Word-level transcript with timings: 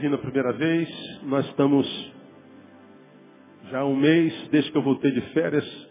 Vindo 0.00 0.16
a 0.16 0.18
primeira 0.18 0.52
vez, 0.52 0.88
nós 1.24 1.46
estamos 1.46 2.12
já 3.70 3.80
há 3.80 3.84
um 3.84 3.94
mês, 3.94 4.48
desde 4.48 4.72
que 4.72 4.78
eu 4.78 4.82
voltei 4.82 5.10
de 5.10 5.20
férias, 5.32 5.88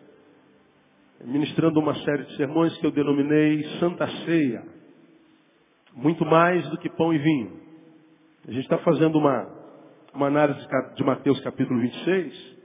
ministrando 1.24 1.80
uma 1.80 1.96
série 1.96 2.24
de 2.24 2.36
sermões 2.36 2.76
que 2.80 2.86
eu 2.86 2.92
denominei 2.92 3.64
Santa 3.80 4.08
Ceia. 4.26 4.64
Muito 5.94 6.26
mais 6.26 6.68
do 6.70 6.78
que 6.78 6.90
pão 6.90 7.14
e 7.14 7.18
vinho. 7.18 7.60
A 8.48 8.52
gente 8.52 8.64
está 8.64 8.78
fazendo 8.80 9.20
uma, 9.20 9.48
uma 10.14 10.28
análise 10.28 10.68
de 10.96 11.04
Mateus 11.04 11.40
capítulo 11.42 11.80
26, 11.80 12.58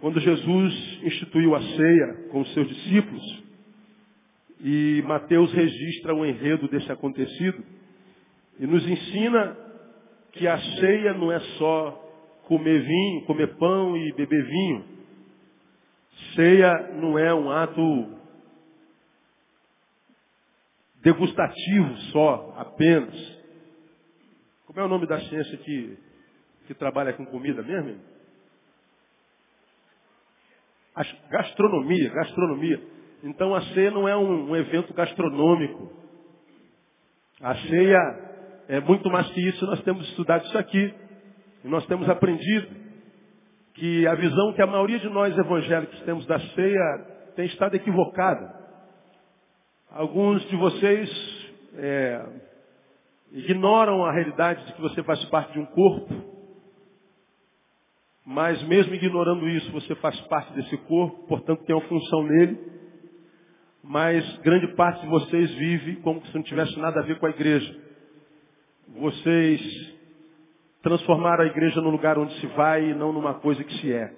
quando 0.00 0.20
Jesus 0.20 1.00
instituiu 1.02 1.54
a 1.56 1.60
ceia 1.60 2.28
com 2.30 2.40
os 2.40 2.54
seus 2.54 2.68
discípulos, 2.68 3.44
e 4.60 5.02
Mateus 5.06 5.52
registra 5.52 6.14
o 6.14 6.24
enredo 6.24 6.68
desse 6.68 6.90
acontecido, 6.92 7.79
e 8.60 8.66
nos 8.66 8.86
ensina 8.86 9.56
que 10.32 10.46
a 10.46 10.58
ceia 10.58 11.14
não 11.14 11.32
é 11.32 11.40
só 11.56 11.92
comer 12.46 12.82
vinho, 12.82 13.24
comer 13.24 13.56
pão 13.56 13.96
e 13.96 14.12
beber 14.12 14.44
vinho. 14.44 14.84
Ceia 16.34 16.92
não 16.92 17.18
é 17.18 17.32
um 17.34 17.50
ato 17.50 18.18
degustativo 21.02 21.96
só, 22.12 22.54
apenas. 22.58 23.14
Como 24.66 24.78
é 24.78 24.84
o 24.84 24.88
nome 24.88 25.06
da 25.06 25.18
ciência 25.20 25.56
que, 25.56 25.98
que 26.66 26.74
trabalha 26.74 27.14
com 27.14 27.24
comida 27.24 27.62
mesmo? 27.62 27.98
Gastronomia, 31.30 32.10
gastronomia. 32.10 32.82
Então 33.22 33.54
a 33.54 33.62
ceia 33.72 33.90
não 33.90 34.06
é 34.06 34.14
um, 34.14 34.50
um 34.50 34.56
evento 34.56 34.92
gastronômico. 34.92 35.90
A 37.40 37.54
ceia 37.54 38.29
é 38.70 38.78
muito 38.78 39.10
mais 39.10 39.28
que 39.32 39.40
isso, 39.48 39.66
nós 39.66 39.82
temos 39.82 40.08
estudado 40.10 40.44
isso 40.46 40.56
aqui. 40.56 40.94
E 41.64 41.68
nós 41.68 41.84
temos 41.86 42.08
aprendido 42.08 42.68
que 43.74 44.06
a 44.06 44.14
visão 44.14 44.52
que 44.52 44.62
a 44.62 44.66
maioria 44.66 45.00
de 45.00 45.08
nós 45.08 45.36
evangélicos 45.36 46.00
temos 46.02 46.24
da 46.26 46.38
ceia 46.38 47.32
tem 47.34 47.46
estado 47.46 47.74
equivocada. 47.74 48.54
Alguns 49.90 50.48
de 50.48 50.54
vocês 50.54 51.50
é, 51.74 52.26
ignoram 53.32 54.04
a 54.04 54.12
realidade 54.12 54.64
de 54.64 54.72
que 54.74 54.80
você 54.80 55.02
faz 55.02 55.24
parte 55.24 55.52
de 55.52 55.58
um 55.58 55.66
corpo, 55.66 56.14
mas 58.24 58.62
mesmo 58.68 58.94
ignorando 58.94 59.48
isso, 59.48 59.72
você 59.72 59.96
faz 59.96 60.18
parte 60.28 60.52
desse 60.52 60.76
corpo, 60.86 61.26
portanto 61.26 61.64
tem 61.64 61.74
uma 61.74 61.88
função 61.88 62.22
nele, 62.22 62.56
mas 63.82 64.38
grande 64.38 64.68
parte 64.76 65.00
de 65.00 65.08
vocês 65.08 65.50
vive 65.56 65.96
como 66.02 66.24
se 66.24 66.34
não 66.36 66.44
tivesse 66.44 66.78
nada 66.78 67.00
a 67.00 67.02
ver 67.02 67.18
com 67.18 67.26
a 67.26 67.30
igreja 67.30 67.89
vocês 68.98 69.60
transformaram 70.82 71.44
a 71.44 71.46
igreja 71.46 71.80
no 71.80 71.90
lugar 71.90 72.18
onde 72.18 72.38
se 72.40 72.46
vai 72.48 72.90
e 72.90 72.94
não 72.94 73.12
numa 73.12 73.34
coisa 73.34 73.62
que 73.62 73.74
se 73.78 73.92
é. 73.92 74.12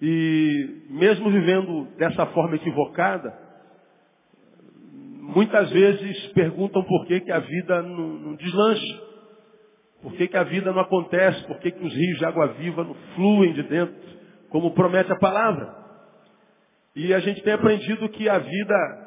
E 0.00 0.86
mesmo 0.90 1.30
vivendo 1.30 1.84
dessa 1.96 2.26
forma 2.26 2.56
equivocada, 2.56 3.38
muitas 5.34 5.70
vezes 5.70 6.26
perguntam 6.32 6.82
por 6.82 7.06
que, 7.06 7.20
que 7.20 7.30
a 7.30 7.38
vida 7.38 7.82
não, 7.82 8.08
não 8.08 8.34
deslancha, 8.34 9.00
por 10.02 10.12
que, 10.14 10.26
que 10.26 10.36
a 10.36 10.42
vida 10.42 10.72
não 10.72 10.80
acontece, 10.80 11.46
por 11.46 11.58
que, 11.60 11.70
que 11.70 11.84
os 11.84 11.94
rios 11.94 12.18
de 12.18 12.24
água 12.24 12.48
viva 12.54 12.82
não 12.82 12.94
fluem 13.14 13.52
de 13.52 13.62
dentro, 13.62 13.94
como 14.50 14.74
promete 14.74 15.12
a 15.12 15.18
palavra. 15.18 15.72
E 16.96 17.14
a 17.14 17.20
gente 17.20 17.40
tem 17.42 17.52
aprendido 17.52 18.08
que 18.08 18.28
a 18.28 18.38
vida 18.38 19.02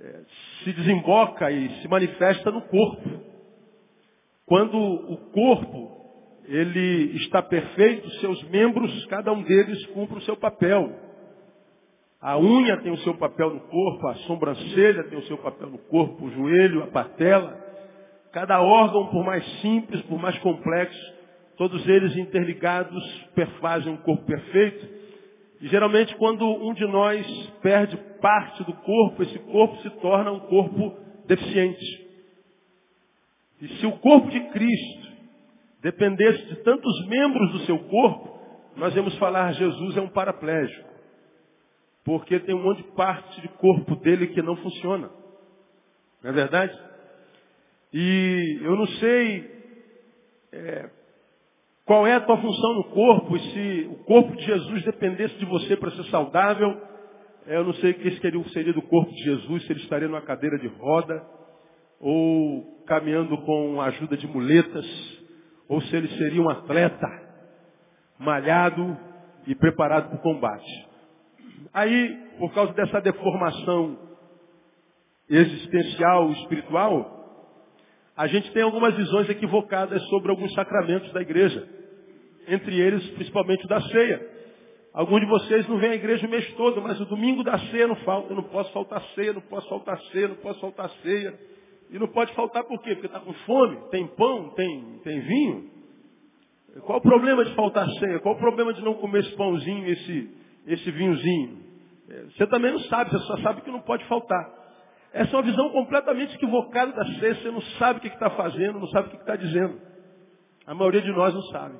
é, 0.00 0.20
se 0.64 0.72
desemboca 0.72 1.50
e 1.50 1.68
se 1.80 1.88
manifesta 1.88 2.50
no 2.50 2.62
corpo. 2.62 3.08
Quando 4.46 4.76
o 4.78 5.16
corpo 5.30 5.98
ele 6.46 7.16
está 7.16 7.42
perfeito, 7.42 8.08
seus 8.20 8.42
membros, 8.44 9.04
cada 9.06 9.30
um 9.32 9.42
deles 9.42 9.84
cumpre 9.86 10.18
o 10.18 10.22
seu 10.22 10.36
papel. 10.36 10.90
A 12.20 12.38
unha 12.38 12.78
tem 12.78 12.90
o 12.90 12.98
seu 12.98 13.14
papel 13.14 13.54
no 13.54 13.60
corpo, 13.60 14.08
a 14.08 14.14
sobrancelha 14.26 15.04
tem 15.04 15.18
o 15.18 15.26
seu 15.26 15.36
papel 15.38 15.68
no 15.68 15.78
corpo, 15.78 16.24
o 16.24 16.30
joelho, 16.30 16.82
a 16.82 16.86
patela. 16.88 17.56
Cada 18.32 18.60
órgão, 18.60 19.06
por 19.08 19.24
mais 19.24 19.44
simples, 19.60 20.00
por 20.02 20.18
mais 20.18 20.36
complexo, 20.38 21.14
todos 21.56 21.86
eles 21.86 22.16
interligados 22.16 23.04
perfazem 23.34 23.92
um 23.92 23.98
corpo 23.98 24.24
perfeito. 24.24 24.88
E 25.60 25.68
geralmente 25.68 26.16
quando 26.16 26.44
um 26.44 26.72
de 26.72 26.86
nós 26.86 27.26
perde 27.62 27.96
parte 28.20 28.64
do 28.64 28.72
corpo, 28.72 29.22
esse 29.22 29.38
corpo 29.40 29.76
se 29.82 29.90
torna 30.00 30.32
um 30.32 30.40
corpo 30.40 30.96
deficiente. 31.26 32.08
E 33.60 33.68
se 33.68 33.86
o 33.86 33.98
corpo 33.98 34.28
de 34.30 34.40
Cristo 34.50 35.08
dependesse 35.82 36.44
de 36.46 36.56
tantos 36.62 37.06
membros 37.06 37.52
do 37.52 37.58
seu 37.60 37.78
corpo, 37.84 38.38
nós 38.76 38.94
íamos 38.94 39.16
falar 39.18 39.52
Jesus 39.52 39.96
é 39.96 40.00
um 40.00 40.08
paraplégico. 40.08 40.88
Porque 42.04 42.38
tem 42.40 42.54
um 42.54 42.62
monte 42.62 42.82
de 42.82 42.92
parte 42.92 43.40
de 43.40 43.48
corpo 43.48 43.96
dele 43.96 44.28
que 44.28 44.40
não 44.40 44.56
funciona. 44.56 45.10
Não 46.22 46.30
é 46.30 46.32
verdade? 46.32 46.78
E 47.92 48.60
eu 48.62 48.76
não 48.76 48.86
sei 48.86 49.58
é, 50.52 50.90
qual 51.84 52.06
é 52.06 52.14
a 52.14 52.20
tua 52.20 52.36
função 52.36 52.74
no 52.74 52.84
corpo? 52.84 53.36
E 53.36 53.40
se 53.40 53.88
o 53.90 54.04
corpo 54.04 54.36
de 54.36 54.44
Jesus 54.44 54.84
dependesse 54.84 55.34
de 55.36 55.46
você 55.46 55.76
para 55.76 55.90
ser 55.92 56.04
saudável, 56.04 56.80
eu 57.54 57.64
não 57.64 57.74
sei 57.74 57.92
o 57.92 57.94
que 57.94 58.10
seria, 58.20 58.44
seria 58.50 58.72
do 58.72 58.82
corpo 58.82 59.10
de 59.10 59.22
Jesus, 59.24 59.64
se 59.64 59.72
ele 59.72 59.80
estaria 59.80 60.08
numa 60.08 60.20
cadeira 60.22 60.58
de 60.58 60.66
roda, 60.66 61.22
ou 62.00 62.84
caminhando 62.86 63.36
com 63.38 63.80
a 63.80 63.86
ajuda 63.86 64.16
de 64.16 64.26
muletas, 64.26 64.86
ou 65.68 65.80
se 65.82 65.96
ele 65.96 66.08
seria 66.16 66.40
um 66.40 66.48
atleta, 66.48 67.06
malhado 68.18 68.96
e 69.46 69.54
preparado 69.54 70.08
para 70.08 70.18
o 70.18 70.22
combate. 70.22 70.88
Aí, 71.72 72.16
por 72.38 72.52
causa 72.52 72.72
dessa 72.72 73.00
deformação 73.00 73.98
existencial, 75.28 76.30
espiritual, 76.32 77.14
a 78.16 78.26
gente 78.26 78.50
tem 78.52 78.62
algumas 78.62 78.94
visões 78.96 79.28
equivocadas 79.28 80.02
sobre 80.08 80.30
alguns 80.30 80.52
sacramentos 80.54 81.12
da 81.12 81.20
igreja 81.20 81.78
entre 82.48 82.80
eles 82.80 83.06
principalmente 83.10 83.64
o 83.64 83.68
da 83.68 83.80
ceia. 83.82 84.37
Alguns 84.98 85.20
de 85.20 85.26
vocês 85.26 85.68
não 85.68 85.78
vêm 85.78 85.90
à 85.90 85.94
igreja 85.94 86.26
o 86.26 86.28
mês 86.28 86.52
todo, 86.54 86.82
mas 86.82 87.00
o 87.00 87.04
domingo 87.04 87.44
da 87.44 87.56
ceia 87.56 87.86
não 87.86 87.94
falta. 87.98 88.32
Eu 88.32 88.34
não 88.34 88.42
posso 88.42 88.72
faltar 88.72 89.00
ceia, 89.14 89.32
não 89.32 89.40
posso 89.42 89.68
faltar 89.68 89.96
ceia, 90.10 90.26
não 90.26 90.34
posso 90.34 90.58
faltar 90.58 90.90
ceia. 91.04 91.38
E 91.88 91.98
não 92.00 92.08
pode 92.08 92.34
faltar 92.34 92.64
por 92.64 92.82
quê? 92.82 92.94
Porque 92.94 93.06
está 93.06 93.20
com 93.20 93.32
fome, 93.32 93.76
tem 93.92 94.08
pão, 94.08 94.48
tem, 94.56 94.98
tem 95.04 95.20
vinho. 95.20 95.70
Qual 96.80 96.98
o 96.98 97.00
problema 97.00 97.44
de 97.44 97.54
faltar 97.54 97.88
ceia? 98.00 98.18
Qual 98.18 98.34
o 98.34 98.38
problema 98.38 98.74
de 98.74 98.82
não 98.82 98.94
comer 98.94 99.20
esse 99.20 99.36
pãozinho, 99.36 99.86
esse, 99.86 100.30
esse 100.66 100.90
vinhozinho? 100.90 101.58
É, 102.10 102.24
você 102.36 102.48
também 102.48 102.72
não 102.72 102.80
sabe, 102.80 103.12
você 103.12 103.24
só 103.24 103.36
sabe 103.36 103.60
que 103.60 103.70
não 103.70 103.82
pode 103.82 104.04
faltar. 104.06 104.52
Essa 105.12 105.30
é 105.30 105.36
uma 105.36 105.44
visão 105.44 105.70
completamente 105.70 106.34
equivocada 106.34 106.90
da 106.90 107.06
ceia. 107.20 107.36
Você 107.36 107.52
não 107.52 107.62
sabe 107.78 108.00
o 108.00 108.02
que 108.02 108.08
está 108.08 108.30
fazendo, 108.30 108.80
não 108.80 108.88
sabe 108.88 109.06
o 109.06 109.10
que 109.12 109.16
está 109.18 109.36
dizendo. 109.36 109.80
A 110.66 110.74
maioria 110.74 111.02
de 111.02 111.12
nós 111.12 111.32
não 111.32 111.42
sabe. 111.52 111.76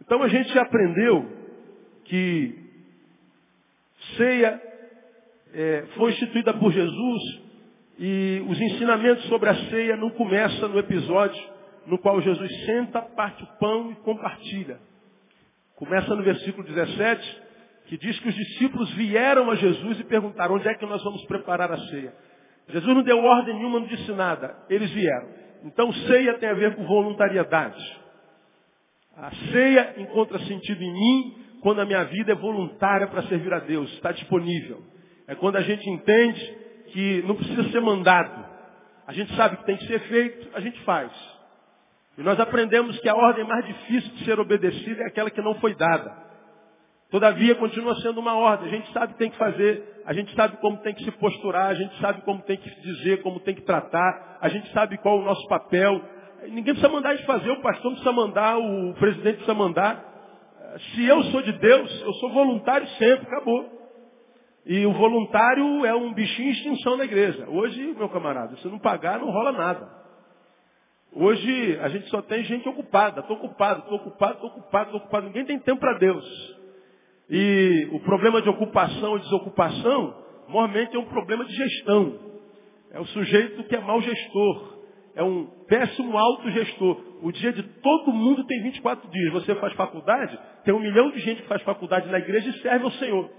Então 0.00 0.20
a 0.24 0.28
gente 0.28 0.58
aprendeu 0.58 1.35
que 2.08 2.54
ceia 4.16 4.60
é, 5.52 5.84
foi 5.96 6.12
instituída 6.12 6.54
por 6.54 6.72
Jesus 6.72 7.40
e 7.98 8.44
os 8.48 8.60
ensinamentos 8.60 9.24
sobre 9.24 9.48
a 9.48 9.54
ceia 9.70 9.96
não 9.96 10.10
começam 10.10 10.68
no 10.68 10.78
episódio 10.78 11.56
no 11.86 11.98
qual 11.98 12.20
Jesus 12.20 12.64
senta, 12.64 13.00
parte 13.00 13.42
o 13.42 13.46
pão 13.58 13.92
e 13.92 13.94
compartilha. 13.96 14.78
Começa 15.76 16.14
no 16.14 16.22
versículo 16.22 16.66
17, 16.66 17.42
que 17.86 17.96
diz 17.96 18.18
que 18.18 18.28
os 18.28 18.34
discípulos 18.34 18.92
vieram 18.94 19.50
a 19.50 19.54
Jesus 19.54 20.00
e 20.00 20.04
perguntaram 20.04 20.56
onde 20.56 20.68
é 20.68 20.74
que 20.74 20.84
nós 20.84 21.02
vamos 21.04 21.24
preparar 21.26 21.70
a 21.70 21.78
ceia. 21.78 22.12
Jesus 22.68 22.94
não 22.94 23.02
deu 23.02 23.18
ordem 23.18 23.54
nenhuma, 23.54 23.78
não 23.78 23.86
disse 23.86 24.10
nada. 24.12 24.56
Eles 24.68 24.90
vieram. 24.90 25.28
Então 25.64 25.92
ceia 25.92 26.34
tem 26.38 26.48
a 26.48 26.54
ver 26.54 26.74
com 26.74 26.84
voluntariedade. 26.84 28.00
A 29.16 29.30
ceia 29.52 29.94
encontra 29.98 30.38
sentido 30.40 30.82
em 30.82 30.92
mim 30.92 31.45
quando 31.66 31.80
a 31.80 31.84
minha 31.84 32.04
vida 32.04 32.30
é 32.30 32.34
voluntária 32.36 33.08
para 33.08 33.24
servir 33.24 33.52
a 33.52 33.58
Deus, 33.58 33.92
está 33.94 34.12
disponível. 34.12 34.84
É 35.26 35.34
quando 35.34 35.56
a 35.56 35.62
gente 35.62 35.84
entende 35.90 36.58
que 36.92 37.24
não 37.26 37.34
precisa 37.34 37.64
ser 37.72 37.80
mandado. 37.80 38.46
A 39.04 39.12
gente 39.12 39.34
sabe 39.34 39.56
que 39.56 39.64
tem 39.64 39.76
que 39.76 39.84
ser 39.88 39.98
feito, 40.02 40.48
a 40.54 40.60
gente 40.60 40.80
faz. 40.84 41.10
E 42.16 42.22
nós 42.22 42.38
aprendemos 42.38 42.96
que 43.00 43.08
a 43.08 43.16
ordem 43.16 43.44
mais 43.44 43.66
difícil 43.66 44.14
de 44.14 44.24
ser 44.24 44.38
obedecida 44.38 45.02
é 45.02 45.06
aquela 45.08 45.28
que 45.28 45.42
não 45.42 45.56
foi 45.56 45.74
dada. 45.74 46.16
Todavia, 47.10 47.56
continua 47.56 47.96
sendo 47.96 48.20
uma 48.20 48.36
ordem. 48.36 48.68
A 48.68 48.70
gente 48.70 48.92
sabe 48.92 49.14
que 49.14 49.18
tem 49.18 49.30
que 49.32 49.36
fazer, 49.36 50.02
a 50.06 50.12
gente 50.12 50.32
sabe 50.36 50.58
como 50.58 50.76
tem 50.82 50.94
que 50.94 51.02
se 51.02 51.10
posturar, 51.10 51.66
a 51.66 51.74
gente 51.74 52.00
sabe 52.00 52.22
como 52.22 52.42
tem 52.42 52.58
que 52.58 52.70
dizer, 52.80 53.22
como 53.22 53.40
tem 53.40 53.56
que 53.56 53.62
tratar, 53.62 54.38
a 54.40 54.48
gente 54.48 54.72
sabe 54.72 54.98
qual 54.98 55.18
é 55.18 55.22
o 55.22 55.24
nosso 55.24 55.48
papel, 55.48 56.00
Ninguém 56.42 56.74
precisa 56.74 56.88
mandar 56.88 57.08
a 57.08 57.16
gente 57.16 57.26
fazer, 57.26 57.50
o 57.50 57.60
pastor 57.60 57.90
precisa 57.90 58.12
mandar, 58.12 58.56
o 58.56 58.94
presidente 58.94 59.36
precisa 59.36 59.54
mandar. 59.54 60.15
Se 60.78 61.04
eu 61.04 61.22
sou 61.24 61.42
de 61.42 61.52
Deus, 61.52 62.02
eu 62.02 62.12
sou 62.14 62.30
voluntário 62.32 62.86
sempre, 62.98 63.26
acabou. 63.26 63.76
E 64.66 64.84
o 64.84 64.92
voluntário 64.92 65.86
é 65.86 65.94
um 65.94 66.12
bichinho 66.12 66.48
em 66.48 66.52
extinção 66.52 66.96
na 66.96 67.04
igreja. 67.04 67.48
Hoje, 67.48 67.94
meu 67.96 68.08
camarada, 68.08 68.56
se 68.56 68.68
não 68.68 68.78
pagar, 68.78 69.20
não 69.20 69.30
rola 69.30 69.52
nada. 69.52 69.88
Hoje 71.12 71.78
a 71.80 71.88
gente 71.88 72.08
só 72.10 72.20
tem 72.20 72.44
gente 72.44 72.68
ocupada. 72.68 73.20
Estou 73.20 73.36
ocupado, 73.36 73.80
estou 73.80 73.96
ocupado, 73.98 74.34
estou 74.34 74.50
ocupado, 74.50 74.84
estou 74.86 75.00
ocupado. 75.00 75.26
Ninguém 75.26 75.44
tem 75.44 75.58
tempo 75.60 75.80
para 75.80 75.98
Deus. 75.98 76.24
E 77.30 77.88
o 77.92 78.00
problema 78.00 78.42
de 78.42 78.48
ocupação 78.48 79.16
e 79.16 79.20
desocupação, 79.20 80.14
normalmente 80.48 80.94
é 80.94 80.98
um 80.98 81.06
problema 81.06 81.44
de 81.44 81.54
gestão. 81.54 82.18
É 82.90 83.00
o 83.00 83.06
sujeito 83.06 83.64
que 83.64 83.76
é 83.76 83.80
mau 83.80 84.00
gestor. 84.00 84.75
É 85.16 85.22
um 85.22 85.46
péssimo 85.66 86.16
autogestor. 86.16 87.02
O 87.22 87.32
dia 87.32 87.52
de 87.52 87.62
todo 87.62 88.12
mundo 88.12 88.44
tem 88.44 88.62
24 88.62 89.10
dias. 89.10 89.32
Você 89.32 89.54
faz 89.56 89.72
faculdade, 89.72 90.38
tem 90.62 90.74
um 90.74 90.78
milhão 90.78 91.10
de 91.10 91.18
gente 91.20 91.40
que 91.40 91.48
faz 91.48 91.62
faculdade 91.62 92.08
na 92.10 92.18
igreja 92.18 92.50
e 92.50 92.60
serve 92.60 92.84
ao 92.84 92.90
Senhor. 92.92 93.30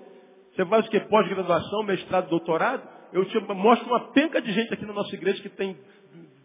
Você 0.53 0.65
faz 0.65 0.87
o 0.87 0.89
que? 0.89 0.99
Pós-graduação, 1.01 1.83
mestrado, 1.83 2.29
doutorado? 2.29 2.81
Eu 3.13 3.23
te 3.25 3.39
mostro 3.53 3.87
uma 3.87 4.11
penca 4.11 4.41
de 4.41 4.51
gente 4.51 4.73
aqui 4.73 4.85
na 4.85 4.93
nossa 4.93 5.13
igreja 5.15 5.41
que 5.41 5.49
tem 5.49 5.77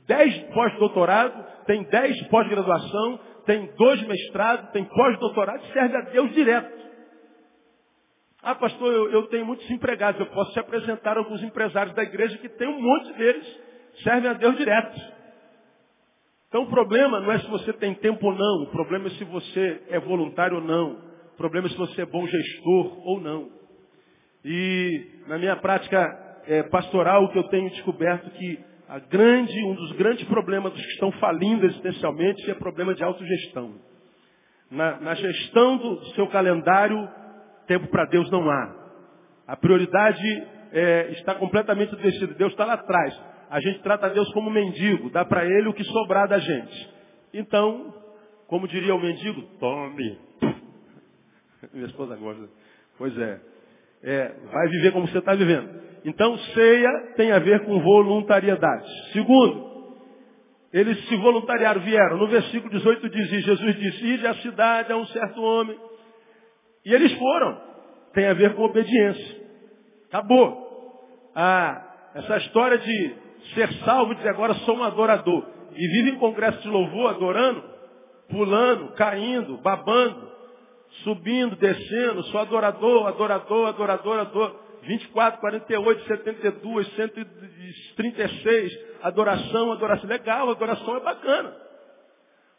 10 0.06 0.52
pós-doutorado, 0.52 1.64
tem 1.64 1.82
10 1.82 2.28
pós-graduação, 2.28 3.18
tem 3.46 3.70
dois 3.76 4.02
mestrados, 4.06 4.70
tem 4.70 4.84
pós-doutorado 4.84 5.64
e 5.64 5.72
serve 5.72 5.96
a 5.96 6.00
Deus 6.02 6.32
direto. 6.34 6.82
Ah, 8.42 8.54
pastor, 8.54 8.92
eu, 8.92 9.10
eu, 9.12 9.26
tenho 9.28 9.46
muitos 9.46 9.68
empregados. 9.70 10.20
Eu 10.20 10.26
posso 10.26 10.52
te 10.52 10.58
apresentar 10.58 11.16
alguns 11.16 11.42
empresários 11.42 11.94
da 11.94 12.02
igreja 12.02 12.36
que 12.38 12.48
tem 12.48 12.68
um 12.68 12.82
monte 12.82 13.12
deles, 13.14 13.60
servem 14.02 14.30
a 14.30 14.34
Deus 14.34 14.56
direto. 14.56 15.21
Então 16.52 16.64
o 16.64 16.66
problema 16.66 17.18
não 17.18 17.32
é 17.32 17.38
se 17.38 17.48
você 17.48 17.72
tem 17.72 17.94
tempo 17.94 18.26
ou 18.26 18.34
não, 18.34 18.64
o 18.64 18.66
problema 18.66 19.06
é 19.06 19.10
se 19.12 19.24
você 19.24 19.80
é 19.88 19.98
voluntário 19.98 20.58
ou 20.58 20.62
não, 20.62 20.98
o 21.32 21.36
problema 21.38 21.66
é 21.66 21.70
se 21.70 21.78
você 21.78 22.02
é 22.02 22.04
bom 22.04 22.26
gestor 22.26 23.08
ou 23.08 23.18
não. 23.22 23.48
E 24.44 25.22
na 25.28 25.38
minha 25.38 25.56
prática 25.56 25.98
é, 26.46 26.62
pastoral, 26.64 27.24
o 27.24 27.30
que 27.30 27.38
eu 27.38 27.44
tenho 27.44 27.70
descoberto 27.70 28.30
que 28.32 28.58
a 28.86 28.98
grande, 28.98 29.64
um 29.64 29.74
dos 29.76 29.92
grandes 29.92 30.28
problemas 30.28 30.74
dos 30.74 30.82
que 30.82 30.92
estão 30.92 31.10
falindo 31.12 31.64
existencialmente 31.64 32.50
é 32.50 32.54
problema 32.54 32.94
de 32.94 33.02
autogestão. 33.02 33.76
Na, 34.70 35.00
na 35.00 35.14
gestão 35.14 35.78
do 35.78 36.04
seu 36.08 36.26
calendário, 36.26 37.08
tempo 37.66 37.86
para 37.86 38.04
Deus 38.04 38.30
não 38.30 38.50
há. 38.50 38.76
A 39.46 39.56
prioridade 39.56 40.46
é, 40.70 41.12
está 41.12 41.34
completamente 41.34 41.96
decidida. 41.96 42.34
Deus 42.34 42.52
está 42.52 42.66
lá 42.66 42.74
atrás. 42.74 43.31
A 43.52 43.60
gente 43.60 43.80
trata 43.80 44.08
Deus 44.08 44.32
como 44.32 44.50
mendigo, 44.50 45.10
dá 45.10 45.26
para 45.26 45.44
ele 45.44 45.68
o 45.68 45.74
que 45.74 45.84
sobrar 45.84 46.26
da 46.26 46.38
gente. 46.38 46.90
Então, 47.34 47.94
como 48.46 48.66
diria 48.66 48.94
o 48.94 48.98
mendigo, 48.98 49.42
tome. 49.60 50.18
Minha 51.70 51.84
esposa 51.84 52.16
gosta. 52.16 52.48
Pois 52.96 53.14
é. 53.18 53.40
é 54.04 54.28
vai 54.50 54.68
viver 54.68 54.92
como 54.92 55.06
você 55.06 55.18
está 55.18 55.34
vivendo. 55.34 55.82
Então, 56.02 56.38
ceia 56.38 57.12
tem 57.14 57.30
a 57.30 57.38
ver 57.40 57.66
com 57.66 57.78
voluntariedade. 57.78 58.88
Segundo, 59.12 59.98
eles 60.72 60.98
se 61.06 61.16
voluntariaram, 61.16 61.82
vieram. 61.82 62.16
No 62.16 62.28
versículo 62.28 62.72
18 62.72 63.06
diz, 63.10 63.28
Jesus 63.44 63.76
disse, 63.76 64.06
ide 64.14 64.26
à 64.28 64.34
cidade 64.36 64.90
a 64.90 64.96
um 64.96 65.04
certo 65.08 65.42
homem. 65.42 65.78
E 66.86 66.94
eles 66.94 67.12
foram. 67.18 67.60
Tem 68.14 68.28
a 68.28 68.32
ver 68.32 68.54
com 68.54 68.62
obediência. 68.62 69.42
Acabou. 70.08 71.28
Ah, 71.34 72.12
essa 72.14 72.38
história 72.38 72.78
de 72.78 73.21
ser 73.54 73.72
salvo, 73.84 74.14
dizer 74.14 74.30
agora 74.30 74.54
sou 74.54 74.76
um 74.76 74.84
adorador. 74.84 75.44
E 75.74 75.88
vive 75.88 76.10
em 76.10 76.18
congresso 76.18 76.60
de 76.60 76.68
louvor, 76.68 77.10
adorando, 77.10 77.62
pulando, 78.28 78.92
caindo, 78.94 79.56
babando, 79.58 80.30
subindo, 81.02 81.56
descendo, 81.56 82.22
sou 82.24 82.40
adorador, 82.40 83.06
adorador, 83.06 83.68
adorador, 83.68 84.20
adorador. 84.20 84.62
24, 84.82 85.40
48, 85.40 86.06
72, 86.06 86.88
136, 86.96 88.72
adoração, 89.02 89.72
adoração. 89.72 90.08
Legal, 90.08 90.50
adoração 90.50 90.96
é 90.96 91.00
bacana. 91.00 91.56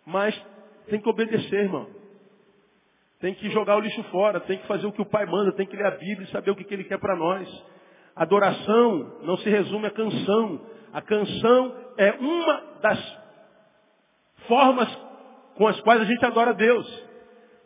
Mas 0.05 0.41
tem 0.87 1.01
que 1.01 1.09
obedecer, 1.09 1.63
irmão. 1.65 1.87
Tem 3.19 3.33
que 3.33 3.49
jogar 3.51 3.77
o 3.77 3.79
lixo 3.79 4.03
fora, 4.03 4.39
tem 4.41 4.57
que 4.57 4.67
fazer 4.67 4.85
o 4.85 4.91
que 4.91 5.01
o 5.01 5.05
pai 5.05 5.25
manda, 5.25 5.53
tem 5.53 5.65
que 5.65 5.75
ler 5.75 5.85
a 5.85 5.91
Bíblia 5.91 6.27
e 6.27 6.31
saber 6.31 6.51
o 6.51 6.55
que 6.55 6.73
ele 6.73 6.83
quer 6.83 6.99
para 6.99 7.15
nós. 7.15 7.47
Adoração 8.15 9.19
não 9.23 9.37
se 9.37 9.49
resume 9.49 9.87
a 9.87 9.91
canção. 9.91 10.61
A 10.93 11.01
canção 11.01 11.75
é 11.97 12.11
uma 12.13 12.63
das 12.81 13.17
formas 14.47 14.87
com 15.55 15.67
as 15.67 15.79
quais 15.81 16.01
a 16.01 16.05
gente 16.05 16.25
adora 16.25 16.51
a 16.51 16.53
Deus. 16.53 17.03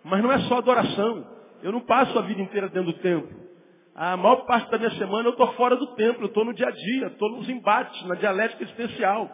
Mas 0.04 0.24
não 0.24 0.32
é 0.32 0.40
só 0.42 0.58
adoração. 0.58 1.26
Eu 1.62 1.72
não 1.72 1.82
passo 1.82 2.18
a 2.18 2.22
vida 2.22 2.42
inteira 2.42 2.70
dentro 2.70 2.94
do 2.94 3.00
templo. 3.00 3.48
A 3.96 4.16
maior 4.16 4.46
parte 4.46 4.70
da 4.70 4.78
minha 4.78 4.92
semana 4.92 5.28
eu 5.28 5.32
estou 5.32 5.52
fora 5.54 5.76
do 5.76 5.88
templo, 5.96 6.28
estou 6.28 6.46
no 6.46 6.54
dia 6.54 6.68
a 6.68 6.72
dia, 6.72 7.08
estou 7.08 7.32
nos 7.32 7.50
embates, 7.50 8.06
na 8.06 8.16
dialética 8.16 8.64
existencial. 8.64 9.30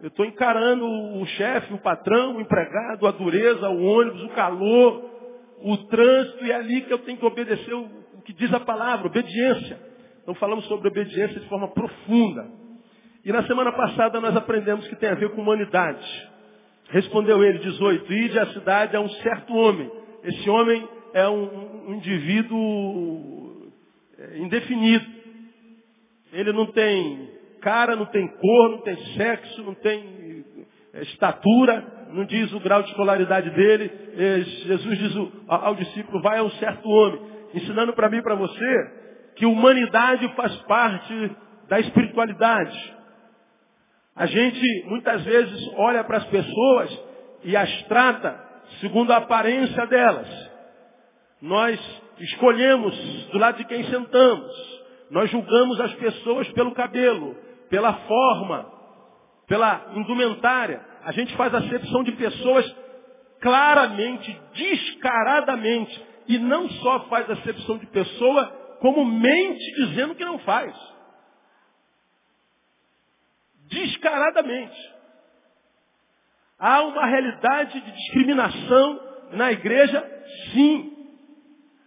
Eu 0.00 0.08
estou 0.08 0.24
encarando 0.24 0.86
o 0.86 1.26
chefe, 1.26 1.74
o 1.74 1.78
patrão, 1.78 2.36
o 2.36 2.40
empregado, 2.40 3.06
a 3.06 3.10
dureza, 3.10 3.68
o 3.68 3.82
ônibus, 3.82 4.22
o 4.22 4.28
calor, 4.30 5.04
o 5.60 5.76
trânsito, 5.88 6.44
e 6.44 6.50
é 6.50 6.54
ali 6.54 6.80
que 6.82 6.92
eu 6.92 7.00
tenho 7.00 7.18
que 7.18 7.26
obedecer 7.26 7.74
o 7.74 8.22
que 8.24 8.32
diz 8.32 8.52
a 8.54 8.60
palavra, 8.60 9.08
obediência. 9.08 9.87
Então 10.28 10.36
falamos 10.38 10.66
sobre 10.66 10.88
obediência 10.88 11.40
de 11.40 11.48
forma 11.48 11.68
profunda. 11.68 12.46
E 13.24 13.32
na 13.32 13.46
semana 13.46 13.72
passada 13.72 14.20
nós 14.20 14.36
aprendemos 14.36 14.86
que 14.86 14.94
tem 14.94 15.08
a 15.08 15.14
ver 15.14 15.30
com 15.30 15.40
humanidade. 15.40 16.06
Respondeu 16.90 17.42
ele, 17.42 17.60
18, 17.60 18.12
ide 18.12 18.38
à 18.38 18.44
cidade 18.48 18.94
a 18.94 19.00
um 19.00 19.08
certo 19.08 19.54
homem. 19.54 19.90
Esse 20.22 20.50
homem 20.50 20.86
é 21.14 21.26
um, 21.26 21.88
um 21.88 21.94
indivíduo 21.94 23.72
é, 24.18 24.38
indefinido. 24.40 25.06
Ele 26.30 26.52
não 26.52 26.66
tem 26.72 27.30
cara, 27.62 27.96
não 27.96 28.04
tem 28.04 28.28
cor, 28.28 28.70
não 28.72 28.82
tem 28.82 28.96
sexo, 29.14 29.62
não 29.62 29.72
tem 29.76 30.44
é, 30.92 31.02
estatura, 31.04 32.06
não 32.12 32.26
diz 32.26 32.52
o 32.52 32.60
grau 32.60 32.82
de 32.82 32.90
escolaridade 32.90 33.48
dele. 33.48 33.90
É, 34.14 34.40
Jesus 34.40 34.98
diz 34.98 35.12
ao 35.48 35.74
discípulo, 35.74 36.20
vai 36.20 36.36
a 36.36 36.42
um 36.42 36.50
certo 36.50 36.86
homem, 36.86 37.18
ensinando 37.54 37.94
para 37.94 38.10
mim 38.10 38.18
e 38.18 38.22
para 38.22 38.34
você 38.34 39.07
que 39.38 39.46
humanidade 39.46 40.28
faz 40.34 40.54
parte 40.62 41.36
da 41.68 41.78
espiritualidade. 41.78 42.96
A 44.16 44.26
gente 44.26 44.84
muitas 44.86 45.22
vezes 45.22 45.70
olha 45.76 46.02
para 46.02 46.18
as 46.18 46.24
pessoas 46.24 47.02
e 47.44 47.56
as 47.56 47.82
trata 47.84 48.36
segundo 48.80 49.12
a 49.12 49.18
aparência 49.18 49.86
delas. 49.86 50.28
Nós 51.40 51.78
escolhemos 52.18 52.96
do 53.30 53.38
lado 53.38 53.58
de 53.58 53.64
quem 53.64 53.84
sentamos. 53.84 54.78
Nós 55.08 55.30
julgamos 55.30 55.80
as 55.80 55.94
pessoas 55.94 56.48
pelo 56.48 56.74
cabelo, 56.74 57.36
pela 57.70 57.92
forma, 57.92 58.66
pela 59.46 59.86
indumentária. 59.94 60.84
A 61.04 61.12
gente 61.12 61.34
faz 61.36 61.54
acepção 61.54 62.02
de 62.02 62.12
pessoas 62.12 62.76
claramente, 63.40 64.36
descaradamente. 64.52 66.08
E 66.26 66.38
não 66.38 66.68
só 66.68 67.00
faz 67.08 67.30
acepção 67.30 67.78
de 67.78 67.86
pessoa, 67.86 68.57
como 68.80 69.04
mente 69.04 69.74
dizendo 69.74 70.14
que 70.14 70.24
não 70.24 70.38
faz. 70.40 70.74
Descaradamente. 73.66 74.98
Há 76.58 76.82
uma 76.82 77.06
realidade 77.06 77.80
de 77.80 77.92
discriminação 77.92 79.00
na 79.32 79.52
igreja, 79.52 80.04
sim. 80.52 80.96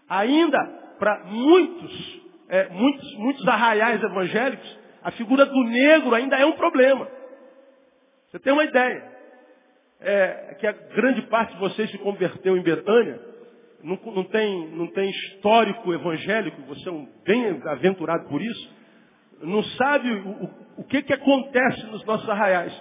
Ainda, 0.07 0.59
para 0.99 1.23
muitos, 1.25 2.21
é, 2.49 2.69
muitos, 2.69 3.15
muitos 3.15 3.47
arraiais 3.47 4.01
evangélicos, 4.01 4.79
a 5.03 5.11
figura 5.11 5.45
do 5.45 5.63
negro 5.63 6.13
ainda 6.13 6.37
é 6.37 6.45
um 6.45 6.53
problema. 6.53 7.07
Você 8.29 8.39
tem 8.39 8.53
uma 8.53 8.63
ideia. 8.63 9.11
É, 10.03 10.55
que 10.59 10.65
a 10.65 10.71
grande 10.71 11.21
parte 11.23 11.53
de 11.53 11.59
vocês 11.59 11.91
se 11.91 11.97
converteu 11.99 12.57
em 12.57 12.63
Betânia, 12.63 13.19
não, 13.83 13.99
não, 14.13 14.23
tem, 14.25 14.69
não 14.71 14.87
tem 14.87 15.09
histórico 15.09 15.93
evangélico, 15.93 16.61
você 16.63 16.87
é 16.87 16.91
um 16.91 17.07
bem 17.25 17.61
aventurado 17.65 18.27
por 18.29 18.41
isso, 18.41 18.75
não 19.41 19.63
sabe 19.63 20.11
o, 20.11 20.29
o, 20.29 20.49
o 20.77 20.83
que, 20.83 21.01
que 21.01 21.13
acontece 21.13 21.85
nos 21.87 22.03
nossos 22.05 22.29
arraiais. 22.29 22.73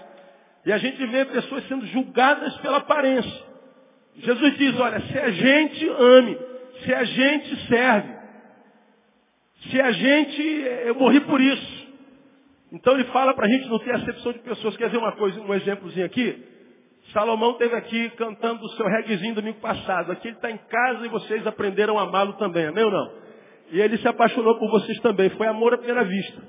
E 0.66 0.72
a 0.72 0.78
gente 0.78 1.04
vê 1.06 1.24
pessoas 1.24 1.66
sendo 1.68 1.86
julgadas 1.86 2.56
pela 2.58 2.78
aparência. 2.78 3.50
Jesus 4.16 4.58
diz, 4.58 4.78
olha, 4.78 5.00
se 5.00 5.18
a 5.18 5.30
gente 5.30 5.88
ame 5.88 6.50
se 6.84 6.94
a 6.94 7.04
gente 7.04 7.66
serve. 7.66 8.20
Se 9.70 9.80
a 9.80 9.92
gente, 9.92 10.42
eu 10.86 10.94
morri 10.94 11.20
por 11.20 11.40
isso. 11.40 11.88
Então 12.72 12.94
ele 12.94 13.04
fala 13.04 13.34
para 13.34 13.46
a 13.46 13.48
gente 13.48 13.68
não 13.68 13.78
ter 13.78 13.92
acepção 13.92 14.32
de 14.32 14.38
pessoas. 14.40 14.76
Quer 14.76 14.90
ver 14.90 14.98
uma 14.98 15.12
coisa, 15.12 15.40
um 15.40 15.54
exemplozinho 15.54 16.06
aqui? 16.06 16.42
Salomão 17.12 17.52
esteve 17.52 17.74
aqui 17.74 18.10
cantando 18.10 18.64
o 18.64 18.68
seu 18.70 18.86
reguezinho 18.86 19.34
domingo 19.34 19.60
passado. 19.60 20.12
Aqui 20.12 20.28
ele 20.28 20.36
está 20.36 20.50
em 20.50 20.58
casa 20.58 21.06
e 21.06 21.08
vocês 21.08 21.46
aprenderam 21.46 21.98
a 21.98 22.02
amá-lo 22.02 22.34
também, 22.34 22.66
amém 22.66 22.84
ou 22.84 22.90
não? 22.90 23.12
E 23.72 23.80
ele 23.80 23.98
se 23.98 24.08
apaixonou 24.08 24.58
por 24.58 24.70
vocês 24.70 24.98
também. 25.00 25.30
Foi 25.30 25.46
amor 25.46 25.74
à 25.74 25.78
primeira 25.78 26.04
vista. 26.04 26.42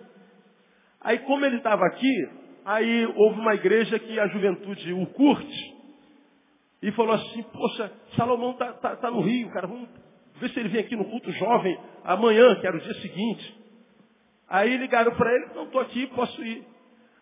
Aí 1.02 1.20
como 1.20 1.46
ele 1.46 1.58
estava 1.58 1.86
aqui, 1.86 2.30
aí 2.66 3.06
houve 3.16 3.40
uma 3.40 3.56
igreja 3.56 3.98
que 3.98 4.20
a 4.20 4.28
juventude 4.28 4.94
o 4.94 5.06
curte. 5.08 5.82
E 6.82 6.92
falou 6.92 7.14
assim, 7.14 7.44
poxa, 7.44 7.92
Salomão 8.16 8.52
está 8.52 8.74
tá, 8.74 8.96
tá 8.96 9.12
no 9.12 9.22
Rio, 9.22 9.52
cara, 9.52 9.68
vamos 9.68 9.88
Vê 10.42 10.50
se 10.50 10.60
ele 10.60 10.70
vem 10.70 10.82
aqui 10.82 10.96
no 10.96 11.06
culto 11.06 11.32
jovem 11.34 11.78
amanhã, 12.04 12.56
que 12.56 12.66
era 12.66 12.76
o 12.76 12.80
dia 12.80 12.96
seguinte. 12.96 13.62
Aí 14.50 14.76
ligaram 14.76 15.16
para 15.16 15.32
ele, 15.32 15.54
não 15.54 15.66
estou 15.66 15.80
aqui, 15.80 16.08
posso 16.08 16.44
ir. 16.44 16.66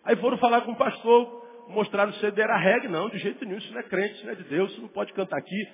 Aí 0.05 0.15
foram 0.15 0.37
falar 0.37 0.61
com 0.61 0.71
o 0.71 0.77
pastor. 0.77 1.38
Mostraram 1.69 2.11
o 2.11 2.15
CD, 2.15 2.41
era 2.41 2.57
reggae. 2.57 2.87
Não, 2.87 3.09
de 3.09 3.17
jeito 3.19 3.43
nenhum, 3.45 3.57
isso 3.57 3.71
não 3.71 3.79
é 3.79 3.83
crente, 3.83 4.15
isso 4.15 4.25
não 4.25 4.33
é 4.33 4.35
de 4.35 4.43
Deus, 4.43 4.71
isso 4.71 4.81
não 4.81 4.89
pode 4.89 5.13
cantar 5.13 5.37
aqui. 5.37 5.67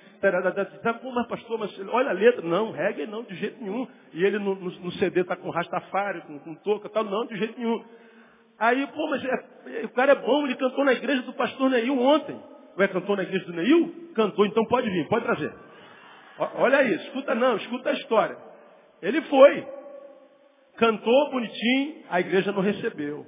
Pô, 1.02 1.10
mas 1.10 1.26
pastor, 1.26 1.58
mas 1.58 1.78
olha 1.88 2.10
a 2.10 2.12
letra. 2.12 2.42
Não, 2.42 2.70
reggae 2.70 3.06
não, 3.06 3.22
de 3.24 3.34
jeito 3.36 3.62
nenhum. 3.62 3.86
E 4.12 4.24
ele 4.24 4.38
no, 4.38 4.54
no, 4.54 4.70
no 4.70 4.92
CD 4.92 5.20
está 5.20 5.36
com 5.36 5.50
rastafário, 5.50 6.22
com, 6.22 6.38
com 6.38 6.54
touca 6.56 6.88
tal. 6.88 7.04
Não, 7.04 7.26
de 7.26 7.36
jeito 7.36 7.58
nenhum. 7.58 7.82
Aí, 8.58 8.86
pô, 8.86 9.10
mas 9.10 9.22
é, 9.24 9.84
o 9.84 9.88
cara 9.90 10.12
é 10.12 10.14
bom, 10.14 10.46
ele 10.46 10.56
cantou 10.56 10.84
na 10.84 10.92
igreja 10.92 11.22
do 11.22 11.32
pastor 11.32 11.70
Neil 11.70 11.98
ontem. 11.98 12.40
Ué, 12.78 12.88
cantou 12.88 13.16
na 13.16 13.22
igreja 13.22 13.44
do 13.46 13.52
Neil? 13.52 14.10
Cantou, 14.14 14.46
então 14.46 14.64
pode 14.66 14.88
vir, 14.90 15.08
pode 15.08 15.24
trazer. 15.24 15.52
Olha 16.38 16.78
aí, 16.78 16.94
escuta 16.94 17.34
não, 17.34 17.56
escuta 17.56 17.90
a 17.90 17.92
história. 17.94 18.36
Ele 19.02 19.20
foi, 19.22 19.66
cantou 20.76 21.30
bonitinho, 21.30 22.02
a 22.10 22.20
igreja 22.20 22.52
não 22.52 22.60
recebeu. 22.60 23.26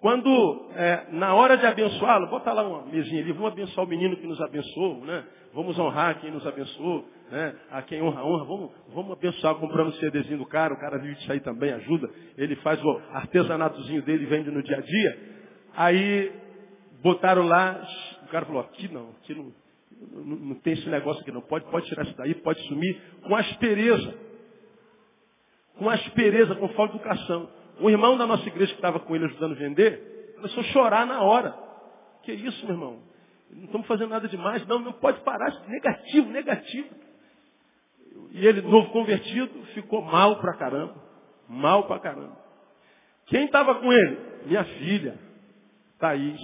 Quando, 0.00 0.70
é, 0.76 1.08
na 1.10 1.34
hora 1.34 1.56
de 1.56 1.66
abençoá-lo, 1.66 2.28
bota 2.28 2.52
lá 2.52 2.62
uma 2.62 2.86
mesinha 2.86 3.20
ali, 3.20 3.32
vamos 3.32 3.50
abençoar 3.50 3.84
o 3.84 3.90
menino 3.90 4.16
que 4.16 4.28
nos 4.28 4.40
abençoou, 4.40 5.04
né? 5.04 5.24
Vamos 5.52 5.76
honrar 5.76 6.20
quem 6.20 6.30
nos 6.30 6.46
abençoou, 6.46 7.04
né? 7.32 7.56
A 7.68 7.82
quem 7.82 8.00
honra, 8.00 8.24
honra. 8.24 8.44
Vamos, 8.44 8.70
vamos 8.94 9.12
abençoar 9.12 9.56
comprando 9.56 9.88
o 9.88 9.92
CDzinho 9.94 10.38
do 10.38 10.46
cara, 10.46 10.72
o 10.72 10.78
cara 10.78 10.98
vive 10.98 11.16
disso 11.16 11.32
aí 11.32 11.40
também, 11.40 11.72
ajuda. 11.72 12.08
Ele 12.36 12.54
faz 12.56 12.80
o 12.80 13.00
artesanatozinho 13.12 14.00
dele 14.02 14.24
vende 14.26 14.52
no 14.52 14.62
dia 14.62 14.76
a 14.76 14.80
dia. 14.80 15.18
Aí, 15.74 16.32
botaram 17.02 17.42
lá, 17.42 17.84
o 18.22 18.28
cara 18.28 18.46
falou, 18.46 18.60
aqui 18.60 18.86
não, 18.92 19.10
aqui 19.20 19.34
não, 19.34 19.52
não, 20.12 20.36
não 20.36 20.54
tem 20.56 20.74
esse 20.74 20.88
negócio 20.88 21.22
aqui 21.22 21.32
não. 21.32 21.40
Pode, 21.40 21.64
pode 21.72 21.86
tirar 21.86 22.04
isso 22.04 22.16
daí, 22.16 22.36
pode 22.36 22.60
sumir, 22.68 23.00
com 23.22 23.34
aspereza. 23.34 24.14
Com 25.76 25.90
aspereza, 25.90 26.54
com 26.54 26.68
falta 26.68 26.92
de 26.92 27.00
educação. 27.00 27.58
Um 27.80 27.88
irmão 27.88 28.16
da 28.16 28.26
nossa 28.26 28.46
igreja 28.48 28.72
que 28.72 28.78
estava 28.78 29.00
com 29.00 29.14
ele 29.14 29.26
ajudando 29.26 29.52
a 29.52 29.58
vender, 29.58 30.34
começou 30.36 30.60
a 30.60 30.66
chorar 30.66 31.06
na 31.06 31.22
hora. 31.22 31.54
Que 32.22 32.32
isso, 32.32 32.64
meu 32.66 32.74
irmão? 32.74 33.02
Não 33.50 33.64
estamos 33.64 33.86
fazendo 33.86 34.10
nada 34.10 34.28
demais. 34.28 34.66
Não, 34.66 34.78
não 34.78 34.92
pode 34.92 35.20
parar. 35.20 35.50
Negativo, 35.68 36.28
negativo. 36.30 36.88
E 38.32 38.46
ele, 38.46 38.60
novo 38.62 38.90
convertido, 38.90 39.64
ficou 39.74 40.02
mal 40.02 40.40
pra 40.40 40.54
caramba. 40.54 40.96
Mal 41.48 41.86
pra 41.86 41.98
caramba. 41.98 42.36
Quem 43.26 43.44
estava 43.44 43.74
com 43.76 43.92
ele? 43.92 44.18
Minha 44.46 44.64
filha, 44.64 45.18
Thaís, 45.98 46.40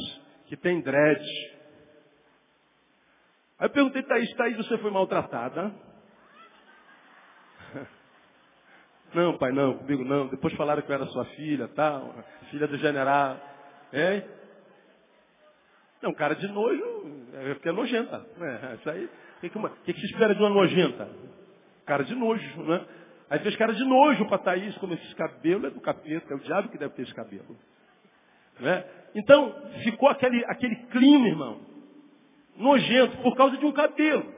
que 0.47 0.57
tem 0.57 0.81
dread. 0.81 1.23
Aí 3.59 3.67
eu 3.67 3.71
perguntei, 3.71 4.03
Thaís, 4.03 4.31
Thaís, 4.35 4.57
você 4.57 4.79
foi 4.79 4.91
maltratada? 4.91 5.75
Não, 9.15 9.39
pai, 9.39 9.53
não, 9.53 9.79
comigo 9.79 10.05
não. 10.05 10.27
Depois 10.27 10.53
falaram 10.55 10.83
que 10.83 10.91
eu 10.91 10.95
era 10.95 11.07
sua 11.07 11.25
filha, 11.27 11.69
tal, 11.69 12.15
filha 12.51 12.67
do 12.67 12.77
general. 12.79 13.41
É? 13.93 14.23
Não, 16.03 16.13
cara 16.13 16.35
de 16.35 16.49
nojo, 16.49 16.85
é 17.33 17.55
porque 17.55 17.69
é 17.69 17.73
nojenta. 17.73 18.27
É, 18.41 18.75
isso 18.75 18.91
aí, 18.91 19.05
o 19.05 19.11
que, 19.41 19.49
que, 19.49 19.93
que, 19.95 20.01
se 20.01 20.07
espera 20.07 20.35
de 20.35 20.41
uma 20.41 20.51
nojenta? 20.51 21.09
Cara 21.87 22.03
de 22.03 22.15
nojo, 22.15 22.63
né? 22.63 22.85
Aí 23.31 23.39
fez 23.39 23.57
cara 23.57 23.73
de 23.73 23.85
nojo 23.85 24.27
para 24.27 24.39
Thaís, 24.39 24.77
como 24.79 24.95
esse 24.95 25.15
cabelo 25.15 25.67
é 25.67 25.71
do 25.71 25.81
capeta, 25.81 26.33
é 26.33 26.37
o 26.37 26.41
diabo 26.41 26.69
que 26.69 26.79
deve 26.79 26.95
ter 26.95 27.03
esse 27.03 27.15
cabelo. 27.15 27.57
Né? 28.61 28.85
Então, 29.15 29.55
ficou 29.83 30.09
aquele, 30.09 30.45
aquele 30.47 30.77
clima, 30.87 31.29
irmão, 31.29 31.61
nojento, 32.57 33.17
por 33.19 33.37
causa 33.37 33.57
de 33.57 33.65
um 33.65 33.73
cabelo, 33.73 34.33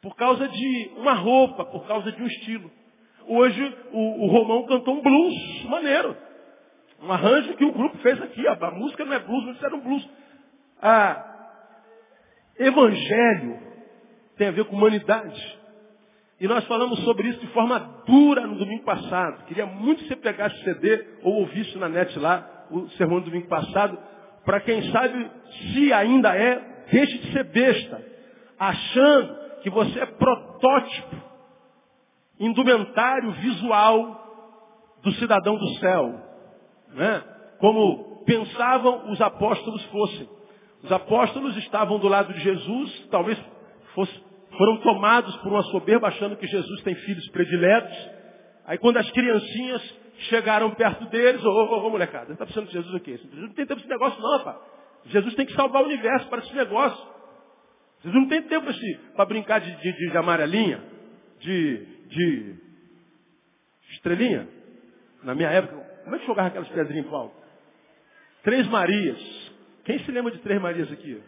por 0.00 0.16
causa 0.16 0.48
de 0.48 0.90
uma 0.96 1.12
roupa, 1.12 1.64
por 1.66 1.86
causa 1.86 2.10
de 2.10 2.22
um 2.22 2.26
estilo. 2.26 2.70
Hoje 3.28 3.76
o, 3.92 4.24
o 4.24 4.26
Romão 4.28 4.66
cantou 4.66 4.94
um 4.94 5.02
blues 5.02 5.64
maneiro. 5.64 6.16
Um 7.02 7.12
arranjo 7.12 7.54
que 7.54 7.64
o 7.64 7.72
grupo 7.72 7.98
fez 7.98 8.20
aqui. 8.22 8.46
A, 8.46 8.70
música 8.70 9.04
não 9.04 9.12
é 9.12 9.18
blues, 9.18 9.44
mas 9.44 9.62
era 9.62 9.74
um 9.74 9.80
blues. 9.80 10.08
Ah, 10.80 11.24
evangelho 12.58 13.58
tem 14.36 14.48
a 14.48 14.52
ver 14.52 14.64
com 14.64 14.76
humanidade. 14.76 15.58
E 16.40 16.46
nós 16.46 16.64
falamos 16.66 17.00
sobre 17.00 17.28
isso 17.28 17.40
de 17.40 17.46
forma 17.48 17.78
dura 18.06 18.46
no 18.46 18.56
domingo 18.56 18.84
passado. 18.84 19.44
Queria 19.46 19.66
muito 19.66 20.02
que 20.02 20.08
você 20.08 20.16
pegasse 20.16 20.62
CD 20.62 21.04
ou 21.22 21.40
ouvisse 21.40 21.76
na 21.78 21.88
net 21.88 22.18
lá 22.18 22.66
o 22.70 22.88
sermão 22.90 23.20
do 23.20 23.26
domingo 23.26 23.48
passado. 23.48 23.98
Para 24.44 24.60
quem 24.60 24.90
sabe, 24.92 25.30
se 25.72 25.92
ainda 25.92 26.36
é, 26.36 26.84
deixe 26.92 27.18
de 27.18 27.32
ser 27.32 27.44
besta. 27.44 28.04
Achando 28.58 29.60
que 29.62 29.70
você 29.70 29.98
é 29.98 30.06
protótipo 30.06 31.25
indumentário 32.38 33.30
visual 33.32 34.22
do 35.02 35.12
cidadão 35.12 35.56
do 35.56 35.68
céu. 35.78 36.20
Né? 36.92 37.24
Como 37.58 38.22
pensavam 38.24 39.10
os 39.10 39.20
apóstolos 39.20 39.82
fossem. 39.86 40.28
Os 40.82 40.92
apóstolos 40.92 41.56
estavam 41.56 41.98
do 41.98 42.08
lado 42.08 42.32
de 42.32 42.40
Jesus, 42.40 43.08
talvez 43.10 43.38
fosse, 43.94 44.12
foram 44.56 44.78
tomados 44.78 45.34
por 45.38 45.52
uma 45.52 45.62
soberba 45.64 46.08
achando 46.08 46.36
que 46.36 46.46
Jesus 46.46 46.82
tem 46.82 46.94
filhos 46.94 47.28
prediletos. 47.30 47.96
Aí 48.66 48.78
quando 48.78 48.98
as 48.98 49.10
criancinhas 49.10 49.82
chegaram 50.28 50.70
perto 50.72 51.06
deles, 51.06 51.42
ô, 51.44 51.48
ô, 51.48 51.86
ô 51.86 51.90
molecada, 51.90 52.32
está 52.32 52.44
precisando 52.44 52.68
de 52.68 52.74
Jesus 52.74 52.94
o 52.94 53.00
quê? 53.00 53.16
Jesus 53.16 53.40
não 53.40 53.54
tem 53.54 53.66
tempo 53.66 53.80
esse 53.80 53.88
negócio 53.88 54.20
não, 54.20 54.38
rapaz. 54.38 54.56
Jesus 55.06 55.34
tem 55.34 55.46
que 55.46 55.54
salvar 55.54 55.82
o 55.82 55.86
universo 55.86 56.28
para 56.28 56.40
esse 56.40 56.54
negócio. 56.54 57.06
Jesus 58.02 58.22
não 58.22 58.28
tem 58.28 58.42
tempo 58.42 58.66
para 59.14 59.24
brincar 59.24 59.60
de, 59.60 59.74
de, 59.76 60.10
de 60.10 60.16
amarelinha, 60.16 60.82
de 61.40 61.95
de 62.08 62.54
estrelinha. 63.92 64.48
Na 65.22 65.34
minha 65.34 65.48
época, 65.48 65.76
como 66.04 66.16
é 66.16 66.18
que 66.18 66.26
jogava 66.26 66.48
aquelas 66.48 66.68
pedrinhas 66.68 67.06
em 67.06 67.10
pau? 67.10 67.32
Três 68.42 68.66
Marias. 68.68 69.18
Quem 69.84 69.98
se 70.00 70.10
lembra 70.12 70.32
de 70.32 70.38
Três 70.38 70.60
Marias 70.60 70.90
aqui? 70.92 71.20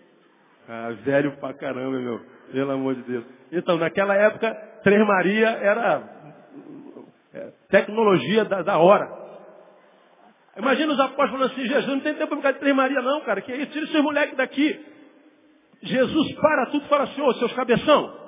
Ah, 0.68 0.90
velho 1.04 1.36
pra 1.38 1.54
caramba, 1.54 1.98
meu. 1.98 2.20
Pelo 2.52 2.70
amor 2.70 2.94
de 2.94 3.02
Deus. 3.02 3.24
Então, 3.50 3.76
naquela 3.78 4.14
época, 4.14 4.54
Três 4.84 5.04
Maria 5.06 5.48
era 5.48 6.02
é, 7.34 7.52
tecnologia 7.68 8.44
da, 8.44 8.62
da 8.62 8.78
hora. 8.78 9.18
Imagina 10.56 10.92
os 10.92 11.00
apóstolos 11.00 11.30
falando 11.30 11.52
assim, 11.52 11.66
Jesus 11.66 11.86
não 11.86 12.00
tem 12.00 12.14
tempo 12.14 12.28
para 12.28 12.36
ficar 12.36 12.52
de 12.52 12.58
Três 12.58 12.74
Maria 12.74 13.00
não, 13.00 13.20
cara. 13.22 13.40
Que 13.40 13.52
isso? 13.54 13.72
Tira 13.72 13.84
esses 13.84 14.02
moleques 14.02 14.36
daqui. 14.36 14.86
Jesus 15.82 16.32
para 16.34 16.66
tudo 16.66 16.84
e 16.84 16.88
fala 16.88 17.04
assim, 17.04 17.20
ô, 17.20 17.32
seus 17.34 17.52
cabeção, 17.52 18.27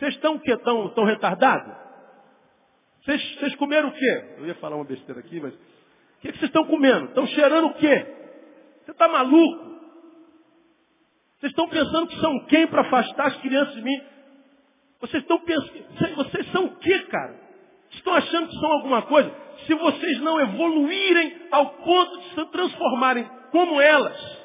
vocês 0.00 0.14
estão 0.14 0.36
o 0.36 0.40
quê? 0.40 0.56
Tão, 0.56 0.88
tão 0.94 1.04
retardados? 1.04 1.76
Vocês, 3.04 3.54
comeram 3.56 3.90
o 3.90 3.92
quê? 3.92 4.24
Eu 4.38 4.46
ia 4.46 4.54
falar 4.54 4.76
uma 4.76 4.84
besteira 4.84 5.20
aqui, 5.20 5.38
mas. 5.38 5.52
O 5.52 5.58
que, 6.22 6.32
que 6.32 6.38
vocês 6.38 6.48
estão 6.48 6.64
comendo? 6.64 7.06
Estão 7.06 7.26
cheirando 7.26 7.66
o 7.66 7.74
quê? 7.74 8.06
Você 8.82 8.92
está 8.92 9.08
maluco? 9.08 9.70
Vocês 11.38 11.52
estão 11.52 11.68
pensando 11.68 12.06
que 12.06 12.18
são 12.18 12.46
quem 12.46 12.66
para 12.66 12.80
afastar 12.80 13.26
as 13.26 13.36
crianças 13.42 13.74
de 13.74 13.82
mim? 13.82 14.02
Vocês 15.00 15.22
estão 15.22 15.38
pensando. 15.40 16.16
Vocês 16.16 16.50
são 16.50 16.64
o 16.64 16.76
quê, 16.76 16.98
cara? 17.00 17.38
Estão 17.90 18.14
achando 18.14 18.48
que 18.48 18.58
são 18.58 18.72
alguma 18.72 19.02
coisa? 19.02 19.30
Se 19.66 19.74
vocês 19.74 20.20
não 20.20 20.40
evoluírem 20.40 21.42
ao 21.50 21.74
ponto 21.74 22.20
de 22.20 22.34
se 22.34 22.46
transformarem 22.46 23.28
como 23.50 23.78
elas, 23.78 24.44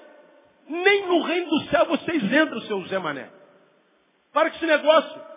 nem 0.67 1.07
no 1.07 1.21
reino 1.21 1.49
do 1.49 1.61
céu 1.69 1.85
vocês 1.85 2.23
entram, 2.23 2.59
seu 2.61 2.81
Zé 2.87 2.99
Mané. 2.99 3.29
Para 4.33 4.49
com 4.49 4.57
esse 4.57 4.65
negócio. 4.65 5.34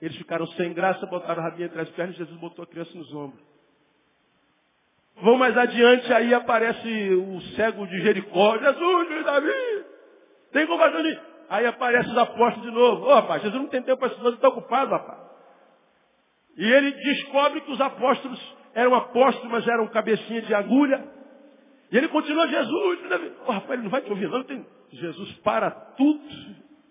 Eles 0.00 0.16
ficaram 0.16 0.46
sem 0.48 0.72
graça, 0.72 1.06
botaram 1.06 1.42
a 1.42 1.48
rabinha 1.48 1.66
entre 1.66 1.80
as 1.80 1.88
pernas 1.90 2.14
e 2.14 2.18
Jesus 2.18 2.38
botou 2.38 2.62
a 2.62 2.66
criança 2.66 2.96
nos 2.96 3.12
ombros. 3.14 3.42
Vão 5.22 5.38
mais 5.38 5.56
adiante, 5.56 6.12
aí 6.12 6.34
aparece 6.34 7.14
o 7.14 7.40
cego 7.54 7.86
de 7.86 8.02
Jericó. 8.02 8.58
Jesus, 8.58 9.24
Davi, 9.24 9.84
tem 10.52 10.66
compaixão 10.66 11.02
de 11.02 11.18
Aí 11.48 11.64
aparece 11.64 12.10
os 12.10 12.18
apóstolos 12.18 12.62
de 12.62 12.72
novo. 12.72 13.04
Ô, 13.04 13.10
oh, 13.10 13.14
rapaz, 13.14 13.42
Jesus 13.42 13.60
não 13.60 13.68
tem 13.68 13.82
tempo 13.82 13.98
para 13.98 14.08
isso, 14.08 14.20
você 14.20 14.34
está 14.34 14.48
ocupado, 14.48 14.90
rapaz. 14.90 15.20
E 16.56 16.64
ele 16.64 16.90
descobre 16.90 17.60
que 17.60 17.70
os 17.70 17.80
apóstolos 17.80 18.56
eram 18.74 18.94
apóstolos, 18.94 19.50
mas 19.50 19.66
eram 19.68 19.86
cabecinha 19.88 20.42
de 20.42 20.54
agulha. 20.54 21.04
E 21.90 21.96
ele 21.96 22.08
continua, 22.08 22.48
Jesus, 22.48 23.08
Davi. 23.08 23.28
Ô, 23.28 23.44
oh, 23.46 23.52
rapaz, 23.52 23.72
ele 23.72 23.82
não 23.82 23.90
vai 23.90 24.02
te 24.02 24.10
ouvir, 24.10 24.28
não. 24.28 24.42
Tem... 24.42 24.66
Jesus 24.90 25.32
para 25.38 25.70
tudo 25.70 26.20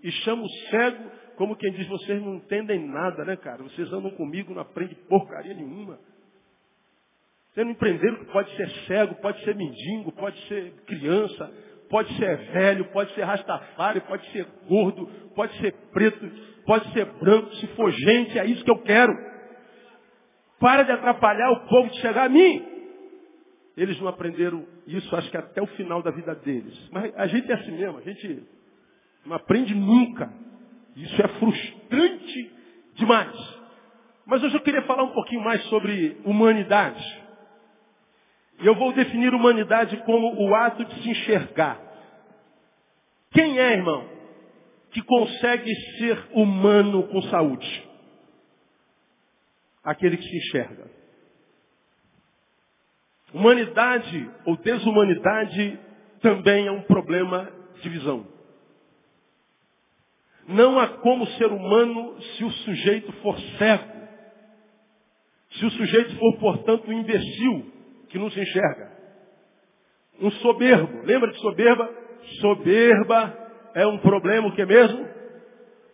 e 0.03 0.11
chama 0.11 0.43
o 0.43 0.49
cego 0.69 1.11
como 1.37 1.55
quem 1.55 1.71
diz, 1.71 1.87
vocês 1.87 2.21
não 2.21 2.35
entendem 2.35 2.87
nada, 2.87 3.23
né, 3.25 3.35
cara? 3.35 3.63
Vocês 3.63 3.91
andam 3.91 4.11
comigo, 4.11 4.53
não 4.53 4.61
aprendem 4.61 4.95
porcaria 5.07 5.53
nenhuma. 5.53 5.99
Vocês 7.51 7.65
não 7.65 7.71
empreenderam 7.71 8.17
que 8.17 8.25
pode 8.31 8.53
ser 8.55 8.69
cego, 8.85 9.15
pode 9.15 9.43
ser 9.43 9.55
mendigo, 9.55 10.11
pode 10.11 10.37
ser 10.47 10.73
criança, 10.85 11.51
pode 11.89 12.13
ser 12.17 12.37
velho, 12.51 12.85
pode 12.91 13.13
ser 13.15 13.23
rastafário, 13.23 14.01
pode 14.01 14.29
ser 14.31 14.45
gordo, 14.67 15.07
pode 15.33 15.57
ser 15.59 15.73
preto, 15.93 16.29
pode 16.65 16.91
ser 16.91 17.05
branco, 17.05 17.53
se 17.55 17.67
for 17.67 17.91
gente, 17.91 18.37
é 18.37 18.45
isso 18.45 18.63
que 18.63 18.71
eu 18.71 18.81
quero. 18.81 19.13
Para 20.59 20.83
de 20.83 20.91
atrapalhar 20.91 21.51
o 21.51 21.67
povo 21.67 21.89
de 21.89 22.01
chegar 22.01 22.25
a 22.25 22.29
mim. 22.29 22.65
Eles 23.77 23.99
não 23.99 24.07
aprenderam 24.07 24.65
isso, 24.87 25.15
acho 25.15 25.29
que 25.29 25.37
até 25.37 25.61
o 25.61 25.67
final 25.67 26.01
da 26.01 26.11
vida 26.11 26.33
deles. 26.35 26.89
Mas 26.91 27.13
a 27.15 27.27
gente 27.27 27.49
é 27.51 27.55
assim 27.55 27.71
mesmo, 27.71 27.97
a 27.97 28.01
gente 28.01 28.43
não 29.25 29.35
aprende 29.35 29.73
nunca. 29.73 30.31
Isso 30.95 31.21
é 31.21 31.27
frustrante 31.39 32.51
demais. 32.95 33.55
Mas 34.25 34.41
hoje 34.43 34.55
eu 34.55 34.61
queria 34.61 34.81
falar 34.83 35.03
um 35.03 35.13
pouquinho 35.13 35.43
mais 35.43 35.61
sobre 35.65 36.17
humanidade. 36.23 37.23
E 38.61 38.65
eu 38.65 38.75
vou 38.75 38.93
definir 38.93 39.33
humanidade 39.33 39.97
como 40.05 40.41
o 40.41 40.55
ato 40.55 40.85
de 40.85 41.03
se 41.03 41.09
enxergar. 41.09 41.79
Quem 43.31 43.59
é, 43.59 43.73
irmão, 43.73 44.07
que 44.91 45.01
consegue 45.01 45.75
ser 45.97 46.27
humano 46.31 47.03
com 47.09 47.21
saúde? 47.23 47.89
Aquele 49.83 50.15
que 50.17 50.23
se 50.23 50.37
enxerga. 50.37 50.89
Humanidade 53.33 54.31
ou 54.45 54.55
desumanidade 54.55 55.77
também 56.21 56.67
é 56.67 56.71
um 56.71 56.81
problema 56.83 57.51
de 57.81 57.89
visão. 57.89 58.34
Não 60.47 60.79
há 60.79 60.87
como 60.87 61.25
ser 61.27 61.47
humano 61.47 62.19
se 62.21 62.43
o 62.43 62.51
sujeito 62.51 63.11
for 63.13 63.37
cego. 63.57 63.95
Se 65.51 65.65
o 65.65 65.71
sujeito 65.71 66.15
for, 66.17 66.37
portanto, 66.37 66.87
um 66.87 66.93
imbecil 66.93 67.71
que 68.09 68.17
não 68.17 68.29
se 68.29 68.39
enxerga. 68.39 68.91
Um 70.21 70.31
soberbo. 70.31 71.05
Lembra 71.05 71.31
de 71.31 71.39
soberba? 71.39 71.89
Soberba 72.41 73.37
é 73.73 73.85
um 73.87 73.97
problema 73.99 74.47
o 74.47 74.55
que 74.55 74.65
mesmo? 74.65 75.07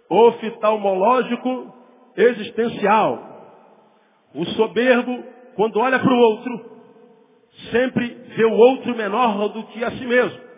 Oftalmológico 0.10 1.74
existencial. 2.17 3.31
O 4.34 4.46
soberbo, 4.46 5.24
quando 5.55 5.79
olha 5.79 6.00
para 6.00 6.13
o 6.13 6.20
outro, 6.20 6.72
sempre 7.72 8.08
vê 8.36 8.46
o 8.46 8.53
outro 8.53 8.96
menor 8.96 9.50
do 9.50 9.63
que 9.67 9.84
a 9.84 9.91
si 9.91 10.05
mesmo. 10.05 10.50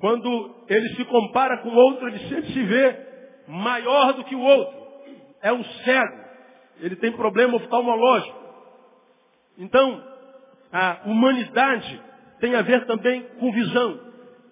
Quando 0.00 0.64
ele 0.68 0.88
se 0.96 1.04
compara 1.04 1.58
com 1.58 1.68
outro, 1.68 2.08
ele 2.08 2.18
sempre 2.20 2.52
se 2.52 2.62
vê 2.64 2.96
maior 3.46 4.14
do 4.14 4.24
que 4.24 4.34
o 4.34 4.40
outro. 4.40 4.80
É 5.42 5.52
um 5.52 5.62
cego. 5.62 6.20
Ele 6.80 6.96
tem 6.96 7.12
problema 7.12 7.56
oftalmológico. 7.56 8.40
Então, 9.58 10.02
a 10.72 11.02
humanidade 11.04 12.02
tem 12.40 12.54
a 12.54 12.62
ver 12.62 12.86
também 12.86 13.22
com 13.38 13.52
visão. 13.52 14.00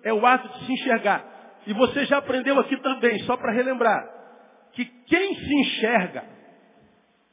É 0.04 0.12
o 0.12 0.24
ato 0.26 0.48
de 0.48 0.66
se 0.66 0.72
enxergar. 0.72 1.24
E 1.66 1.72
você 1.72 2.04
já 2.04 2.18
aprendeu 2.18 2.58
aqui 2.60 2.76
também, 2.82 3.18
só 3.20 3.36
para 3.36 3.52
relembrar, 3.52 4.06
que 4.72 4.84
quem 4.84 5.34
se 5.34 5.54
enxerga 5.54 6.24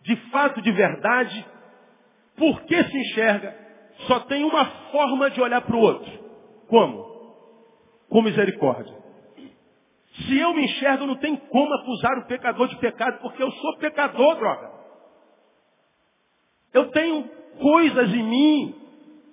de 0.02 0.16
fato, 0.30 0.62
de 0.62 0.72
verdade, 0.72 1.46
por 2.38 2.62
que 2.62 2.84
se 2.84 2.98
enxerga, 2.98 3.56
só 4.08 4.20
tem 4.22 4.44
uma 4.44 4.66
forma 4.92 5.30
de 5.32 5.42
olhar 5.42 5.62
para 5.62 5.76
o 5.76 5.80
outro. 5.80 6.12
Como? 6.68 7.15
Com 8.10 8.22
misericórdia. 8.22 8.96
Se 10.24 10.40
eu 10.40 10.54
me 10.54 10.64
enxergo, 10.64 11.06
não 11.06 11.16
tem 11.18 11.36
como 11.36 11.74
acusar 11.74 12.18
o 12.20 12.28
pecador 12.28 12.68
de 12.70 12.78
pecado, 12.78 13.20
porque 13.22 13.44
eu 13.44 13.52
sou 13.52 13.78
pecador, 13.78 14.36
droga. 14.36 14.72
Eu 16.74 16.90
tenho 16.92 17.30
coisas 17.60 18.14
em 18.14 18.24
mim 18.24 18.76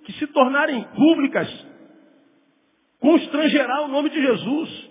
que 0.05 0.13
se 0.13 0.27
tornarem 0.27 0.83
públicas 0.95 1.47
constrangerá 2.99 3.81
o 3.81 3.87
nome 3.89 4.09
de 4.09 4.21
Jesus. 4.21 4.89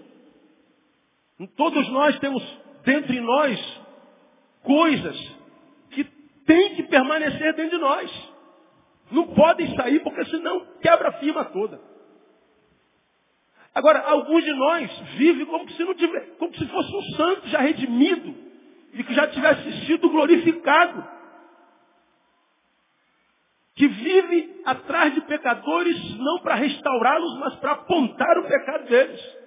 Todos 1.56 1.88
nós 1.90 2.18
temos 2.18 2.42
dentro 2.84 3.12
de 3.12 3.20
nós 3.20 3.80
coisas 4.62 5.36
que 5.90 6.04
têm 6.46 6.74
que 6.76 6.82
permanecer 6.84 7.54
dentro 7.54 7.76
de 7.76 7.82
nós. 7.82 8.32
Não 9.10 9.28
podem 9.28 9.74
sair, 9.76 10.00
porque 10.00 10.24
senão 10.26 10.66
quebra 10.80 11.08
a 11.08 11.12
firma 11.12 11.44
toda. 11.46 11.91
Agora, 13.74 14.00
alguns 14.00 14.44
de 14.44 14.52
nós 14.52 14.98
vivem 15.16 15.46
como 15.46 15.70
se, 15.70 15.82
não 15.84 15.94
tivesse, 15.94 16.30
como 16.32 16.54
se 16.54 16.66
fosse 16.66 16.94
um 16.94 17.02
santo 17.16 17.48
já 17.48 17.60
redimido 17.60 18.34
e 18.92 19.02
que 19.02 19.14
já 19.14 19.26
tivesse 19.28 19.86
sido 19.86 20.10
glorificado. 20.10 21.06
Que 23.74 23.88
vive 23.88 24.60
atrás 24.66 25.14
de 25.14 25.22
pecadores 25.22 26.18
não 26.18 26.40
para 26.40 26.56
restaurá-los, 26.56 27.38
mas 27.38 27.54
para 27.56 27.72
apontar 27.72 28.38
o 28.38 28.44
pecado 28.44 28.84
deles. 28.84 29.42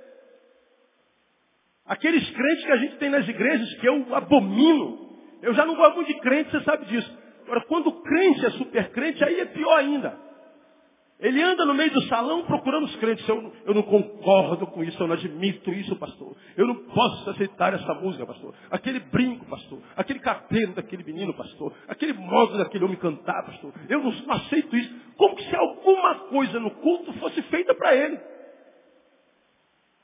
Aqueles 1.85 2.27
crentes 2.31 2.65
que 2.65 2.71
a 2.71 2.77
gente 2.77 2.97
tem 2.97 3.09
nas 3.11 3.27
igrejas 3.27 3.71
que 3.75 3.87
eu 3.87 4.15
abomino. 4.15 5.05
Eu 5.43 5.53
já 5.53 5.65
não 5.65 5.75
gosto 5.75 5.97
muito 5.97 6.07
de 6.07 6.19
crente, 6.19 6.49
você 6.49 6.63
sabe 6.63 6.85
disso. 6.87 7.15
Agora, 7.43 7.61
quando 7.67 7.91
crente 8.01 8.43
é 8.43 8.49
super 8.51 8.91
crente, 8.91 9.23
aí 9.23 9.39
é 9.39 9.45
pior 9.45 9.77
ainda. 9.77 10.19
Ele 11.17 11.41
anda 11.41 11.65
no 11.65 11.73
meio 11.73 11.91
do 11.93 12.01
salão 12.03 12.43
procurando 12.43 12.85
os 12.85 12.95
crentes. 12.97 13.27
Eu, 13.27 13.53
eu 13.65 13.73
não 13.73 13.83
concordo 13.83 14.67
com 14.67 14.83
isso, 14.83 15.01
eu 15.01 15.07
não 15.07 15.15
admito 15.15 15.71
isso, 15.71 15.95
pastor. 15.95 16.35
Eu 16.57 16.67
não 16.67 16.75
posso 16.75 17.29
aceitar 17.29 17.73
essa 17.73 17.93
música, 17.93 18.25
pastor. 18.25 18.53
Aquele 18.69 18.99
brinco, 18.99 19.45
pastor. 19.45 19.79
Aquele 19.95 20.19
cabelo 20.19 20.73
daquele 20.73 21.03
menino, 21.03 21.33
pastor. 21.33 21.73
Aquele 21.87 22.11
modo 22.13 22.57
daquele 22.57 22.83
homem 22.83 22.97
cantar, 22.97 23.45
pastor. 23.45 23.71
Eu 23.87 24.03
não, 24.03 24.11
não 24.11 24.33
aceito 24.33 24.75
isso. 24.75 24.93
Como 25.15 25.39
se 25.39 25.55
alguma 25.55 26.15
coisa 26.27 26.59
no 26.59 26.71
culto 26.71 27.13
fosse 27.13 27.41
feita 27.43 27.73
para 27.73 27.95
ele. 27.95 28.19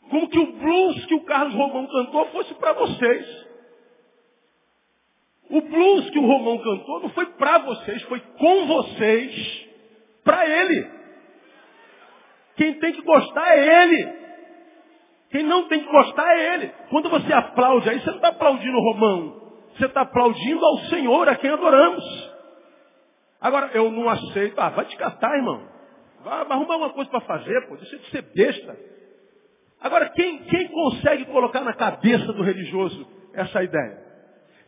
Como 0.09 0.29
que 0.29 0.39
o 0.39 0.51
blues 0.53 1.05
que 1.05 1.15
o 1.15 1.25
Carlos 1.25 1.53
Romão 1.53 1.87
cantou 1.87 2.25
fosse 2.27 2.53
para 2.53 2.71
vocês. 2.71 3.47
O 5.49 5.59
blues 5.59 6.09
que 6.09 6.19
o 6.19 6.25
Romão 6.25 6.57
cantou 6.57 7.01
não 7.01 7.09
foi 7.09 7.25
para 7.25 7.57
vocês, 7.59 8.01
foi 8.03 8.21
com 8.21 8.67
vocês, 8.67 9.67
para 10.23 10.47
ele. 10.47 11.00
Quem 12.61 12.75
tem 12.75 12.93
que 12.93 13.01
gostar 13.01 13.57
é 13.57 13.83
ele. 13.83 14.13
Quem 15.31 15.41
não 15.41 15.67
tem 15.67 15.79
que 15.79 15.91
gostar 15.91 16.31
é 16.37 16.53
ele. 16.53 16.71
Quando 16.91 17.09
você 17.09 17.33
aplaude 17.33 17.89
aí, 17.89 17.99
você 17.99 18.11
não 18.11 18.17
está 18.17 18.27
aplaudindo 18.27 18.77
o 18.77 18.93
Romão. 18.93 19.41
Você 19.75 19.85
está 19.87 20.01
aplaudindo 20.01 20.63
ao 20.63 20.77
Senhor, 20.81 21.27
a 21.27 21.35
quem 21.37 21.49
adoramos. 21.49 22.03
Agora, 23.41 23.71
eu 23.73 23.89
não 23.89 24.07
aceito. 24.07 24.61
Ah, 24.61 24.69
vai 24.69 24.85
te 24.85 24.95
catar, 24.95 25.35
irmão. 25.37 25.67
Vai, 26.23 26.45
vai 26.45 26.55
arrumar 26.55 26.77
uma 26.77 26.89
coisa 26.91 27.09
para 27.09 27.21
fazer, 27.21 27.67
pô. 27.67 27.77
Deixa 27.77 27.97
de 27.97 28.11
ser 28.11 28.21
besta. 28.31 28.77
Agora, 29.81 30.09
quem, 30.09 30.43
quem 30.43 30.67
consegue 30.67 31.25
colocar 31.25 31.61
na 31.61 31.73
cabeça 31.73 32.31
do 32.31 32.43
religioso 32.43 33.07
essa 33.33 33.63
ideia? 33.63 34.05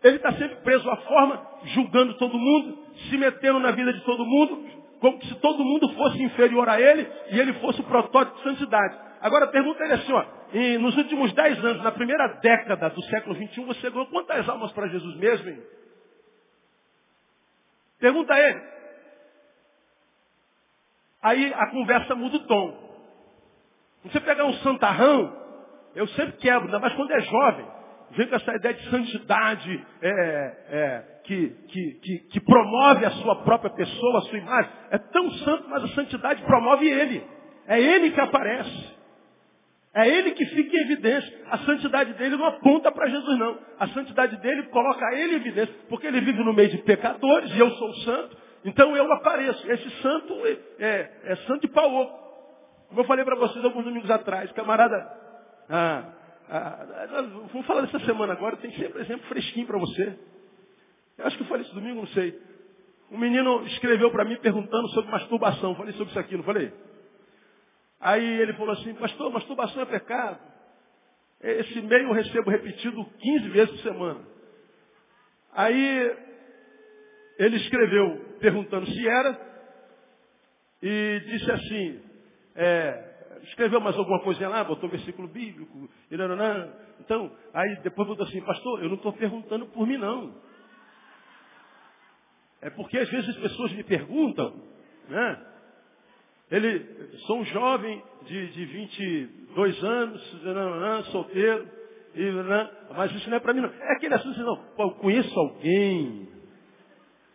Ele 0.04 0.16
está 0.16 0.32
sempre 0.32 0.56
preso 0.64 0.90
à 0.90 0.96
forma, 0.98 1.48
julgando 1.66 2.18
todo 2.18 2.40
mundo, 2.40 2.88
se 3.08 3.18
metendo 3.18 3.60
na 3.60 3.70
vida 3.70 3.94
de 3.94 4.02
todo 4.04 4.26
mundo, 4.26 4.83
como 5.04 5.22
se 5.22 5.36
todo 5.36 5.66
mundo 5.66 5.94
fosse 5.96 6.24
inferior 6.24 6.70
a 6.70 6.80
ele 6.80 7.06
e 7.32 7.38
ele 7.38 7.52
fosse 7.56 7.82
o 7.82 7.84
protótipo 7.84 8.38
de 8.38 8.44
santidade. 8.44 8.98
Agora 9.20 9.48
pergunta 9.48 9.84
ele 9.84 9.96
assim, 9.96 10.14
ó, 10.14 10.26
e 10.54 10.78
nos 10.78 10.96
últimos 10.96 11.34
dez 11.34 11.62
anos, 11.62 11.84
na 11.84 11.92
primeira 11.92 12.26
década 12.40 12.90
do 12.90 13.04
século 13.08 13.36
XXI, 13.36 13.66
você 13.66 13.90
ganhou 13.90 14.08
quantas 14.08 14.48
almas 14.48 14.72
para 14.72 14.88
Jesus 14.88 15.18
mesmo, 15.18 15.50
hein? 15.50 15.62
Pergunta 18.00 18.34
a 18.34 18.40
ele. 18.40 18.62
Aí 21.22 21.54
a 21.54 21.68
conversa 21.68 22.16
muda 22.16 22.38
o 22.38 22.48
tom. 22.48 23.04
Você 24.06 24.22
pegar 24.22 24.46
um 24.46 24.54
santarrão, 24.54 25.38
eu 25.96 26.08
sempre 26.08 26.38
quebro, 26.38 26.80
mais 26.80 26.94
quando 26.94 27.12
é 27.12 27.20
jovem. 27.20 27.68
Vem 28.12 28.28
com 28.28 28.36
essa 28.36 28.56
ideia 28.56 28.74
de 28.74 28.90
santidade, 28.90 29.86
é, 30.02 30.10
é, 30.10 31.13
que, 31.24 31.50
que, 31.68 31.92
que, 32.02 32.20
que 32.20 32.40
promove 32.42 33.06
a 33.06 33.12
sua 33.12 33.44
própria 33.44 33.72
pessoa, 33.72 34.20
a 34.20 34.22
sua 34.22 34.38
imagem, 34.38 34.72
é 34.92 34.98
tão 34.98 35.32
santo, 35.32 35.70
mas 35.70 35.84
a 35.84 35.88
santidade 35.90 36.44
promove 36.44 36.88
ele. 36.88 37.26
É 37.68 37.80
ele 37.80 38.12
que 38.12 38.20
aparece. 38.20 38.94
É 39.94 40.08
ele 40.08 40.32
que 40.32 40.46
fica 40.48 40.76
em 40.76 40.82
evidência. 40.82 41.42
A 41.50 41.60
santidade 41.60 42.14
dele 42.14 42.36
não 42.36 42.46
aponta 42.46 42.92
para 42.92 43.08
Jesus, 43.08 43.38
não. 43.38 43.58
A 43.80 43.88
santidade 43.90 44.38
dele 44.38 44.64
coloca 44.64 45.06
ele 45.14 45.34
em 45.34 45.36
evidência. 45.38 45.74
Porque 45.88 46.08
ele 46.08 46.20
vive 46.20 46.44
no 46.44 46.54
meio 46.54 46.70
de 46.70 46.80
pecadores 46.80 47.54
e 47.54 47.60
eu 47.60 47.70
sou 47.72 47.94
santo. 47.98 48.38
Então 48.66 48.96
eu 48.98 49.12
apareço. 49.14 49.72
Esse 49.72 49.90
santo 50.02 50.34
é, 50.46 50.58
é, 50.80 51.12
é 51.26 51.36
santo 51.48 51.62
de 51.62 51.68
pau. 51.68 52.22
Como 52.90 53.02
eu 53.02 53.06
falei 53.06 53.24
para 53.24 53.36
vocês 53.36 53.64
alguns 53.64 53.86
domingos 53.86 54.10
atrás, 54.10 54.52
camarada. 54.54 54.96
Ah, 55.70 56.04
ah, 56.50 56.86
vamos 57.52 57.66
falar 57.66 57.82
dessa 57.82 58.00
semana 58.02 58.34
agora, 58.34 58.58
tem 58.58 58.72
sempre 58.72 59.02
exemplo 59.02 59.26
fresquinho 59.28 59.66
para 59.66 59.80
você. 59.80 60.20
Eu 61.18 61.26
acho 61.26 61.38
que 61.38 61.44
eu 61.44 61.48
falei 61.48 61.66
isso 61.66 61.76
domingo, 61.76 62.02
não 62.02 62.08
sei. 62.08 62.40
Um 63.12 63.18
menino 63.18 63.64
escreveu 63.68 64.10
para 64.12 64.26
mim 64.26 64.38
perguntando 64.38 64.88
sobre 64.90 65.12
masturbação. 65.12 65.76
Falei 65.76 65.94
sobre 65.94 66.10
isso 66.10 66.20
aqui, 66.20 66.36
não 66.36 66.44
falei? 66.44 66.74
Aí 68.00 68.42
ele 68.42 68.54
falou 68.54 68.74
assim, 68.74 68.94
pastor, 68.96 69.32
masturbação 69.32 69.82
é 69.84 69.86
pecado. 69.86 70.40
Esse 71.42 71.78
e-mail 71.80 72.08
eu 72.08 72.14
recebo 72.14 72.50
repetido 72.50 73.06
15 73.06 73.50
vezes 73.50 73.70
por 73.72 73.80
semana. 73.80 74.22
Aí 75.54 76.18
ele 77.38 77.58
escreveu 77.58 78.38
perguntando 78.40 78.86
se 78.88 79.08
era 79.08 79.54
e 80.82 81.22
disse 81.28 81.52
assim, 81.52 82.02
é, 82.56 83.40
escreveu 83.44 83.80
mais 83.80 83.96
alguma 83.96 84.22
coisinha 84.22 84.50
lá, 84.50 84.64
botou 84.64 84.90
versículo 84.90 85.28
bíblico, 85.28 85.90
e 86.10 86.18
não. 86.18 86.74
Então, 87.00 87.32
aí 87.54 87.76
depois 87.84 88.08
botou 88.08 88.26
assim, 88.26 88.42
pastor, 88.42 88.82
eu 88.82 88.90
não 88.90 88.96
estou 88.96 89.14
perguntando 89.14 89.66
por 89.68 89.88
mim 89.88 89.98
não. 89.98 90.36
É 92.64 92.70
porque 92.70 92.98
às 92.98 93.10
vezes 93.10 93.30
as 93.30 93.36
pessoas 93.36 93.74
me 93.74 93.84
perguntam, 93.84 94.54
né? 95.10 95.46
Ele, 96.50 97.10
sou 97.26 97.40
um 97.40 97.46
jovem 97.46 98.02
de, 98.26 98.48
de 98.52 98.66
22 98.66 99.84
anos, 99.84 100.22
solteiro, 101.12 101.68
e, 102.16 102.32
mas 102.96 103.12
isso 103.16 103.30
não 103.30 103.38
é 103.38 103.40
para 103.40 103.54
mim 103.54 103.62
não. 103.62 103.70
É 103.70 103.94
aquele 103.94 104.14
assunto 104.14 104.40
não, 104.40 104.64
eu 104.80 104.92
conheço 104.92 105.38
alguém, 105.38 106.30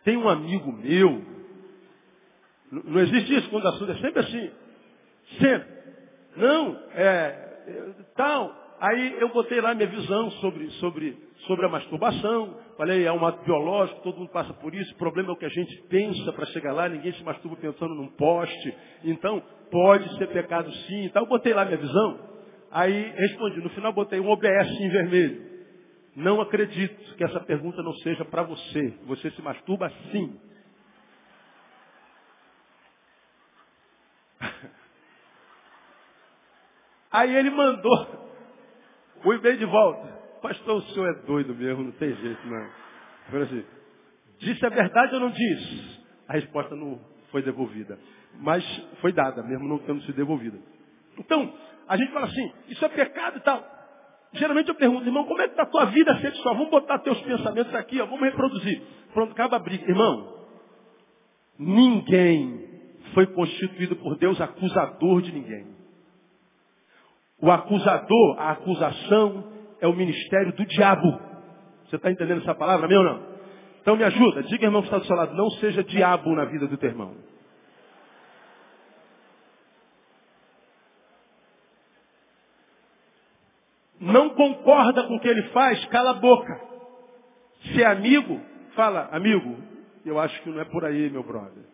Tem 0.05 0.17
um 0.17 0.29
amigo 0.29 0.73
meu. 0.73 1.23
Não 2.71 3.01
existe 3.01 3.35
isso 3.37 3.51
quando 3.51 3.64
o 3.64 3.69
assunto 3.69 3.93
é 3.93 3.99
sempre 3.99 4.21
assim. 4.21 4.51
Sempre. 5.38 5.69
Não, 6.37 6.83
é, 6.95 7.95
tal. 8.17 8.68
Aí 8.81 9.17
eu 9.21 9.29
botei 9.31 9.61
lá 9.61 9.75
minha 9.75 9.88
visão 9.88 10.31
sobre, 10.33 10.71
sobre, 10.73 11.19
sobre 11.47 11.67
a 11.67 11.69
masturbação. 11.69 12.57
Falei, 12.77 13.05
é 13.05 13.12
um 13.12 13.27
ato 13.27 13.45
biológico, 13.45 14.03
todo 14.03 14.19
mundo 14.19 14.31
passa 14.31 14.55
por 14.55 14.73
isso. 14.73 14.95
O 14.95 14.99
problema 14.99 15.31
é 15.31 15.33
o 15.33 15.37
que 15.37 15.47
a 15.47 15.51
gente 15.51 15.77
pensa 15.88 16.33
para 16.33 16.47
chegar 16.47 16.73
lá. 16.73 16.88
Ninguém 16.88 17.12
se 17.12 17.25
masturba 17.25 17.57
pensando 17.57 17.93
num 17.95 18.07
poste. 18.09 18.75
Então, 19.03 19.43
pode 19.71 20.17
ser 20.17 20.29
pecado 20.29 20.73
sim. 20.73 21.07
Então, 21.07 21.23
eu 21.23 21.29
botei 21.29 21.53
lá 21.53 21.64
minha 21.64 21.79
visão. 21.79 22.21
Aí 22.71 23.12
respondi. 23.17 23.61
No 23.61 23.71
final, 23.71 23.93
botei 23.93 24.21
um 24.21 24.29
OBS 24.29 24.71
em 24.81 24.91
vermelho. 24.91 25.49
Não 26.14 26.41
acredito 26.41 27.17
que 27.17 27.25
essa 27.25 27.41
pergunta 27.41 27.83
não 27.83 27.95
seja 27.95 28.25
para 28.25 28.45
você. 28.45 28.95
Você 29.07 29.29
se 29.33 29.43
masturba 29.43 29.91
sim. 30.12 30.41
Aí 37.11 37.35
ele 37.35 37.51
mandou 37.51 38.28
o 39.25 39.33
e-mail 39.33 39.59
de 39.59 39.65
volta. 39.65 40.19
Pastor, 40.41 40.77
o 40.77 40.83
senhor 40.83 41.09
é 41.11 41.27
doido 41.27 41.55
mesmo, 41.55 41.85
não 41.85 41.93
tem 41.93 42.15
jeito, 42.15 42.47
não. 42.47 42.67
Falei 43.31 43.45
assim, 43.45 43.65
disse 44.39 44.65
a 44.65 44.69
verdade 44.69 45.15
ou 45.15 45.21
não 45.21 45.31
disse? 45.31 46.01
A 46.29 46.35
resposta 46.35 46.77
não 46.77 47.01
foi 47.31 47.43
devolvida. 47.43 47.99
Mas 48.41 48.65
foi 49.01 49.13
dada, 49.13 49.43
mesmo 49.43 49.69
não 49.69 49.79
tendo 49.79 50.01
sido 50.03 50.15
devolvida. 50.15 50.59
Então, 51.19 51.53
a 51.89 51.97
gente 51.97 52.13
fala 52.13 52.27
assim, 52.27 52.53
isso 52.69 52.85
é 52.85 52.89
pecado 52.89 53.39
e 53.39 53.41
tal. 53.41 53.65
Geralmente 54.35 54.69
eu 54.69 54.75
pergunto, 54.75 55.07
irmão, 55.07 55.25
como 55.25 55.41
é 55.41 55.47
que 55.47 55.53
está 55.53 55.63
a 55.63 55.67
tua 55.67 55.87
vida 55.87 56.17
sexual? 56.19 56.55
Vamos 56.55 56.71
botar 56.71 56.99
teus 56.99 57.21
pensamentos 57.23 57.75
aqui, 57.75 58.01
ó, 58.01 58.07
vamos 58.07 58.23
reproduzir. 58.23 58.83
Pronto, 59.13 59.33
acaba 59.33 59.57
a 59.57 59.59
briga. 59.59 59.85
Irmão, 59.89 60.35
ninguém 61.59 62.69
foi 63.15 63.27
constituído 63.27 63.97
por 63.97 64.17
Deus 64.19 64.41
acusador 64.41 65.23
de 65.23 65.33
ninguém. 65.33 65.78
O 67.40 67.51
acusador, 67.51 68.37
a 68.38 68.51
acusação, 68.51 69.44
é 69.81 69.87
o 69.87 69.92
ministério 69.92 70.53
do 70.55 70.66
diabo. 70.66 71.20
Você 71.87 71.96
está 71.96 72.11
entendendo 72.11 72.42
essa 72.42 72.55
palavra, 72.55 72.88
meu 72.88 72.98
ou 72.98 73.05
não? 73.05 73.22
Então 73.81 73.96
me 73.96 74.05
ajuda, 74.05 74.42
diga 74.42 74.66
irmão 74.66 74.83
que 74.83 74.88
está 74.88 74.98
do 74.98 75.07
seu 75.07 75.16
lado, 75.16 75.35
não 75.35 75.48
seja 75.53 75.83
diabo 75.85 76.35
na 76.35 76.44
vida 76.44 76.66
do 76.66 76.77
teu 76.77 76.90
irmão. 76.90 77.14
Não 84.01 84.31
concorda 84.31 85.05
com 85.05 85.16
o 85.16 85.20
que 85.20 85.29
ele 85.29 85.42
faz, 85.51 85.85
cala 85.87 86.11
a 86.11 86.14
boca. 86.14 86.61
Se 87.62 87.83
é 87.83 87.87
amigo, 87.87 88.40
fala, 88.74 89.09
amigo, 89.11 89.57
eu 90.05 90.18
acho 90.18 90.40
que 90.42 90.51
não 90.51 90.61
é 90.61 90.64
por 90.64 90.85
aí, 90.85 91.11
meu 91.11 91.22
brother. 91.22 91.64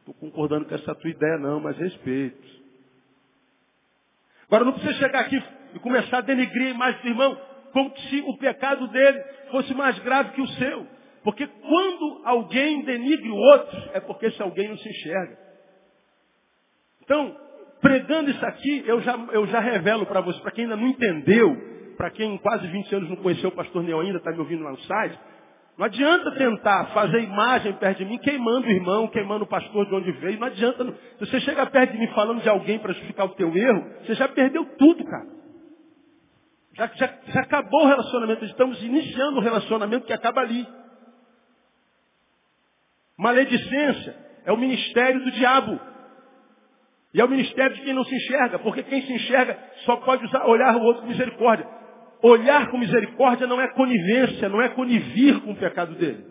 Estou 0.00 0.14
concordando 0.14 0.66
com 0.66 0.74
essa 0.74 0.94
tua 0.94 1.10
ideia 1.10 1.38
não, 1.38 1.60
mas 1.60 1.76
respeito. 1.76 2.61
Agora 4.52 4.66
não 4.66 4.74
precisa 4.74 4.92
chegar 4.98 5.20
aqui 5.20 5.42
e 5.74 5.78
começar 5.78 6.18
a 6.18 6.20
denegrir 6.20 6.66
a 6.66 6.70
imagem 6.72 7.00
do 7.00 7.08
irmão, 7.08 7.40
como 7.72 7.96
se 7.96 8.20
o 8.20 8.36
pecado 8.36 8.86
dele 8.88 9.18
fosse 9.50 9.72
mais 9.72 9.98
grave 10.00 10.32
que 10.32 10.42
o 10.42 10.46
seu. 10.46 10.86
Porque 11.24 11.46
quando 11.46 12.20
alguém 12.26 12.84
denigre 12.84 13.30
o 13.30 13.34
outro, 13.34 13.82
é 13.94 14.00
porque 14.00 14.26
esse 14.26 14.42
alguém 14.42 14.68
não 14.68 14.76
se 14.76 14.86
enxerga. 14.86 15.38
Então, 17.02 17.34
pregando 17.80 18.30
isso 18.30 18.44
aqui, 18.44 18.84
eu 18.86 19.00
já, 19.00 19.16
eu 19.32 19.46
já 19.46 19.58
revelo 19.58 20.04
para 20.04 20.20
você, 20.20 20.38
para 20.40 20.50
quem 20.50 20.64
ainda 20.64 20.76
não 20.76 20.86
entendeu, 20.86 21.56
para 21.96 22.10
quem 22.10 22.36
quase 22.36 22.66
20 22.66 22.94
anos 22.94 23.08
não 23.08 23.16
conheceu 23.16 23.48
o 23.48 23.54
pastor 23.54 23.82
Neo 23.82 24.00
ainda, 24.00 24.18
está 24.18 24.32
me 24.32 24.38
ouvindo 24.38 24.64
lá 24.64 24.72
no 24.72 24.80
site, 24.80 25.18
não 25.76 25.86
adianta 25.86 26.30
tentar 26.32 26.86
fazer 26.92 27.22
imagem 27.22 27.72
perto 27.74 27.98
de 27.98 28.04
mim, 28.04 28.18
queimando 28.18 28.66
o 28.66 28.70
irmão, 28.70 29.08
queimando 29.08 29.44
o 29.44 29.48
pastor 29.48 29.86
de 29.86 29.94
onde 29.94 30.12
veio. 30.12 30.38
Não 30.38 30.46
adianta. 30.46 30.84
Não. 30.84 30.92
Se 30.92 31.26
você 31.26 31.40
chega 31.40 31.64
perto 31.66 31.92
de 31.92 31.98
mim 31.98 32.08
falando 32.08 32.42
de 32.42 32.48
alguém 32.48 32.78
para 32.78 32.92
justificar 32.92 33.26
o 33.26 33.34
teu 33.34 33.56
erro, 33.56 33.90
você 34.04 34.14
já 34.14 34.28
perdeu 34.28 34.64
tudo, 34.76 35.04
cara. 35.04 35.26
Já, 36.74 36.86
já, 36.94 37.18
já 37.26 37.40
acabou 37.40 37.84
o 37.84 37.86
relacionamento. 37.86 38.44
Estamos 38.44 38.82
iniciando 38.82 39.38
o 39.38 39.42
relacionamento 39.42 40.06
que 40.06 40.12
acaba 40.12 40.42
ali. 40.42 40.66
Maledicência 43.16 44.16
é 44.44 44.52
o 44.52 44.58
ministério 44.58 45.24
do 45.24 45.30
diabo. 45.30 45.80
E 47.14 47.20
é 47.20 47.24
o 47.24 47.28
ministério 47.28 47.76
de 47.76 47.82
quem 47.82 47.92
não 47.94 48.04
se 48.04 48.14
enxerga, 48.14 48.58
porque 48.58 48.82
quem 48.82 49.02
se 49.02 49.12
enxerga 49.12 49.58
só 49.84 49.96
pode 49.96 50.24
usar, 50.24 50.46
olhar 50.46 50.76
o 50.76 50.82
outro 50.82 51.02
com 51.02 51.08
misericórdia. 51.08 51.81
Olhar 52.22 52.70
com 52.70 52.78
misericórdia 52.78 53.46
não 53.46 53.60
é 53.60 53.68
conivência, 53.68 54.48
não 54.48 54.62
é 54.62 54.68
conivir 54.68 55.40
com 55.40 55.52
o 55.52 55.56
pecado 55.56 55.94
dele. 55.94 56.24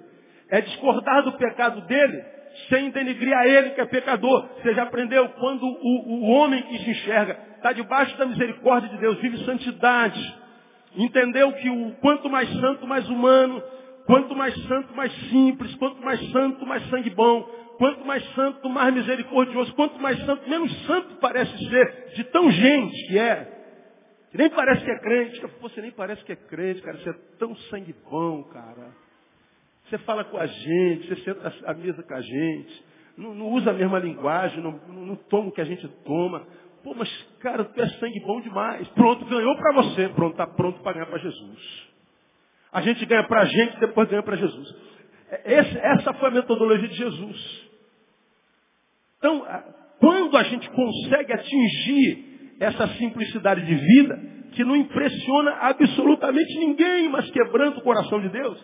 É 0.49 0.61
discordar 0.61 1.23
do 1.23 1.33
pecado 1.33 1.81
dele 1.81 2.23
sem 2.69 2.89
denigrir 2.91 3.35
a 3.35 3.47
ele 3.47 3.71
que 3.71 3.81
é 3.81 3.85
pecador. 3.85 4.47
Você 4.61 4.73
já 4.73 4.83
aprendeu 4.83 5.27
quando 5.29 5.65
o, 5.65 6.13
o 6.13 6.29
homem 6.29 6.61
que 6.63 6.79
se 6.79 6.91
enxerga 6.91 7.37
está 7.57 7.73
debaixo 7.73 8.17
da 8.17 8.25
misericórdia 8.25 8.89
de 8.89 8.97
Deus, 8.97 9.19
vive 9.19 9.37
santidade. 9.45 10.41
Entendeu 10.95 11.51
que 11.53 11.69
o 11.69 11.91
quanto 12.01 12.29
mais 12.29 12.49
santo, 12.59 12.87
mais 12.87 13.07
humano, 13.09 13.61
quanto 14.05 14.35
mais 14.35 14.53
santo, 14.63 14.95
mais 14.95 15.11
simples, 15.29 15.73
quanto 15.75 16.01
mais 16.01 16.19
santo, 16.31 16.65
mais 16.65 16.89
sangue 16.89 17.09
bom, 17.11 17.41
quanto 17.77 18.05
mais 18.05 18.23
santo, 18.33 18.69
mais 18.69 18.93
misericordioso, 18.93 19.73
quanto 19.73 19.99
mais 20.01 20.17
santo, 20.25 20.49
menos 20.49 20.85
santo 20.85 21.15
parece 21.21 21.57
ser, 21.69 22.13
de 22.15 22.23
tão 22.25 22.51
gente 22.51 23.07
que 23.07 23.17
é. 23.17 23.60
Que 24.31 24.37
nem 24.37 24.49
parece 24.49 24.83
que 24.83 24.91
é 24.91 24.99
crente. 24.99 25.41
Você 25.61 25.81
nem 25.81 25.91
parece 25.91 26.23
que 26.23 26.31
é 26.31 26.35
crente, 26.35 26.81
cara. 26.81 26.97
Você 26.97 27.09
é 27.09 27.15
tão 27.37 27.55
sangue 27.69 27.93
bom, 28.09 28.43
cara. 28.45 28.91
Você 29.89 29.97
fala 29.99 30.23
com 30.23 30.37
a 30.37 30.45
gente, 30.45 31.07
você 31.07 31.15
senta 31.23 31.53
à 31.65 31.73
mesa 31.73 32.01
com 32.01 32.13
a 32.13 32.21
gente. 32.21 32.85
Não, 33.17 33.35
não 33.35 33.49
usa 33.49 33.71
a 33.71 33.73
mesma 33.73 33.99
linguagem, 33.99 34.63
não, 34.63 34.71
não, 34.87 35.15
toma 35.15 35.49
o 35.49 35.51
que 35.51 35.59
a 35.59 35.65
gente 35.65 35.85
toma. 36.05 36.47
Pô, 36.81 36.93
mas, 36.95 37.09
cara, 37.41 37.65
tu 37.65 37.79
é 37.79 37.89
sangue 37.89 38.21
bom 38.21 38.39
demais. 38.39 38.87
Pronto, 38.89 39.25
ganhou 39.25 39.55
para 39.57 39.73
você. 39.73 40.07
Pronto, 40.09 40.31
está 40.31 40.47
pronto 40.47 40.81
para 40.81 40.93
ganhar 40.93 41.07
para 41.07 41.19
Jesus. 41.19 41.91
A 42.71 42.81
gente 42.81 43.05
ganha 43.05 43.27
para 43.27 43.41
a 43.41 43.45
gente, 43.45 43.79
depois 43.79 44.07
ganha 44.07 44.23
para 44.23 44.37
Jesus. 44.37 44.75
É, 45.29 45.59
esse, 45.59 45.77
essa 45.77 46.13
foi 46.13 46.29
a 46.29 46.31
metodologia 46.31 46.87
de 46.87 46.95
Jesus. 46.95 47.69
Então, 49.17 49.45
quando 49.99 50.37
a 50.37 50.43
gente 50.43 50.69
consegue 50.69 51.33
atingir 51.33 52.30
essa 52.61 52.87
simplicidade 52.89 53.65
de 53.65 53.73
vida 53.73 54.19
que 54.51 54.63
não 54.63 54.75
impressiona 54.75 55.51
absolutamente 55.61 56.59
ninguém, 56.59 57.09
mas 57.09 57.29
quebrando 57.31 57.79
o 57.79 57.81
coração 57.81 58.21
de 58.21 58.29
Deus. 58.29 58.63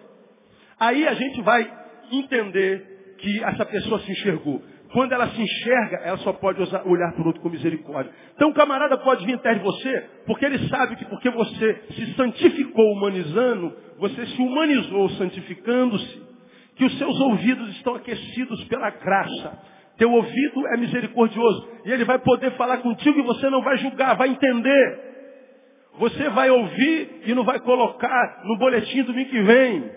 Aí 0.80 1.08
a 1.08 1.14
gente 1.16 1.42
vai 1.42 1.68
entender 2.12 3.16
que 3.18 3.44
essa 3.44 3.66
pessoa 3.66 4.00
se 4.02 4.12
enxergou. 4.12 4.62
Quando 4.94 5.14
ela 5.14 5.28
se 5.30 5.42
enxerga, 5.42 5.98
ela 6.04 6.18
só 6.20 6.32
pode 6.34 6.62
olhar 6.62 7.12
para 7.14 7.24
o 7.24 7.26
outro 7.26 7.42
com 7.42 7.50
misericórdia. 7.50 8.12
Então 8.36 8.50
o 8.50 8.54
camarada 8.54 8.98
pode 9.00 9.26
vir 9.26 9.34
até 9.34 9.56
de 9.56 9.62
você, 9.62 10.06
porque 10.28 10.46
ele 10.46 10.70
sabe 10.70 10.96
que 10.96 11.06
porque 11.06 11.30
você 11.32 11.82
se 11.94 12.14
santificou 12.14 12.94
humanizando, 12.94 13.76
você 13.98 14.28
se 14.28 14.42
humanizou 14.42 15.10
santificando-se, 15.12 16.22
que 16.76 16.86
os 16.86 16.98
seus 17.00 17.20
ouvidos 17.20 17.70
estão 17.70 17.96
aquecidos 17.96 18.64
pela 18.66 18.92
graça 18.92 19.60
teu 19.98 20.12
ouvido 20.12 20.68
é 20.68 20.78
misericordioso. 20.78 21.70
E 21.86 21.92
ele 21.92 22.06
vai 22.06 22.20
poder 22.20 22.52
falar 22.52 22.78
contigo 22.78 23.20
e 23.20 23.24
você 23.24 23.50
não 23.50 23.62
vai 23.62 23.78
julgar, 23.78 24.16
vai 24.16 24.30
entender. 24.30 25.08
Você 25.98 26.30
vai 26.30 26.50
ouvir 26.50 27.22
e 27.26 27.34
não 27.34 27.44
vai 27.44 27.60
colocar 27.60 28.42
no 28.44 28.58
boletim 28.58 29.02
do 29.02 29.08
domingo 29.08 29.30
que 29.30 29.42
vem. 29.42 29.92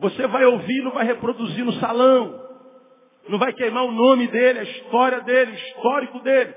Você 0.00 0.26
vai 0.26 0.44
ouvir 0.44 0.78
e 0.78 0.82
não 0.82 0.92
vai 0.92 1.04
reproduzir 1.04 1.64
no 1.64 1.72
salão. 1.74 2.42
Não 3.28 3.38
vai 3.38 3.52
queimar 3.52 3.84
o 3.84 3.92
nome 3.92 4.26
dele, 4.28 4.60
a 4.60 4.62
história 4.64 5.20
dele, 5.20 5.52
o 5.52 5.54
histórico 5.54 6.18
dele. 6.20 6.54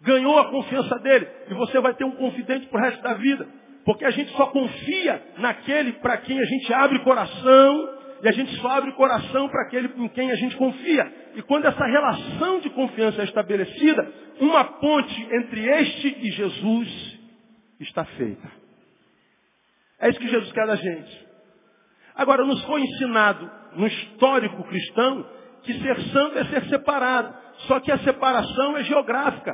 Ganhou 0.00 0.38
a 0.38 0.50
confiança 0.50 0.98
dele. 1.00 1.28
E 1.50 1.54
você 1.54 1.80
vai 1.80 1.94
ter 1.94 2.04
um 2.04 2.12
confidente 2.12 2.66
para 2.68 2.80
o 2.80 2.84
resto 2.84 3.02
da 3.02 3.14
vida. 3.14 3.48
Porque 3.84 4.04
a 4.04 4.10
gente 4.10 4.30
só 4.36 4.46
confia 4.46 5.22
naquele 5.38 5.94
para 5.94 6.18
quem 6.18 6.38
a 6.38 6.44
gente 6.44 6.72
abre 6.72 7.00
coração 7.00 7.97
e 8.22 8.28
a 8.28 8.32
gente 8.32 8.54
só 8.56 8.68
abre 8.68 8.90
o 8.90 8.94
coração 8.94 9.48
para 9.48 9.62
aquele 9.62 9.92
em 9.96 10.08
quem 10.08 10.30
a 10.30 10.34
gente 10.34 10.56
confia. 10.56 11.30
E 11.36 11.42
quando 11.42 11.66
essa 11.66 11.84
relação 11.84 12.60
de 12.60 12.70
confiança 12.70 13.20
é 13.22 13.24
estabelecida, 13.24 14.12
uma 14.40 14.64
ponte 14.64 15.28
entre 15.34 15.64
este 15.64 16.16
e 16.20 16.30
Jesus 16.32 17.18
está 17.80 18.04
feita. 18.04 18.50
É 20.00 20.08
isso 20.10 20.18
que 20.18 20.28
Jesus 20.28 20.50
quer 20.52 20.66
da 20.66 20.76
gente. 20.76 21.26
Agora, 22.14 22.44
nos 22.44 22.62
foi 22.64 22.80
ensinado 22.80 23.50
no 23.76 23.86
histórico 23.86 24.64
cristão 24.64 25.24
que 25.62 25.74
ser 25.74 26.00
santo 26.12 26.38
é 26.38 26.44
ser 26.46 26.64
separado. 26.64 27.34
Só 27.66 27.80
que 27.80 27.92
a 27.92 27.98
separação 27.98 28.76
é 28.76 28.84
geográfica. 28.84 29.52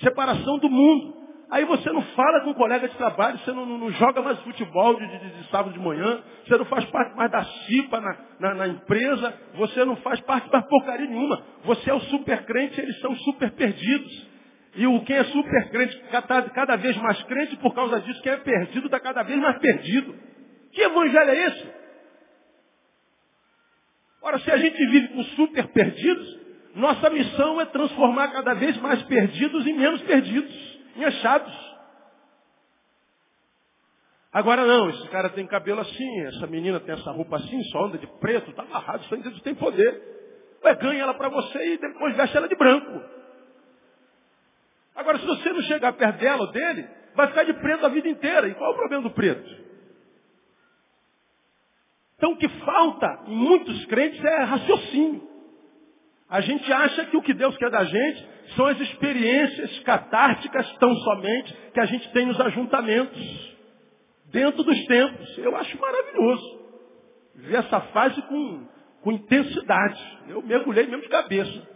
Separação 0.00 0.58
do 0.58 0.68
mundo. 0.68 1.19
Aí 1.50 1.64
você 1.64 1.90
não 1.90 2.02
fala 2.02 2.42
com 2.42 2.50
um 2.50 2.54
colega 2.54 2.88
de 2.88 2.96
trabalho, 2.96 3.38
você 3.38 3.52
não, 3.52 3.66
não, 3.66 3.76
não 3.76 3.90
joga 3.92 4.22
mais 4.22 4.38
futebol 4.40 4.94
de, 4.94 5.06
de, 5.06 5.30
de, 5.30 5.50
sábado 5.50 5.72
de 5.72 5.80
manhã, 5.80 6.22
você 6.46 6.56
não 6.56 6.64
faz 6.66 6.84
parte 6.86 7.16
mais 7.16 7.30
da 7.30 7.44
CIPA 7.44 8.00
na, 8.00 8.16
na, 8.38 8.54
na, 8.54 8.68
empresa, 8.68 9.34
você 9.54 9.84
não 9.84 9.96
faz 9.96 10.20
parte 10.20 10.48
mais 10.52 10.64
porcaria 10.66 11.08
nenhuma. 11.08 11.42
Você 11.64 11.90
é 11.90 11.94
o 11.94 12.00
super 12.02 12.44
crente, 12.44 12.80
eles 12.80 13.00
são 13.00 13.16
super 13.16 13.50
perdidos. 13.50 14.30
E 14.76 14.86
o 14.86 15.00
quem 15.00 15.16
é 15.16 15.24
super 15.24 15.70
crente 15.70 16.00
está 16.04 16.22
cada 16.22 16.76
vez 16.76 16.96
mais 16.98 17.20
crente 17.24 17.56
por 17.56 17.74
causa 17.74 18.00
disso, 18.00 18.22
quem 18.22 18.32
é 18.32 18.36
perdido 18.36 18.86
está 18.86 19.00
cada 19.00 19.24
vez 19.24 19.40
mais 19.40 19.58
perdido. 19.58 20.14
Que 20.72 20.82
evangelho 20.82 21.30
é 21.30 21.46
esse? 21.46 21.80
Ora, 24.22 24.38
se 24.38 24.50
a 24.52 24.56
gente 24.56 24.86
vive 24.86 25.08
com 25.08 25.24
super 25.24 25.66
perdidos, 25.68 26.40
nossa 26.76 27.10
missão 27.10 27.60
é 27.60 27.64
transformar 27.64 28.28
cada 28.28 28.54
vez 28.54 28.76
mais 28.76 29.02
perdidos 29.02 29.66
em 29.66 29.72
menos 29.72 30.00
perdidos, 30.02 30.79
em 30.96 31.04
achados. 31.04 31.70
Agora 34.32 34.64
não, 34.64 34.90
esse 34.90 35.08
cara 35.08 35.28
tem 35.30 35.46
cabelo 35.46 35.80
assim, 35.80 36.20
essa 36.26 36.46
menina 36.46 36.78
tem 36.80 36.94
essa 36.94 37.10
roupa 37.10 37.36
assim, 37.36 37.62
só 37.64 37.86
anda 37.86 37.98
de 37.98 38.06
preto, 38.20 38.52
tá 38.52 38.62
amarrado, 38.62 39.02
isso 39.04 39.14
ainda 39.14 39.30
tem 39.40 39.54
poder. 39.54 40.02
Ué, 40.64 40.74
ganha 40.76 41.02
ela 41.02 41.14
para 41.14 41.28
você 41.28 41.74
e 41.74 41.78
depois 41.78 42.16
veste 42.16 42.36
ela 42.36 42.48
de 42.48 42.54
branco. 42.54 43.02
Agora, 44.94 45.18
se 45.18 45.26
você 45.26 45.52
não 45.52 45.62
chegar 45.62 45.92
perto 45.94 46.18
dela 46.18 46.42
ou 46.42 46.52
dele, 46.52 46.86
vai 47.14 47.28
ficar 47.28 47.44
de 47.44 47.54
preto 47.54 47.86
a 47.86 47.88
vida 47.88 48.08
inteira. 48.08 48.48
E 48.48 48.54
qual 48.54 48.70
é 48.70 48.74
o 48.74 48.78
problema 48.78 49.02
do 49.02 49.10
preto? 49.10 49.60
Então 52.16 52.32
o 52.32 52.36
que 52.36 52.48
falta 52.48 53.24
em 53.26 53.34
muitos 53.34 53.86
crentes 53.86 54.22
é 54.22 54.42
raciocínio. 54.42 55.28
A 56.28 56.40
gente 56.42 56.70
acha 56.72 57.06
que 57.06 57.16
o 57.16 57.22
que 57.22 57.34
Deus 57.34 57.56
quer 57.56 57.70
da 57.70 57.82
gente 57.82 58.28
são 58.56 58.66
as 58.66 58.80
experiências 58.80 59.78
catárticas 59.80 60.70
tão 60.78 60.94
somente 60.96 61.54
que 61.72 61.80
a 61.80 61.86
gente 61.86 62.10
tem 62.12 62.26
nos 62.26 62.40
ajuntamentos, 62.40 63.56
dentro 64.26 64.62
dos 64.62 64.84
tempos. 64.86 65.38
Eu 65.38 65.56
acho 65.56 65.80
maravilhoso 65.80 66.60
ver 67.34 67.56
essa 67.56 67.80
fase 67.80 68.20
com, 68.22 68.66
com 69.02 69.12
intensidade. 69.12 70.18
Eu 70.28 70.42
mergulhei 70.42 70.86
mesmo 70.86 71.02
de 71.02 71.08
cabeça. 71.08 71.68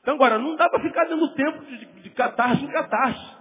Então 0.00 0.14
agora, 0.14 0.38
não 0.38 0.56
dá 0.56 0.68
para 0.68 0.82
ficar 0.82 1.04
dentro 1.04 1.26
do 1.26 1.34
tempo 1.34 1.64
de, 1.64 2.02
de 2.02 2.10
catarse 2.10 2.64
em 2.64 2.68
catarse. 2.68 3.36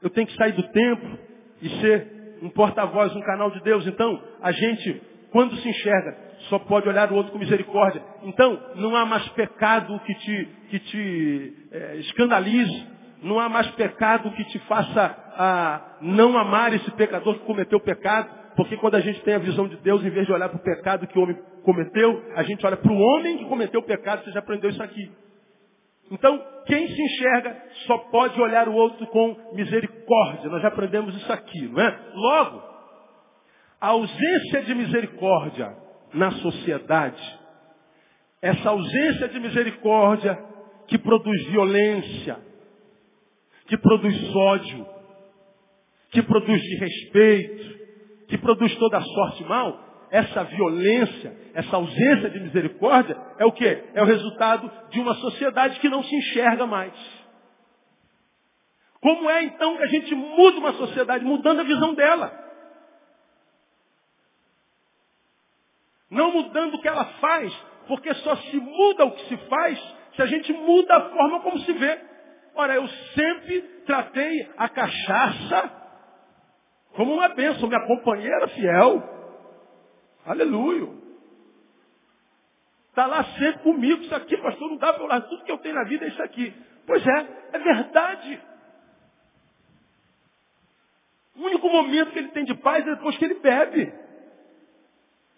Eu 0.00 0.10
tenho 0.10 0.26
que 0.26 0.36
sair 0.36 0.52
do 0.52 0.62
tempo 0.68 1.18
e 1.60 1.68
ser 1.80 2.38
um 2.42 2.48
porta-voz, 2.50 3.14
um 3.16 3.22
canal 3.22 3.50
de 3.50 3.60
Deus. 3.62 3.84
Então, 3.86 4.22
a 4.40 4.52
gente 4.52 5.02
quando 5.30 5.56
se 5.56 5.68
enxerga, 5.68 6.16
só 6.48 6.58
pode 6.58 6.88
olhar 6.88 7.10
o 7.10 7.14
outro 7.14 7.32
com 7.32 7.38
misericórdia. 7.38 8.02
Então, 8.22 8.60
não 8.76 8.96
há 8.96 9.06
mais 9.06 9.26
pecado 9.30 9.98
que 10.00 10.14
te, 10.14 10.48
que 10.70 10.78
te 10.80 11.68
é, 11.72 11.96
escandalize. 11.96 12.86
Não 13.22 13.40
há 13.40 13.48
mais 13.48 13.68
pecado 13.72 14.30
que 14.32 14.44
te 14.44 14.58
faça 14.60 15.16
a, 15.36 15.98
não 16.00 16.36
amar 16.38 16.72
esse 16.72 16.90
pecador 16.92 17.34
que 17.34 17.46
cometeu 17.46 17.78
o 17.78 17.82
pecado. 17.82 18.30
Porque 18.56 18.76
quando 18.76 18.96
a 18.96 19.00
gente 19.00 19.20
tem 19.22 19.34
a 19.34 19.38
visão 19.38 19.68
de 19.68 19.76
Deus, 19.76 20.04
em 20.04 20.10
vez 20.10 20.26
de 20.26 20.32
olhar 20.32 20.48
para 20.48 20.58
o 20.58 20.62
pecado 20.62 21.06
que 21.06 21.18
o 21.18 21.22
homem 21.22 21.38
cometeu, 21.62 22.24
a 22.34 22.42
gente 22.42 22.64
olha 22.66 22.76
para 22.76 22.92
o 22.92 22.98
homem 22.98 23.38
que 23.38 23.44
cometeu 23.44 23.80
o 23.80 23.84
pecado. 23.84 24.24
Você 24.24 24.32
já 24.32 24.40
aprendeu 24.40 24.70
isso 24.70 24.82
aqui. 24.82 25.10
Então, 26.10 26.42
quem 26.66 26.88
se 26.88 27.02
enxerga 27.02 27.56
só 27.86 27.98
pode 28.10 28.40
olhar 28.40 28.68
o 28.68 28.74
outro 28.74 29.06
com 29.08 29.36
misericórdia. 29.52 30.50
Nós 30.50 30.62
já 30.62 30.68
aprendemos 30.68 31.14
isso 31.16 31.32
aqui, 31.32 31.68
não 31.68 31.82
é? 31.82 32.00
Logo, 32.14 32.62
a 33.80 33.88
ausência 33.88 34.62
de 34.62 34.74
misericórdia 34.74 35.87
na 36.12 36.30
sociedade, 36.32 37.38
essa 38.40 38.70
ausência 38.70 39.28
de 39.28 39.40
misericórdia 39.40 40.38
que 40.86 40.98
produz 40.98 41.44
violência, 41.46 42.38
que 43.66 43.76
produz 43.76 44.34
ódio, 44.34 44.86
que 46.10 46.22
produz 46.22 46.60
desrespeito, 46.62 47.78
que 48.28 48.38
produz 48.38 48.74
toda 48.76 49.00
sorte 49.00 49.44
mal, 49.44 49.88
essa 50.10 50.44
violência, 50.44 51.36
essa 51.54 51.76
ausência 51.76 52.30
de 52.30 52.40
misericórdia 52.40 53.16
é 53.38 53.44
o 53.44 53.52
que? 53.52 53.84
É 53.94 54.02
o 54.02 54.06
resultado 54.06 54.70
de 54.90 55.00
uma 55.00 55.14
sociedade 55.16 55.78
que 55.80 55.88
não 55.88 56.02
se 56.02 56.14
enxerga 56.14 56.66
mais. 56.66 56.94
Como 59.00 59.28
é 59.30 59.44
então 59.44 59.76
que 59.76 59.82
a 59.82 59.88
gente 59.88 60.14
muda 60.14 60.58
uma 60.58 60.72
sociedade? 60.72 61.24
Mudando 61.24 61.60
a 61.60 61.64
visão 61.64 61.94
dela. 61.94 62.47
Não 66.10 66.32
mudando 66.32 66.74
o 66.74 66.80
que 66.80 66.88
ela 66.88 67.04
faz, 67.20 67.52
porque 67.86 68.12
só 68.14 68.36
se 68.36 68.56
muda 68.56 69.04
o 69.04 69.12
que 69.12 69.28
se 69.28 69.36
faz 69.48 69.96
se 70.14 70.22
a 70.22 70.26
gente 70.26 70.52
muda 70.52 70.96
a 70.96 71.10
forma 71.10 71.40
como 71.40 71.58
se 71.60 71.72
vê. 71.72 72.00
Ora, 72.54 72.74
eu 72.74 72.88
sempre 73.14 73.62
tratei 73.86 74.50
a 74.56 74.68
cachaça 74.68 75.78
como 76.94 77.14
uma 77.14 77.28
bênção, 77.28 77.68
minha 77.68 77.86
companheira 77.86 78.48
fiel. 78.48 79.02
Aleluia. 80.26 80.88
Está 82.88 83.06
lá 83.06 83.22
sempre 83.38 83.62
comigo, 83.62 84.02
isso 84.02 84.14
aqui, 84.14 84.36
pastor, 84.38 84.70
não 84.70 84.76
dá 84.76 84.92
para 84.92 85.16
eu 85.16 85.20
tudo 85.28 85.44
que 85.44 85.52
eu 85.52 85.58
tenho 85.58 85.76
na 85.76 85.84
vida 85.84 86.04
é 86.04 86.08
isso 86.08 86.22
aqui. 86.22 86.52
Pois 86.84 87.06
é, 87.06 87.26
é 87.52 87.58
verdade. 87.60 88.42
O 91.36 91.44
único 91.44 91.68
momento 91.68 92.10
que 92.10 92.18
ele 92.18 92.32
tem 92.32 92.44
de 92.44 92.54
paz 92.54 92.84
é 92.84 92.94
depois 92.96 93.16
que 93.16 93.24
ele 93.24 93.38
bebe. 93.38 93.92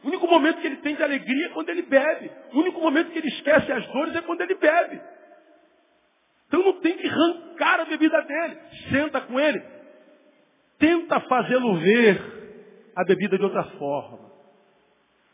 O 0.02 0.08
único 0.08 0.26
momento 0.26 0.60
que 0.60 0.66
ele 0.66 0.76
tem 0.76 0.94
de 0.94 1.02
alegria 1.02 1.46
é 1.46 1.50
quando 1.50 1.68
ele 1.68 1.82
bebe. 1.82 2.30
O 2.52 2.60
único 2.60 2.80
momento 2.80 3.10
que 3.10 3.18
ele 3.18 3.28
esquece 3.28 3.70
as 3.70 3.86
dores 3.88 4.14
é 4.16 4.22
quando 4.22 4.40
ele 4.40 4.54
bebe. 4.54 5.00
Então 6.48 6.64
não 6.64 6.80
tem 6.80 6.96
que 6.96 7.06
arrancar 7.06 7.80
a 7.80 7.84
bebida 7.84 8.20
dele. 8.22 8.58
Senta 8.90 9.20
com 9.20 9.38
ele. 9.38 9.62
Tenta 10.78 11.20
fazê-lo 11.20 11.76
ver 11.76 12.40
a 12.96 13.04
bebida 13.04 13.36
de 13.36 13.44
outra 13.44 13.64
forma. 13.78 14.30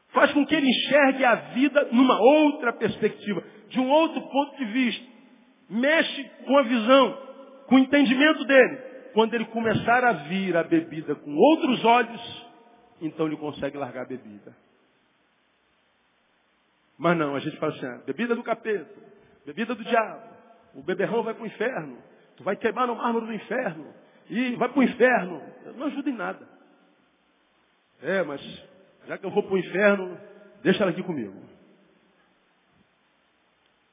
Faz 0.09 0.33
com 0.33 0.45
que 0.45 0.55
ele 0.55 0.69
enxergue 0.69 1.25
a 1.25 1.35
vida 1.55 1.89
numa 1.93 2.21
outra 2.21 2.73
perspectiva, 2.73 3.43
de 3.69 3.79
um 3.79 3.89
outro 3.89 4.21
ponto 4.21 4.57
de 4.57 4.65
vista. 4.65 5.05
Mexe 5.69 6.25
com 6.45 6.59
a 6.59 6.63
visão, 6.63 7.19
com 7.67 7.77
o 7.77 7.79
entendimento 7.79 8.45
dele. 8.45 8.77
Quando 9.15 9.35
ele 9.35 9.45
começar 9.47 10.05
a 10.05 10.13
vir 10.13 10.57
a 10.57 10.63
bebida 10.63 11.15
com 11.15 11.35
outros 11.35 11.85
olhos, 11.85 12.46
então 13.01 13.27
ele 13.27 13.37
consegue 13.37 13.77
largar 13.77 14.03
a 14.03 14.09
bebida. 14.09 14.55
Mas 16.99 17.17
não, 17.17 17.35
a 17.35 17.41
gente 17.41 17.57
fala 17.59 17.73
assim, 17.73 17.87
ah, 17.87 18.03
bebida 18.07 18.35
do 18.35 18.43
capeta, 18.43 18.95
bebida 19.45 19.75
do 19.75 19.85
diabo, 19.85 20.29
o 20.75 20.83
beberrão 20.83 21.23
vai 21.23 21.35
para 21.35 21.43
o 21.43 21.47
inferno, 21.47 21.99
tu 22.37 22.45
vai 22.45 22.57
queimar 22.57 22.87
no 22.87 22.97
mármore 22.97 23.27
do 23.27 23.35
inferno, 23.35 23.93
e 24.29 24.57
vai 24.57 24.69
para 24.69 24.79
o 24.79 24.83
inferno. 24.83 25.43
Não 25.77 25.87
ajuda 25.87 26.11
em 26.11 26.17
nada. 26.17 26.49
É, 28.03 28.23
mas 28.23 28.41
já 29.07 29.17
que 29.19 29.25
eu 29.25 29.31
vou 29.31 29.43
para 29.43 29.55
o 29.55 29.59
inferno, 29.59 30.19
deixa 30.63 30.83
ela 30.83 30.91
aqui 30.91 31.03
comigo. 31.03 31.35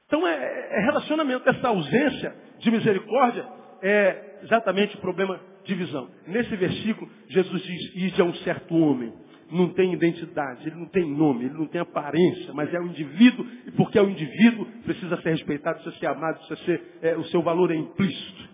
Então 0.06 0.26
é, 0.26 0.78
é 0.78 0.80
relacionamento, 0.80 1.48
essa 1.48 1.68
ausência 1.68 2.36
de 2.58 2.70
misericórdia 2.70 3.46
é 3.82 4.40
exatamente 4.42 4.96
o 4.96 5.00
problema 5.00 5.40
de 5.64 5.74
visão. 5.74 6.08
Nesse 6.26 6.54
versículo, 6.56 7.10
Jesus 7.28 7.62
diz, 7.62 7.96
ide 7.96 8.20
a 8.20 8.24
um 8.24 8.34
certo 8.36 8.74
homem. 8.76 9.12
Não 9.50 9.68
tem 9.70 9.92
identidade, 9.92 10.66
ele 10.66 10.76
não 10.76 10.86
tem 10.86 11.04
nome, 11.04 11.44
ele 11.44 11.54
não 11.54 11.66
tem 11.66 11.80
aparência, 11.80 12.52
mas 12.54 12.72
é 12.72 12.80
um 12.80 12.86
indivíduo, 12.86 13.46
e 13.66 13.70
porque 13.72 13.98
é 13.98 14.02
um 14.02 14.10
indivíduo, 14.10 14.66
precisa 14.84 15.20
ser 15.20 15.30
respeitado, 15.30 15.80
precisa 15.80 15.98
ser 15.98 16.06
amado, 16.06 16.38
precisa 16.38 16.64
ser, 16.64 16.98
é, 17.02 17.16
o 17.16 17.24
seu 17.26 17.42
valor 17.42 17.70
é 17.70 17.76
implícito. 17.76 18.48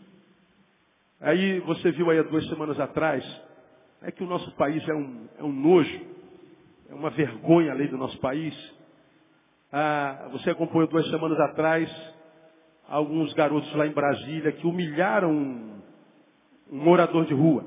Aí 1.21 1.61
você 1.61 1.93
viu 1.93 2.11
aí 2.11 2.19
há 2.19 2.23
duas 2.23 2.47
semanas 2.49 2.79
atrás, 2.81 3.25
é 4.03 4.11
que 4.11 4.25
o 4.25 4.27
nosso 4.27 4.51
país 4.57 4.87
é 4.89 4.95
um, 4.95 5.29
é 5.39 5.45
um 5.45 5.53
nojo, 5.53 6.01
é 6.91 6.95
uma 6.95 7.11
vergonha 7.11 7.71
a 7.71 7.75
lei 7.75 7.87
do 7.87 7.97
nosso 7.97 8.19
país. 8.19 8.55
Ah, 9.73 10.29
você 10.33 10.51
acompanhou 10.51 10.89
duas 10.89 11.09
semanas 11.09 11.39
atrás 11.39 11.89
alguns 12.89 13.33
garotos 13.35 13.73
lá 13.75 13.87
em 13.87 13.93
Brasília 13.93 14.51
que 14.53 14.67
humilharam 14.67 15.80
um 16.71 16.79
morador 16.79 17.27
de 17.27 17.35
rua. 17.35 17.65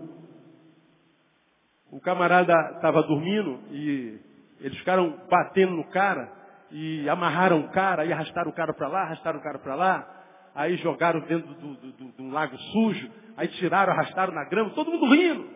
O 1.91 1.99
camarada 1.99 2.53
estava 2.75 3.03
dormindo 3.03 3.59
e 3.71 4.19
eles 4.59 4.77
ficaram 4.79 5.19
batendo 5.29 5.73
no 5.73 5.83
cara 5.89 6.31
e 6.71 7.07
amarraram 7.07 7.59
o 7.59 7.69
cara, 7.69 8.05
e 8.05 8.11
arrastaram 8.11 8.49
o 8.49 8.53
cara 8.53 8.73
para 8.73 8.87
lá, 8.87 9.01
arrastaram 9.01 9.39
o 9.39 9.43
cara 9.43 9.59
para 9.59 9.75
lá, 9.75 10.23
aí 10.55 10.75
jogaram 10.77 11.19
dentro 11.21 11.53
de 11.53 12.21
um 12.21 12.31
lago 12.31 12.57
sujo, 12.57 13.11
aí 13.37 13.47
tiraram, 13.49 13.93
arrastaram 13.93 14.33
na 14.33 14.43
grama, 14.45 14.71
todo 14.71 14.91
mundo 14.91 15.13
rindo. 15.13 15.47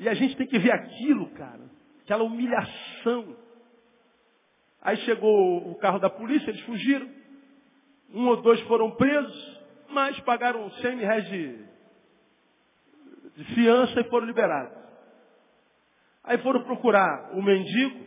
E 0.00 0.08
a 0.08 0.14
gente 0.14 0.36
tem 0.36 0.46
que 0.46 0.58
ver 0.58 0.72
aquilo, 0.72 1.30
cara, 1.30 1.62
aquela 2.02 2.24
humilhação. 2.24 3.36
Aí 4.82 4.96
chegou 4.98 5.70
o 5.70 5.76
carro 5.76 6.00
da 6.00 6.10
polícia, 6.10 6.50
eles 6.50 6.60
fugiram. 6.62 7.08
Um 8.12 8.26
ou 8.28 8.42
dois 8.42 8.60
foram 8.62 8.90
presos 8.90 9.53
mas 9.94 10.18
pagaram 10.20 10.68
100 10.70 10.96
mil 10.96 11.06
reais 11.06 11.24
de, 11.28 11.64
de 13.36 13.44
fiança 13.54 14.00
e 14.00 14.10
foram 14.10 14.26
liberados. 14.26 14.76
Aí 16.24 16.38
foram 16.38 16.64
procurar 16.64 17.30
o 17.32 17.42
mendigo, 17.42 18.04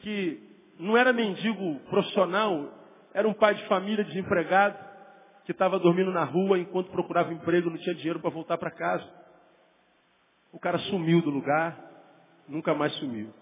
que 0.00 0.42
não 0.78 0.96
era 0.96 1.12
mendigo 1.12 1.80
profissional, 1.88 2.72
era 3.14 3.26
um 3.26 3.34
pai 3.34 3.54
de 3.54 3.66
família 3.66 4.04
desempregado, 4.04 4.78
que 5.44 5.52
estava 5.52 5.78
dormindo 5.78 6.12
na 6.12 6.24
rua 6.24 6.58
enquanto 6.58 6.90
procurava 6.90 7.32
emprego, 7.32 7.70
não 7.70 7.78
tinha 7.78 7.94
dinheiro 7.94 8.20
para 8.20 8.30
voltar 8.30 8.58
para 8.58 8.70
casa. 8.70 9.08
O 10.52 10.58
cara 10.58 10.78
sumiu 10.78 11.22
do 11.22 11.30
lugar, 11.30 11.78
nunca 12.48 12.74
mais 12.74 12.92
sumiu. 12.94 13.32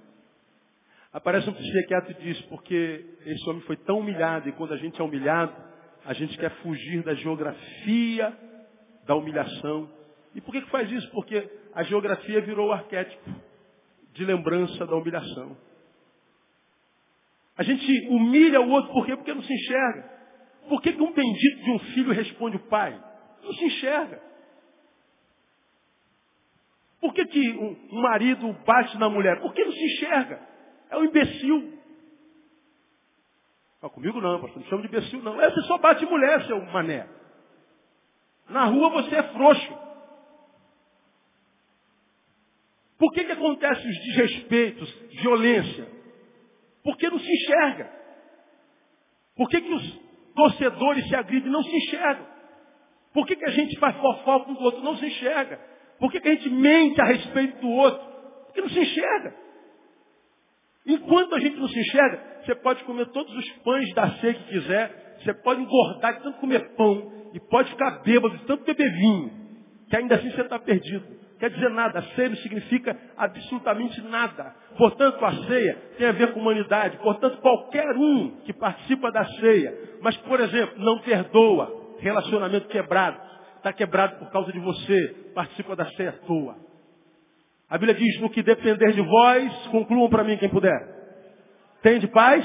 Aparece 1.13 1.49
um 1.49 1.55
psiquiatra 1.55 2.13
e 2.13 2.23
diz, 2.23 2.41
porque 2.43 3.19
esse 3.25 3.49
homem 3.49 3.63
foi 3.63 3.77
tão 3.77 4.01
humilhado, 4.01 4.49
e 4.49 4.53
quando 4.53 4.75
a 4.75 4.77
gente 4.77 5.01
é 5.01 5.05
humilhado, 5.05 5.68
a 6.09 6.15
gente 6.15 6.39
quer 6.39 6.51
fugir 6.63 7.03
da 7.03 7.13
geografia 7.13 8.35
da 9.05 9.15
humilhação. 9.15 9.91
E 10.35 10.41
por 10.41 10.53
que, 10.53 10.63
que 10.63 10.71
faz 10.71 10.91
isso? 10.91 11.07
Porque 11.11 11.47
a 11.75 11.83
geografia 11.83 12.41
virou 12.41 12.69
o 12.69 12.73
arquétipo 12.73 13.31
de 14.15 14.25
lembrança 14.25 14.87
da 14.87 14.97
humilhação. 14.97 15.55
A 17.59 17.63
gente 17.63 18.09
humilha 18.09 18.59
o 18.59 18.71
outro 18.71 18.91
por 18.91 19.05
quê? 19.05 19.17
Porque 19.17 19.35
não 19.35 19.43
se 19.43 19.53
enxerga. 19.53 20.11
Por 20.67 20.81
que, 20.81 20.95
que 20.95 21.03
um 21.03 21.13
bendito 21.13 21.63
de 21.63 21.71
um 21.73 21.79
filho 21.79 22.11
responde 22.11 22.57
o 22.57 22.67
pai? 22.69 22.99
Não 23.43 23.53
se 23.53 23.65
enxerga. 23.67 24.23
Por 27.03 27.13
que, 27.13 27.27
que 27.27 27.51
um 27.51 28.01
marido 28.01 28.51
bate 28.67 28.97
na 28.97 29.11
mulher? 29.11 29.43
Porque 29.43 29.63
não 29.63 29.73
se 29.73 29.85
enxerga. 29.85 30.41
É 30.89 30.97
um 30.97 31.05
imbecil. 31.05 31.78
Não, 33.83 33.89
comigo 33.91 34.21
não, 34.21 34.41
pastor. 34.41 34.61
Não 34.61 34.69
chama 34.69 34.83
de 34.83 34.89
imbecil, 34.89 35.23
não. 35.23 35.37
Você 35.37 35.63
só 35.63 35.79
bate 35.79 36.05
mulher, 36.07 36.45
seu 36.47 36.61
mané. 36.67 37.09
Na 38.49 38.65
rua 38.65 38.91
você 38.91 39.15
é 39.15 39.23
frouxo. 39.25 39.79
Por 42.99 43.13
que, 43.13 43.25
que 43.25 43.33
acontecem 43.33 43.89
os 43.89 43.99
desrespeitos, 44.07 44.93
violência? 45.21 45.89
Porque 46.83 47.09
não 47.09 47.19
se 47.19 47.31
enxerga. 47.31 47.93
Por 49.37 49.49
que, 49.49 49.61
que 49.61 49.73
os 49.73 50.01
torcedores 50.35 51.07
se 51.07 51.15
agridem? 51.15 51.51
Não 51.51 51.63
se 51.63 51.77
enxergam. 51.77 52.27
Por 53.13 53.27
que, 53.27 53.37
que 53.37 53.45
a 53.45 53.51
gente 53.51 53.79
faz 53.79 53.97
fofoca 53.97 54.47
com 54.47 54.53
o 54.53 54.63
outro? 54.63 54.83
Não 54.83 54.97
se 54.97 55.07
enxerga. 55.07 55.61
Por 56.01 56.11
que, 56.11 56.21
que 56.21 56.29
a 56.29 56.35
gente 56.35 56.51
mente 56.51 57.01
a 57.01 57.05
respeito 57.05 57.61
do 57.61 57.69
outro? 57.69 58.05
Porque 58.47 58.61
não 58.61 58.69
se 58.69 58.81
enxerga. 58.81 59.35
Enquanto 60.89 61.35
a 61.35 61.39
gente 61.39 61.57
não 61.57 61.69
se 61.69 61.79
enxerga, 61.79 62.21
você 62.45 62.55
pode 62.55 62.83
comer 62.85 63.07
todos 63.09 63.33
os 63.37 63.49
pães 63.63 63.93
da 63.95 64.11
ceia 64.13 64.35
que 64.35 64.45
quiser, 64.45 65.19
você 65.23 65.35
pode 65.35 65.61
engordar 65.61 66.17
de 66.17 66.23
tanto 66.23 66.41
comer 66.41 66.75
pão, 66.75 67.19
e 67.35 67.41
pode 67.41 67.71
ficar 67.71 68.03
bêbado 68.03 68.37
de 68.39 68.45
tanto 68.45 68.65
beber 68.65 68.91
vinho, 68.91 69.31
que 69.89 69.97
ainda 69.97 70.17
assim 70.17 70.31
você 70.31 70.41
está 70.41 70.59
perdido. 70.59 71.19
Quer 71.39 71.51
dizer 71.51 71.71
nada, 71.71 72.01
a 72.01 72.03
ceia 72.15 72.31
não 72.31 72.37
significa 72.37 72.99
absolutamente 73.17 74.01
nada. 74.03 74.57
Portanto, 74.77 75.25
a 75.25 75.33
ceia 75.47 75.79
tem 75.97 76.09
a 76.09 76.13
ver 76.13 76.33
com 76.33 76.41
humanidade. 76.41 76.97
Portanto, 76.99 77.41
qualquer 77.41 77.97
um 77.97 78.41
que 78.45 78.53
participa 78.53 79.13
da 79.13 79.25
ceia, 79.25 79.73
mas, 80.01 80.17
por 80.17 80.41
exemplo, 80.41 80.75
não 80.79 80.99
perdoa, 81.01 81.95
relacionamento 82.01 82.67
quebrado, 82.67 83.21
está 83.57 83.73
quebrado 83.73 84.19
por 84.19 84.31
causa 84.33 84.51
de 84.53 84.59
você, 84.59 85.31
participa 85.33 85.77
da 85.77 85.87
ceia 85.93 86.11
à 86.11 86.27
toa. 86.27 86.68
A 87.71 87.77
Bíblia 87.77 87.95
diz, 87.95 88.21
no 88.21 88.31
que 88.31 88.43
depender 88.43 88.93
de 88.93 89.03
vós, 89.03 89.67
concluam 89.69 90.09
para 90.09 90.25
mim 90.25 90.39
quem 90.39 90.49
puder. 90.49 90.99
Tem 91.83 91.99
de 91.99 92.09
paz? 92.09 92.45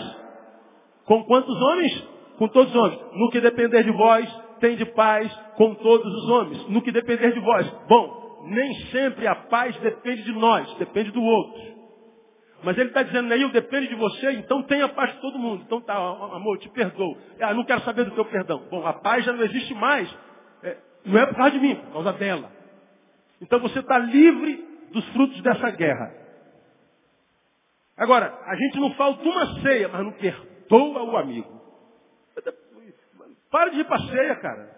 Com 1.06 1.24
quantos 1.24 1.56
homens? 1.62 2.08
Com 2.38 2.48
todos 2.50 2.74
os 2.74 2.82
homens. 2.82 3.00
No 3.14 3.30
que 3.30 3.40
depender 3.40 3.84
de 3.84 3.92
vós, 3.92 4.30
tem 4.60 4.76
de 4.76 4.86
paz 4.86 5.34
com 5.56 5.76
todos 5.76 6.14
os 6.14 6.30
homens. 6.30 6.68
No 6.70 6.82
que 6.82 6.92
depender 6.92 7.32
de 7.32 7.40
vós. 7.40 7.70
Bom, 7.88 8.46
nem 8.48 8.74
sempre 8.92 9.26
a 9.26 9.36
paz 9.36 9.76
depende 9.78 10.24
de 10.24 10.34
nós, 10.34 10.74
depende 10.76 11.12
do 11.12 11.22
outro. 11.22 11.74
Mas 12.64 12.78
ele 12.78 12.90
está 12.90 13.04
dizendo, 13.04 13.34
eu 13.34 13.50
depende 13.50 13.88
de 13.88 13.96
você, 13.96 14.32
então 14.34 14.64
tenha 14.64 14.88
paz 14.90 15.14
de 15.14 15.22
todo 15.22 15.40
mundo. 15.40 15.64
Então 15.66 15.82
tá, 15.82 15.96
amor, 15.96 16.58
te 16.60 16.70
perdoo. 16.70 17.18
Ah, 17.42 17.54
não 17.54 17.66
quero 17.66 17.82
saber 17.82 18.06
do 18.06 18.12
teu 18.12 18.26
perdão. 18.26 18.64
Bom, 18.70 18.86
a 18.86 18.94
paz 18.94 19.24
já 19.24 19.34
não 19.34 19.44
existe 19.44 19.74
mais. 19.74 20.10
É, 20.64 20.78
não 21.06 21.20
é 21.20 21.26
por 21.26 21.36
causa 21.36 21.52
de 21.52 21.60
mim, 21.60 21.76
por 21.76 21.94
causa 21.94 22.14
dela. 22.14 22.50
Então 23.42 23.60
você 23.60 23.80
está 23.80 23.98
livre 23.98 24.73
dos 24.94 25.06
frutos 25.10 25.42
dessa 25.42 25.72
guerra. 25.72 26.14
Agora, 27.98 28.40
a 28.46 28.56
gente 28.56 28.80
não 28.80 28.94
falta 28.94 29.24
uma 29.24 29.62
ceia, 29.62 29.90
mas 29.90 30.04
não 30.04 30.12
perdoa 30.14 31.04
o 31.04 31.18
amigo. 31.18 31.62
Para 33.52 33.70
de 33.70 33.82
ir 33.82 33.86
para 33.86 33.98
a 33.98 34.08
ceia, 34.08 34.36
cara. 34.38 34.78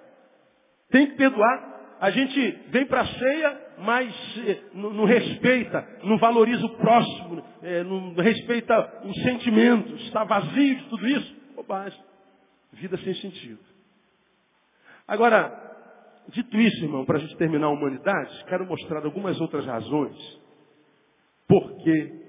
Tem 0.89 1.07
que 1.07 1.15
perdoar. 1.15 1.75
A 1.99 2.09
gente 2.09 2.51
vem 2.69 2.85
para 2.85 3.01
a 3.01 3.07
ceia, 3.07 3.61
mas 3.79 4.13
eh, 4.45 4.63
não, 4.73 5.05
respeita, 5.05 5.87
não 6.03 6.17
valoriza 6.17 6.65
o 6.65 6.77
próximo, 6.77 7.41
é, 7.63 7.83
não 7.83 8.13
respeita 8.15 9.01
os 9.05 9.15
sentimentos, 9.23 10.01
está 10.03 10.25
vazio 10.25 10.75
de 10.75 10.89
tudo 10.89 11.07
isso. 11.07 11.35
Bobagem. 11.55 11.99
Vida 12.73 12.97
sem 12.97 13.13
sentido. 13.15 13.59
Agora, 15.07 15.64
dito 16.29 16.57
isso, 16.57 16.83
irmão, 16.83 17.05
para 17.05 17.17
a 17.17 17.21
gente 17.21 17.35
terminar 17.37 17.67
a 17.67 17.71
humanidade, 17.71 18.45
quero 18.45 18.65
mostrar 18.65 19.03
algumas 19.05 19.39
outras 19.39 19.65
razões 19.65 20.45
porque 21.47 22.25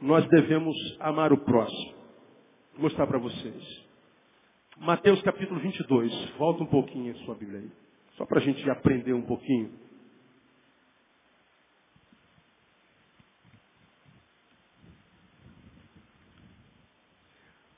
nós 0.00 0.26
devemos 0.28 0.76
amar 1.00 1.32
o 1.32 1.38
próximo. 1.38 1.94
Vou 2.74 2.82
mostrar 2.82 3.06
para 3.06 3.18
vocês. 3.18 3.86
Mateus 4.78 5.20
capítulo 5.22 5.58
22. 5.60 6.30
Volta 6.36 6.62
um 6.62 6.66
pouquinho 6.66 7.12
a 7.12 7.24
sua 7.24 7.34
Bíblia 7.34 7.60
aí. 7.60 7.70
Só 8.16 8.26
para 8.26 8.38
a 8.38 8.42
gente 8.42 8.68
aprender 8.70 9.14
um 9.14 9.22
pouquinho. 9.22 9.72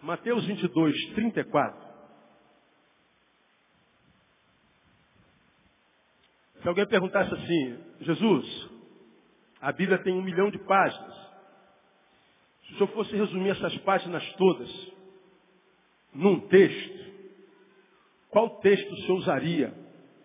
Mateus 0.02 0.44
22, 0.46 0.94
34. 1.14 1.87
Se 6.62 6.68
alguém 6.68 6.86
perguntasse 6.86 7.32
assim, 7.32 7.78
Jesus, 8.00 8.70
a 9.60 9.72
Bíblia 9.72 9.98
tem 9.98 10.12
um 10.14 10.22
milhão 10.22 10.50
de 10.50 10.58
páginas. 10.58 11.14
Se 12.66 12.74
o 12.74 12.76
senhor 12.76 12.88
fosse 12.88 13.16
resumir 13.16 13.50
essas 13.50 13.76
páginas 13.78 14.24
todas 14.34 14.92
num 16.14 16.40
texto, 16.40 16.98
qual 18.30 18.50
texto 18.60 18.92
o 18.92 18.96
senhor 19.02 19.18
usaria 19.18 19.74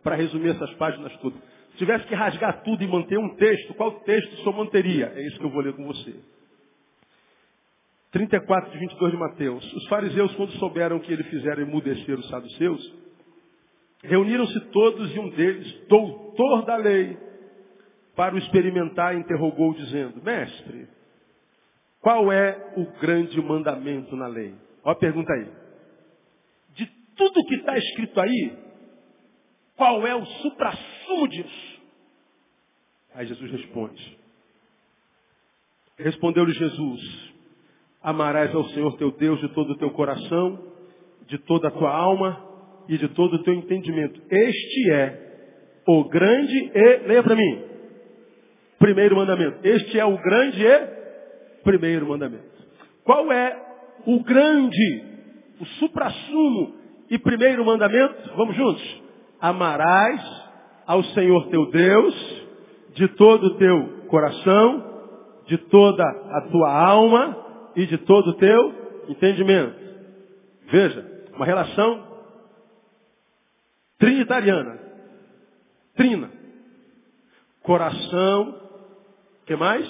para 0.03 0.15
resumir 0.15 0.49
essas 0.49 0.73
páginas 0.75 1.15
todas? 1.17 1.39
Se 1.71 1.77
tivesse 1.77 2.05
que 2.05 2.15
rasgar 2.15 2.63
tudo 2.63 2.83
e 2.83 2.87
manter 2.87 3.17
um 3.17 3.35
texto, 3.35 3.73
qual 3.75 3.99
texto 4.01 4.33
o 4.33 4.37
senhor 4.37 4.53
manteria? 4.55 5.11
É 5.15 5.27
isso 5.27 5.39
que 5.39 5.45
eu 5.45 5.49
vou 5.49 5.61
ler 5.61 5.73
com 5.73 5.85
você. 5.85 6.15
34 8.11 8.71
de 8.71 8.77
22 8.77 9.11
de 9.11 9.17
Mateus. 9.17 9.73
Os 9.73 9.87
fariseus, 9.87 10.35
quando 10.35 10.51
souberam 10.53 10.99
que 10.99 11.11
ele 11.11 11.23
fizera 11.23 11.61
emudecer 11.61 12.19
os 12.19 12.27
saduceus, 12.29 12.93
reuniram-se 14.03 14.59
todos 14.71 15.15
e 15.15 15.19
um 15.19 15.29
deles, 15.29 15.87
doutor 15.87 16.65
da 16.65 16.75
lei, 16.75 17.17
para 18.15 18.35
o 18.35 18.37
experimentar, 18.37 19.15
interrogou, 19.15 19.73
dizendo, 19.73 20.21
mestre, 20.21 20.87
qual 22.01 22.31
é 22.31 22.73
o 22.75 22.85
grande 22.99 23.41
mandamento 23.41 24.15
na 24.15 24.27
lei? 24.27 24.53
Olha 24.83 24.93
a 24.93 24.99
pergunta 24.99 25.31
aí. 25.33 25.49
De 26.75 26.85
tudo 27.15 27.45
que 27.45 27.55
está 27.55 27.77
escrito 27.77 28.19
aí, 28.19 28.57
qual 29.77 30.05
é 30.05 30.13
o 30.13 30.25
suprassumo 30.25 31.27
disso? 31.29 31.81
Aí 33.15 33.25
Jesus 33.25 33.51
responde. 33.51 34.17
Respondeu-lhe 35.97 36.53
Jesus, 36.53 37.31
amarás 38.01 38.53
ao 38.53 38.65
Senhor 38.69 38.97
teu 38.97 39.11
Deus 39.11 39.39
de 39.39 39.47
todo 39.49 39.71
o 39.71 39.77
teu 39.77 39.91
coração, 39.91 40.61
de 41.27 41.37
toda 41.37 41.69
a 41.69 41.71
tua 41.71 41.91
alma 41.91 42.52
e 42.87 42.97
de 42.97 43.07
todo 43.09 43.35
o 43.35 43.43
teu 43.43 43.53
entendimento. 43.53 44.21
Este 44.29 44.91
é 44.91 45.23
o 45.87 46.03
grande 46.05 46.71
e, 46.73 47.07
leia 47.07 47.23
para 47.23 47.35
mim, 47.35 47.61
primeiro 48.79 49.15
mandamento. 49.15 49.59
Este 49.63 49.99
é 49.99 50.05
o 50.05 50.17
grande 50.17 50.65
e 50.65 50.79
primeiro 51.63 52.07
mandamento. 52.07 52.43
Qual 53.03 53.31
é 53.31 53.57
o 54.05 54.23
grande, 54.23 55.03
o 55.59 55.65
suprassumo 55.65 56.75
e 57.09 57.17
primeiro 57.17 57.65
mandamento? 57.65 58.15
Vamos 58.35 58.55
juntos? 58.55 59.01
Amarás 59.39 60.21
ao 60.85 61.03
Senhor 61.05 61.47
teu 61.47 61.69
Deus 61.71 62.43
de 62.95 63.07
todo 63.09 63.47
o 63.47 63.57
teu 63.57 64.05
coração, 64.07 64.93
de 65.47 65.57
toda 65.57 66.03
a 66.03 66.41
tua 66.51 66.71
alma 66.71 67.37
e 67.75 67.85
de 67.85 67.97
todo 67.99 68.29
o 68.29 68.33
teu 68.35 68.73
entendimento. 69.09 69.75
Veja, 70.69 71.05
uma 71.35 71.45
relação 71.45 72.12
trinitariana. 74.03 74.79
Trina. 75.95 76.29
Coração, 77.61 78.61
que 79.45 79.55
mais? 79.55 79.87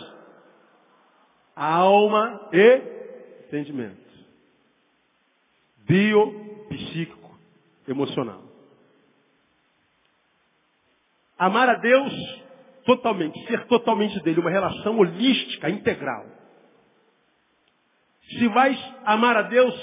Alma 1.55 2.49
e 2.53 2.82
entendimento. 3.47 3.97
Bio, 5.88 6.68
psíquico, 6.70 7.39
emocional. 7.88 8.43
Amar 11.38 11.70
a 11.70 11.76
Deus 11.76 12.14
totalmente, 12.86 13.43
ser 13.47 13.66
totalmente 13.66 14.22
dele, 14.22 14.39
uma 14.39 14.51
relação 14.51 14.97
holística, 14.99 15.70
integral. 15.72 16.26
Se 18.30 18.47
vais 18.49 18.78
amar 19.05 19.38
a 19.38 19.41
Deus, 19.43 19.74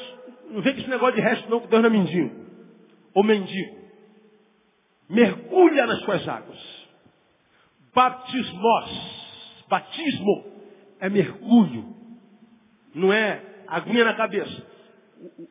não 0.50 0.62
vem 0.62 0.74
com 0.74 0.80
esse 0.80 0.90
negócio 0.90 1.16
de 1.16 1.20
resto 1.20 1.50
não, 1.50 1.60
que 1.60 1.66
Deus 1.66 1.82
não 1.82 1.88
é 1.88 1.92
mendigo. 1.92 2.46
Ou 3.12 3.24
mendigo. 3.24 3.79
Mergulha 5.10 5.86
nas 5.86 6.00
suas 6.04 6.26
águas. 6.26 6.58
Batismos 7.94 9.20
Batismo 9.70 10.44
é 10.98 11.08
mergulho. 11.08 11.94
Não 12.92 13.12
é 13.12 13.40
aguinha 13.68 14.04
na 14.04 14.14
cabeça. 14.14 14.66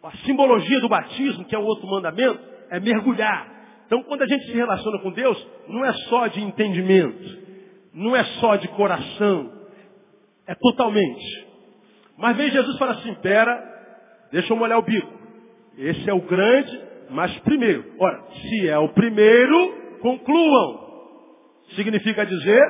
A 0.03 0.11
simbologia 0.25 0.81
do 0.81 0.89
batismo, 0.89 1.45
que 1.45 1.55
é 1.55 1.57
o 1.57 1.63
outro 1.63 1.87
mandamento, 1.87 2.39
é 2.69 2.79
mergulhar. 2.81 3.47
Então, 3.85 4.03
quando 4.03 4.23
a 4.23 4.27
gente 4.27 4.45
se 4.45 4.51
relaciona 4.51 4.99
com 4.99 5.11
Deus, 5.11 5.47
não 5.67 5.85
é 5.85 5.93
só 6.09 6.27
de 6.27 6.41
entendimento, 6.41 7.39
não 7.93 8.15
é 8.15 8.23
só 8.39 8.57
de 8.57 8.67
coração, 8.69 9.57
É 10.45 10.55
totalmente. 10.55 11.47
Mas 12.17 12.35
vem 12.35 12.49
Jesus 12.49 12.75
e 12.75 12.79
fala 12.79 12.93
assim, 12.93 13.13
pera, 13.15 13.55
deixa 14.31 14.51
eu 14.51 14.57
molhar 14.57 14.79
o 14.79 14.81
bico. 14.81 15.13
Esse 15.77 16.09
é 16.09 16.13
o 16.13 16.21
grande, 16.21 16.88
mas 17.09 17.37
primeiro. 17.39 17.93
Ora, 17.99 18.23
se 18.31 18.67
é 18.67 18.77
o 18.77 18.89
primeiro, 18.89 19.97
concluam. 20.01 20.89
Significa 21.75 22.25
dizer 22.25 22.61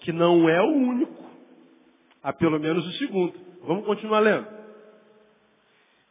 que 0.00 0.12
não 0.12 0.48
é 0.48 0.60
o 0.60 0.72
único. 0.72 1.24
Há 2.22 2.32
pelo 2.32 2.58
menos 2.58 2.86
o 2.86 2.92
segundo. 2.92 3.34
Vamos 3.62 3.84
continuar 3.86 4.20
lendo. 4.20 4.46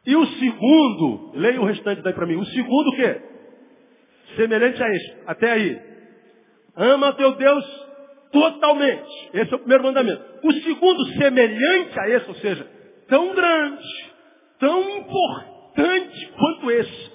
E 0.06 0.14
o 0.14 0.26
segundo, 0.26 1.32
leia 1.34 1.60
o 1.60 1.64
restante 1.64 2.02
daí 2.02 2.12
para 2.12 2.26
mim. 2.26 2.36
O 2.36 2.44
segundo 2.46 2.88
o 2.88 2.96
quê? 2.96 3.20
Semelhante 4.36 4.82
a 4.82 4.88
este. 4.88 5.16
Até 5.26 5.52
aí. 5.52 5.80
Ama 6.76 7.12
teu 7.14 7.32
Deus 7.36 7.64
totalmente. 8.32 9.30
Esse 9.32 9.52
é 9.52 9.56
o 9.56 9.60
primeiro 9.60 9.84
mandamento. 9.84 10.22
O 10.42 10.52
segundo, 10.52 11.06
semelhante 11.16 11.98
a 11.98 12.08
esse, 12.10 12.28
ou 12.28 12.34
seja, 12.36 12.66
tão 13.08 13.34
grande, 13.34 14.12
tão 14.58 14.98
importante 14.98 16.32
quanto 16.36 16.70
esse. 16.70 17.13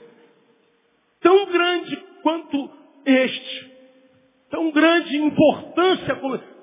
Tão 1.22 1.46
grande 1.52 1.96
quanto 2.24 2.70
este. 3.06 3.70
Tão 4.50 4.72
grande 4.72 5.18
importância 5.18 6.16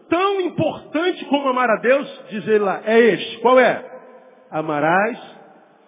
tão 0.08 0.40
importante 0.40 1.24
como 1.26 1.48
amar 1.48 1.68
a 1.70 1.76
Deus, 1.76 2.24
diz 2.30 2.46
ele 2.46 2.60
lá, 2.60 2.82
é 2.84 2.98
este. 2.98 3.38
Qual 3.38 3.58
é? 3.58 3.84
Amarás 4.50 5.18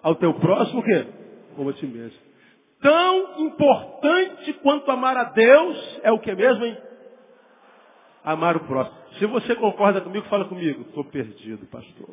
ao 0.01 0.15
teu 0.15 0.33
próximo 0.35 0.79
o 0.79 0.83
quê? 0.83 1.07
Como 1.55 1.69
a 1.69 1.73
ti 1.73 1.85
mesmo. 1.85 2.19
Tão 2.81 3.39
importante 3.39 4.53
quanto 4.61 4.89
amar 4.89 5.17
a 5.17 5.25
Deus 5.25 5.99
é 6.03 6.11
o 6.11 6.19
que 6.19 6.33
mesmo, 6.33 6.65
hein? 6.65 6.77
Amar 8.23 8.55
o 8.55 8.61
próximo. 8.61 8.97
Se 9.17 9.25
você 9.25 9.55
concorda 9.55 10.01
comigo, 10.01 10.27
fala 10.27 10.45
comigo. 10.45 10.81
Estou 10.81 11.03
perdido, 11.05 11.65
pastor. 11.67 12.09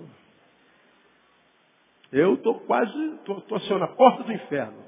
Eu 2.12 2.34
estou 2.34 2.54
quase, 2.60 3.14
estou 3.14 3.56
assim, 3.56 3.78
na 3.78 3.88
porta 3.88 4.22
do 4.22 4.32
inferno. 4.32 4.84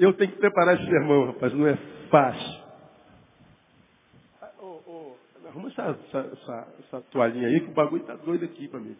Eu 0.00 0.14
tenho 0.14 0.32
que 0.32 0.38
preparar 0.38 0.76
esse 0.76 0.86
sermão, 0.86 1.26
rapaz, 1.26 1.52
não 1.52 1.66
é 1.66 1.76
fácil. 2.08 2.60
Arruma 5.46 5.68
essa, 5.68 5.82
essa, 5.82 6.68
essa, 6.78 7.00
toalhinha 7.10 7.48
aí 7.48 7.60
que 7.60 7.70
o 7.70 7.74
bagulho 7.74 8.04
tá 8.04 8.16
doido 8.16 8.46
aqui 8.46 8.66
para 8.66 8.80
mim. 8.80 8.96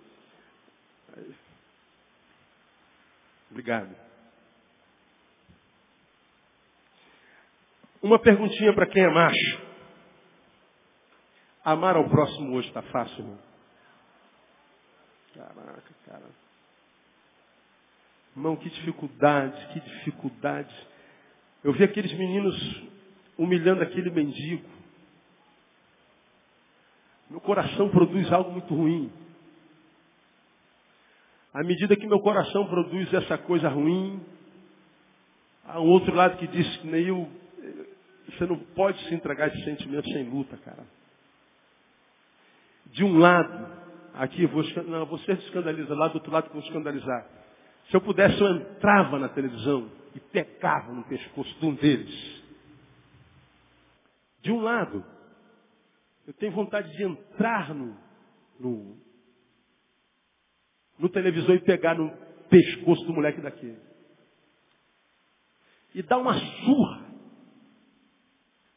Obrigado. 3.50 3.96
Uma 8.02 8.18
perguntinha 8.18 8.74
para 8.74 8.86
quem 8.86 9.02
é 9.02 9.08
macho. 9.08 9.62
Amar 11.64 11.96
ao 11.96 12.10
próximo 12.10 12.56
hoje 12.56 12.68
está 12.68 12.82
fácil, 12.82 13.20
irmão? 13.20 13.38
Caraca, 15.34 15.94
cara. 16.04 16.30
Irmão, 18.36 18.56
que 18.56 18.68
dificuldade, 18.68 19.66
que 19.72 19.80
dificuldade. 19.80 20.89
Eu 21.62 21.72
vi 21.72 21.84
aqueles 21.84 22.12
meninos 22.14 22.56
humilhando 23.36 23.82
aquele 23.82 24.10
mendigo. 24.10 24.68
Meu 27.28 27.40
coração 27.40 27.88
produz 27.90 28.32
algo 28.32 28.50
muito 28.50 28.74
ruim. 28.74 29.12
À 31.52 31.62
medida 31.62 31.96
que 31.96 32.06
meu 32.06 32.20
coração 32.20 32.66
produz 32.66 33.12
essa 33.12 33.36
coisa 33.36 33.68
ruim, 33.68 34.20
há 35.64 35.80
um 35.80 35.86
outro 35.86 36.14
lado 36.14 36.38
que 36.38 36.46
diz 36.46 36.76
que 36.78 36.86
nem 36.86 37.06
eu, 37.06 37.28
você 38.26 38.46
não 38.46 38.58
pode 38.58 38.98
se 39.08 39.14
entregar 39.14 39.48
esse 39.48 39.64
sentimento 39.64 40.08
sem 40.10 40.28
luta, 40.28 40.56
cara. 40.58 40.84
De 42.86 43.04
um 43.04 43.18
lado, 43.18 43.68
aqui 44.14 44.46
vou, 44.46 44.64
não, 44.86 45.06
você 45.06 45.36
se 45.36 45.44
escandaliza, 45.44 45.94
lá 45.94 46.08
do 46.08 46.14
outro 46.14 46.32
lado 46.32 46.50
vou 46.52 46.62
escandalizar. 46.62 47.26
Se 47.90 47.96
eu 47.96 48.00
pudesse, 48.00 48.40
eu 48.40 48.56
entrava 48.56 49.18
na 49.18 49.28
televisão 49.28 49.99
e 50.20 50.30
pecava 50.30 50.92
no 50.92 51.04
pescoço 51.04 51.58
de 51.58 51.66
um 51.66 51.74
deles. 51.74 52.42
De 54.42 54.52
um 54.52 54.60
lado, 54.60 55.04
eu 56.26 56.32
tenho 56.34 56.52
vontade 56.52 56.90
de 56.96 57.04
entrar 57.04 57.74
no, 57.74 57.96
no, 58.58 58.96
no 60.98 61.08
televisor 61.08 61.56
e 61.56 61.64
pegar 61.64 61.94
no 61.96 62.10
pescoço 62.48 63.04
do 63.04 63.12
moleque 63.12 63.40
daquele. 63.40 63.78
E 65.94 66.02
dar 66.02 66.18
uma 66.18 66.34
surra. 66.34 67.10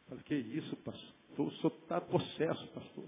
Falei, 0.10 0.24
que 0.24 0.36
isso, 0.36 0.76
pastor? 0.78 1.14
O 1.38 1.52
senhor 1.52 1.74
está 1.82 2.02
possesso, 2.02 2.68
pastor. 2.74 3.06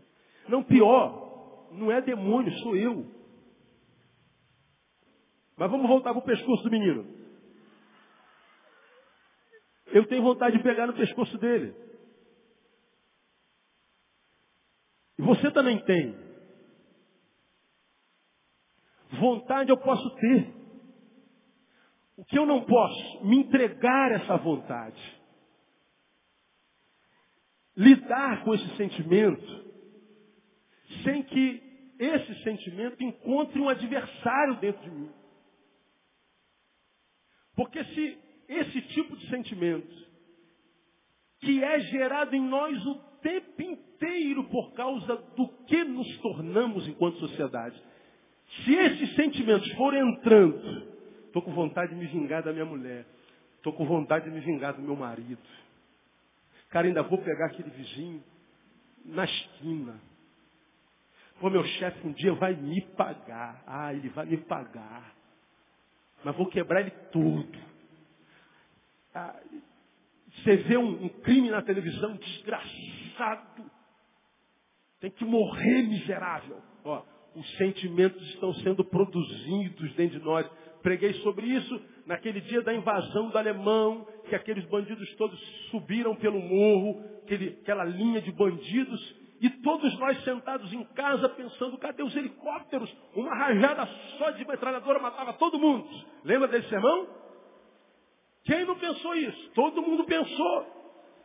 Não, 0.48 0.64
pior, 0.64 1.70
não 1.72 1.92
é 1.92 2.02
demônio, 2.02 2.52
sou 2.60 2.76
eu. 2.76 3.06
Mas 5.58 5.72
vamos 5.72 5.88
voltar 5.88 6.12
para 6.12 6.20
o 6.20 6.26
pescoço 6.26 6.64
do 6.64 6.72
menino. 6.72 7.15
Eu 9.96 10.06
tenho 10.08 10.24
vontade 10.24 10.58
de 10.58 10.64
pegar 10.64 10.88
no 10.88 10.94
pescoço 10.94 11.38
dele. 11.38 11.74
E 15.18 15.22
você 15.22 15.50
também 15.52 15.82
tem. 15.86 16.14
Vontade 19.18 19.70
eu 19.70 19.78
posso 19.78 20.10
ter. 20.18 20.54
O 22.18 22.26
que 22.26 22.38
eu 22.38 22.46
não 22.46 22.66
posso? 22.66 23.24
Me 23.24 23.38
entregar 23.38 24.12
essa 24.12 24.36
vontade. 24.36 25.02
Lidar 27.78 28.44
com 28.44 28.54
esse 28.54 28.76
sentimento 28.76 29.66
sem 31.06 31.24
que 31.24 31.96
esse 31.98 32.44
sentimento 32.44 33.02
encontre 33.02 33.62
um 33.62 33.70
adversário 33.70 34.60
dentro 34.60 34.84
de 34.84 34.92
mim. 34.92 35.12
Porque 37.56 37.82
se 37.86 38.25
esse 38.48 38.82
tipo 38.82 39.16
de 39.16 39.30
sentimento, 39.30 40.06
que 41.42 41.64
é 41.64 41.80
gerado 41.82 42.36
em 42.36 42.42
nós 42.42 42.86
o 42.86 42.96
tempo 43.22 43.62
inteiro 43.62 44.44
por 44.46 44.74
causa 44.74 45.16
do 45.36 45.48
que 45.66 45.84
nos 45.84 46.18
tornamos 46.20 46.88
enquanto 46.88 47.20
sociedade. 47.20 47.82
Se 48.64 48.74
esses 48.74 49.16
sentimentos 49.16 49.72
forem 49.74 50.02
entrando, 50.02 50.88
estou 51.26 51.42
com 51.42 51.52
vontade 51.52 51.94
de 51.94 51.98
me 51.98 52.06
vingar 52.08 52.44
da 52.44 52.54
minha 52.54 52.66
mulher, 52.66 53.06
estou 53.58 53.74
com 53.74 53.86
vontade 53.86 54.26
de 54.26 54.32
me 54.32 54.40
vingar 54.40 54.74
do 54.74 54.82
meu 54.82 54.96
marido. 54.96 55.42
Cara, 56.70 56.88
ainda 56.88 57.04
vou 57.04 57.18
pegar 57.20 57.48
aquele 57.48 57.70
vizinho 57.70 58.24
na 59.06 59.26
esquina. 59.26 60.00
Pô, 61.40 61.50
meu 61.50 61.64
chefe 61.64 62.08
um 62.08 62.14
dia 62.14 62.34
vai 62.34 62.56
me 62.56 62.82
pagar. 62.82 63.64
Ah, 63.68 63.94
ele 63.94 64.10
vai 64.10 64.26
me 64.26 64.38
pagar. 64.38 65.14
Mas 66.24 66.36
vou 66.36 66.48
quebrar 66.48 66.82
ele 66.82 66.92
tudo. 67.12 67.75
Você 70.44 70.58
vê 70.58 70.78
um, 70.78 71.06
um 71.06 71.10
crime 71.10 71.50
na 71.50 71.62
televisão, 71.62 72.16
desgraçado. 72.18 73.72
Tem 75.00 75.10
que 75.12 75.24
morrer 75.24 75.84
miserável. 75.84 76.62
Ó, 76.84 77.04
os 77.36 77.58
sentimentos 77.58 78.22
estão 78.30 78.54
sendo 78.56 78.84
produzidos 78.84 79.94
dentro 79.96 80.20
de 80.20 80.26
nós. 80.26 80.50
Preguei 80.82 81.14
sobre 81.16 81.48
isso 81.48 81.82
naquele 82.06 82.42
dia 82.42 82.62
da 82.62 82.74
invasão 82.74 83.30
do 83.30 83.38
alemão, 83.38 84.08
que 84.30 84.36
aqueles 84.36 84.66
bandidos 84.66 85.14
todos 85.16 85.40
subiram 85.72 86.16
pelo 86.16 86.40
morro, 86.40 87.04
aquele, 87.24 87.58
aquela 87.62 87.84
linha 87.84 88.22
de 88.22 88.32
bandidos, 88.32 89.16
e 89.42 89.50
todos 89.50 89.98
nós 90.00 90.24
sentados 90.24 90.72
em 90.72 90.84
casa 90.94 91.28
pensando, 91.30 91.78
cadê 91.78 92.04
os 92.04 92.16
helicópteros? 92.16 92.96
Uma 93.16 93.36
rajada 93.36 93.86
só 94.18 94.32
de 94.32 94.46
metralhadora 94.48 95.00
matava 95.00 95.34
todo 95.34 95.60
mundo. 95.60 95.88
Lembra 96.24 96.48
desse 96.48 96.70
sermão? 96.70 97.25
Quem 98.46 98.64
não 98.66 98.76
pensou 98.76 99.16
isso? 99.16 99.52
Todo 99.54 99.82
mundo 99.82 100.04
pensou. 100.06 100.76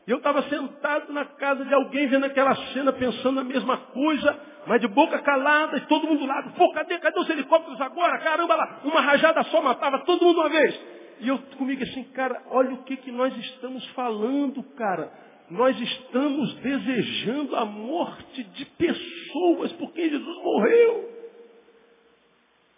Eu 0.06 0.16
estava 0.16 0.42
sentado 0.44 1.12
na 1.12 1.24
casa 1.24 1.64
de 1.64 1.74
alguém 1.74 2.08
vendo 2.08 2.24
aquela 2.24 2.54
cena, 2.72 2.92
pensando 2.92 3.40
a 3.40 3.44
mesma 3.44 3.76
coisa, 3.76 4.40
mas 4.66 4.80
de 4.80 4.88
boca 4.88 5.18
calada, 5.20 5.76
e 5.76 5.82
todo 5.82 6.06
mundo 6.06 6.26
lá, 6.26 6.42
pô, 6.56 6.72
cadê, 6.72 6.98
cadê 6.98 7.20
os 7.20 7.28
helicópteros 7.28 7.80
agora? 7.80 8.18
Caramba 8.18 8.56
lá, 8.56 8.80
uma 8.84 9.00
rajada 9.00 9.42
só 9.44 9.60
matava 9.60 10.00
todo 10.00 10.24
mundo 10.24 10.40
uma 10.40 10.48
vez. 10.48 10.80
E 11.20 11.28
eu 11.28 11.38
comigo 11.58 11.82
assim, 11.82 12.02
cara, 12.12 12.42
olha 12.50 12.72
o 12.72 12.82
que, 12.82 12.96
que 12.96 13.12
nós 13.12 13.36
estamos 13.36 13.86
falando, 13.88 14.62
cara. 14.74 15.12
Nós 15.50 15.78
estamos 15.78 16.54
desejando 16.54 17.56
a 17.56 17.64
morte 17.64 18.42
de 18.42 18.64
pessoas 18.64 19.72
por 19.72 19.92
quem 19.92 20.08
Jesus 20.08 20.36
morreu. 20.42 21.10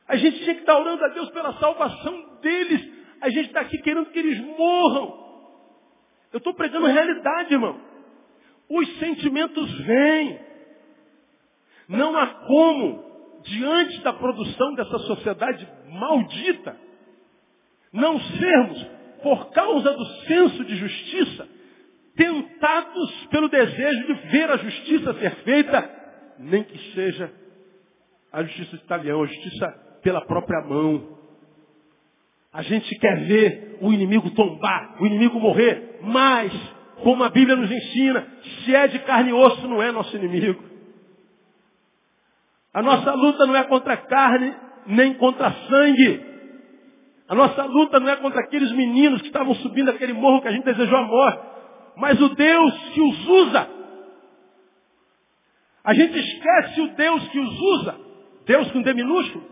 A 0.09 0.17
gente 0.17 0.39
tinha 0.41 0.55
que 0.55 0.61
estar 0.61 0.79
orando 0.79 1.05
a 1.05 1.09
Deus 1.09 1.31
pela 1.31 1.53
salvação 1.55 2.39
deles. 2.41 3.02
A 3.23 3.31
gente 3.31 3.47
está 3.47 3.61
aqui 3.61 3.79
querendo 3.79 4.11
que 4.11 4.19
eles 4.19 4.39
morram. 4.59 5.23
Eu 6.33 6.39
estou 6.39 6.53
pregando 6.55 6.87
realidade, 6.87 7.55
irmão. 7.55 7.81
Os 8.69 8.99
sentimentos 8.99 9.71
vêm. 9.87 10.41
Não 11.89 12.17
há 12.17 12.27
como, 12.27 13.41
diante 13.45 14.01
da 14.01 14.13
produção 14.13 14.75
dessa 14.75 14.99
sociedade 14.99 15.69
maldita, 15.89 16.77
não 17.93 18.19
sermos, 18.19 18.87
por 19.23 19.51
causa 19.53 19.93
do 19.93 20.07
senso 20.27 20.65
de 20.65 20.75
justiça, 20.75 21.49
tentados 22.17 23.27
pelo 23.27 23.49
desejo 23.49 24.07
de 24.07 24.15
ver 24.31 24.51
a 24.51 24.57
justiça 24.57 25.15
ser 25.15 25.31
feita, 25.45 26.35
nem 26.41 26.65
que 26.65 26.93
seja 26.93 27.33
a 28.33 28.43
justiça 28.43 28.79
talião, 28.89 29.23
a 29.23 29.27
justiça 29.27 29.69
pela 30.03 30.25
própria 30.27 30.61
mão. 30.63 31.22
A 32.53 32.63
gente 32.63 32.95
quer 32.97 33.25
ver 33.27 33.79
o 33.81 33.93
inimigo 33.93 34.31
tombar, 34.31 34.97
o 35.01 35.07
inimigo 35.07 35.41
morrer, 35.41 36.01
mas, 36.03 36.53
como 37.03 37.25
a 37.25 37.31
Bíblia 37.31 37.57
nos 37.57 37.71
ensina, 37.71 38.27
se 38.65 38.75
é 38.75 38.89
de 38.89 38.99
carne 39.01 39.31
e 39.31 39.33
osso, 39.33 39.67
não 39.67 39.83
é 39.83 39.91
nosso 39.91 40.15
inimigo. 40.15 40.63
A 42.75 42.83
nossa 42.83 43.13
luta 43.15 43.47
não 43.47 43.57
é 43.57 43.65
contra 43.65 43.97
carne, 43.97 44.55
nem 44.87 45.15
contra 45.15 45.51
sangue. 45.51 46.33
A 47.29 47.35
nossa 47.35 47.65
luta 47.65 47.99
não 47.99 48.09
é 48.11 48.17
contra 48.17 48.41
aqueles 48.41 48.71
meninos 48.73 49.23
que 49.23 49.29
estavam 49.29 49.55
subindo 49.57 49.91
aquele 49.91 50.13
morro 50.13 50.43
que 50.43 50.49
a 50.49 50.53
gente 50.53 50.65
desejou 50.65 50.99
a 50.99 51.03
morte, 51.03 51.43
mas 51.97 52.21
o 52.21 52.29
Deus 52.35 52.89
que 52.91 53.01
os 53.01 53.29
usa. 53.29 53.69
A 55.85 55.95
gente 55.95 56.19
esquece 56.19 56.81
o 56.83 56.95
Deus 56.95 57.29
que 57.29 57.39
os 57.39 57.61
usa, 57.61 57.97
Deus 58.47 58.71
com 58.73 58.83
D 58.83 58.93
minúsculo, 58.93 59.45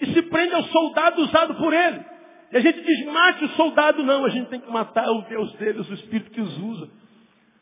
e 0.00 0.06
se 0.12 0.22
prende 0.22 0.54
ao 0.54 0.64
soldado 0.64 1.22
usado 1.22 1.54
por 1.54 1.72
ele. 1.72 2.13
E 2.54 2.56
a 2.56 2.60
gente 2.60 2.80
diz, 2.82 3.04
mate 3.06 3.44
o 3.44 3.48
soldado, 3.48 4.04
não, 4.04 4.24
a 4.24 4.28
gente 4.28 4.48
tem 4.48 4.60
que 4.60 4.70
matar 4.70 5.10
o 5.10 5.22
Deus 5.22 5.52
deles, 5.54 5.90
o 5.90 5.94
Espírito 5.94 6.30
que 6.30 6.40
os 6.40 6.56
usa. 6.58 6.88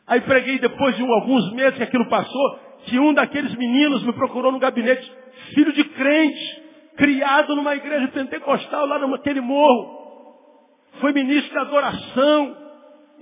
Aí 0.06 0.20
preguei 0.20 0.58
depois 0.58 0.94
de 0.94 1.02
alguns 1.02 1.50
meses 1.54 1.78
que 1.78 1.82
aquilo 1.82 2.10
passou, 2.10 2.60
que 2.84 2.98
um 2.98 3.14
daqueles 3.14 3.54
meninos 3.54 4.02
me 4.02 4.12
procurou 4.12 4.52
no 4.52 4.58
gabinete, 4.58 5.10
filho 5.54 5.72
de 5.72 5.82
crente, 5.82 6.62
criado 6.98 7.56
numa 7.56 7.74
igreja 7.74 8.06
pentecostal 8.08 8.84
lá 8.84 8.98
naquele 8.98 9.40
morro. 9.40 9.98
Foi 11.00 11.10
ministro 11.14 11.50
de 11.50 11.58
adoração, 11.58 12.54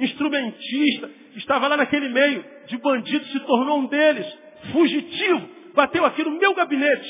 instrumentista, 0.00 1.08
estava 1.36 1.68
lá 1.68 1.76
naquele 1.76 2.08
meio 2.08 2.44
de 2.66 2.78
bandidos, 2.78 3.30
se 3.30 3.38
tornou 3.46 3.78
um 3.78 3.86
deles, 3.86 4.26
fugitivo, 4.72 5.48
bateu 5.72 6.04
aqui 6.04 6.24
no 6.24 6.32
meu 6.32 6.52
gabinete, 6.52 7.08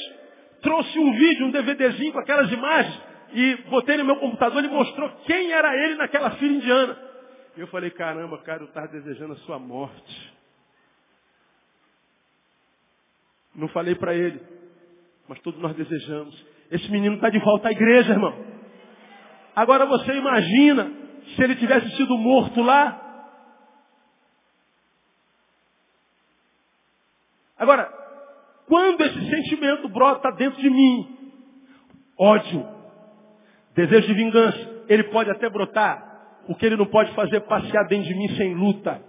trouxe 0.61 0.99
um 0.99 1.13
vídeo, 1.13 1.47
um 1.47 1.51
DVDzinho 1.51 2.13
com 2.13 2.19
aquelas 2.19 2.53
imagens, 2.53 3.10
e 3.33 3.57
botei 3.69 3.97
no 3.97 4.05
meu 4.05 4.17
computador, 4.17 4.59
ele 4.63 4.73
mostrou 4.73 5.09
quem 5.27 5.53
era 5.53 5.75
ele 5.85 5.95
naquela 5.97 6.31
fila 6.33 6.53
indiana. 6.53 6.99
E 7.57 7.61
eu 7.61 7.67
falei, 7.69 7.91
caramba, 7.91 8.39
cara, 8.39 8.63
eu 8.63 8.67
estava 8.67 8.89
desejando 8.89 9.35
a 9.35 9.37
sua 9.39 9.59
morte. 9.59 10.35
Não 13.55 13.69
falei 13.69 13.95
para 13.95 14.15
ele, 14.15 14.41
mas 15.29 15.41
todos 15.41 15.61
nós 15.61 15.75
desejamos. 15.77 16.47
Esse 16.71 16.91
menino 16.91 17.17
está 17.17 17.29
de 17.29 17.39
volta 17.41 17.69
à 17.69 17.73
igreja, 17.73 18.13
irmão. 18.13 18.35
Agora 19.55 19.85
você 19.87 20.13
imagina 20.13 20.91
se 21.35 21.43
ele 21.43 21.57
tivesse 21.57 21.97
sido 21.97 22.17
morto 22.17 22.63
lá. 22.63 23.07
Agora, 27.59 27.93
quando 28.67 29.01
esse 29.03 29.29
sentimento 29.29 29.89
brota 29.89 30.31
dentro 30.33 30.61
de 30.61 30.71
mim, 30.71 31.35
ódio, 32.17 32.80
desejo 33.75 34.07
de 34.07 34.15
vingança, 34.15 34.85
ele 34.89 35.05
pode 35.05 35.31
até 35.31 35.49
brotar. 35.49 36.09
O 36.49 36.55
que 36.55 36.67
ele 36.67 36.77
não 36.77 36.87
pode 36.87 37.13
fazer 37.13 37.37
é 37.37 37.41
passear 37.41 37.87
dentro 37.87 38.09
de 38.09 38.15
mim 38.15 38.29
sem 38.37 38.55
luta, 38.55 39.01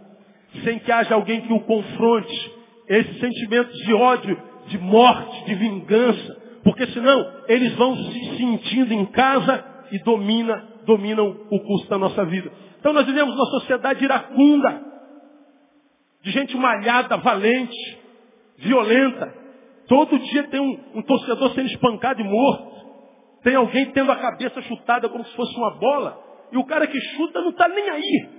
sem 0.63 0.79
que 0.79 0.91
haja 0.91 1.15
alguém 1.15 1.41
que 1.41 1.53
o 1.53 1.61
confronte. 1.61 2.61
Esses 2.87 3.19
sentimentos 3.19 3.75
de 3.79 3.93
ódio, 3.93 4.37
de 4.67 4.77
morte, 4.77 5.45
de 5.45 5.55
vingança, 5.55 6.41
porque 6.63 6.85
senão 6.87 7.33
eles 7.47 7.73
vão 7.75 7.95
se 7.95 8.37
sentindo 8.37 8.93
em 8.93 9.05
casa 9.07 9.63
e 9.91 9.99
domina, 9.99 10.63
dominam 10.85 11.29
o 11.49 11.59
curso 11.59 11.89
da 11.89 11.97
nossa 11.97 12.25
vida. 12.25 12.51
Então 12.79 12.93
nós 12.93 13.05
vivemos 13.05 13.33
uma 13.33 13.45
sociedade 13.45 14.03
iracunda, 14.03 14.81
de 16.21 16.31
gente 16.31 16.55
malhada, 16.55 17.17
valente, 17.17 17.97
violenta. 18.57 19.33
Todo 19.87 20.17
dia 20.19 20.43
tem 20.43 20.59
um, 20.59 20.79
um 20.95 21.01
torcedor 21.01 21.53
sendo 21.53 21.67
espancado 21.67 22.21
e 22.21 22.23
morto. 22.23 22.70
Tem 23.43 23.55
alguém 23.55 23.91
tendo 23.91 24.11
a 24.11 24.17
cabeça 24.17 24.61
chutada 24.63 25.09
como 25.09 25.25
se 25.25 25.35
fosse 25.35 25.55
uma 25.57 25.71
bola. 25.79 26.21
E 26.51 26.57
o 26.57 26.65
cara 26.65 26.85
que 26.87 26.99
chuta 26.99 27.41
não 27.41 27.49
está 27.49 27.67
nem 27.67 27.89
aí. 27.89 28.29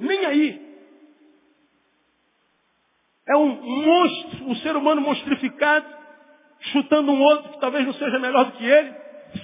Nem 0.00 0.26
aí. 0.26 0.66
É 3.28 3.36
um 3.36 3.48
monstro, 3.48 4.44
um 4.46 4.54
ser 4.56 4.76
humano 4.76 5.00
monstrificado, 5.00 5.86
chutando 6.72 7.10
um 7.10 7.20
outro 7.20 7.52
que 7.52 7.60
talvez 7.60 7.84
não 7.84 7.94
seja 7.94 8.18
melhor 8.18 8.44
do 8.44 8.52
que 8.52 8.64
ele, 8.64 8.94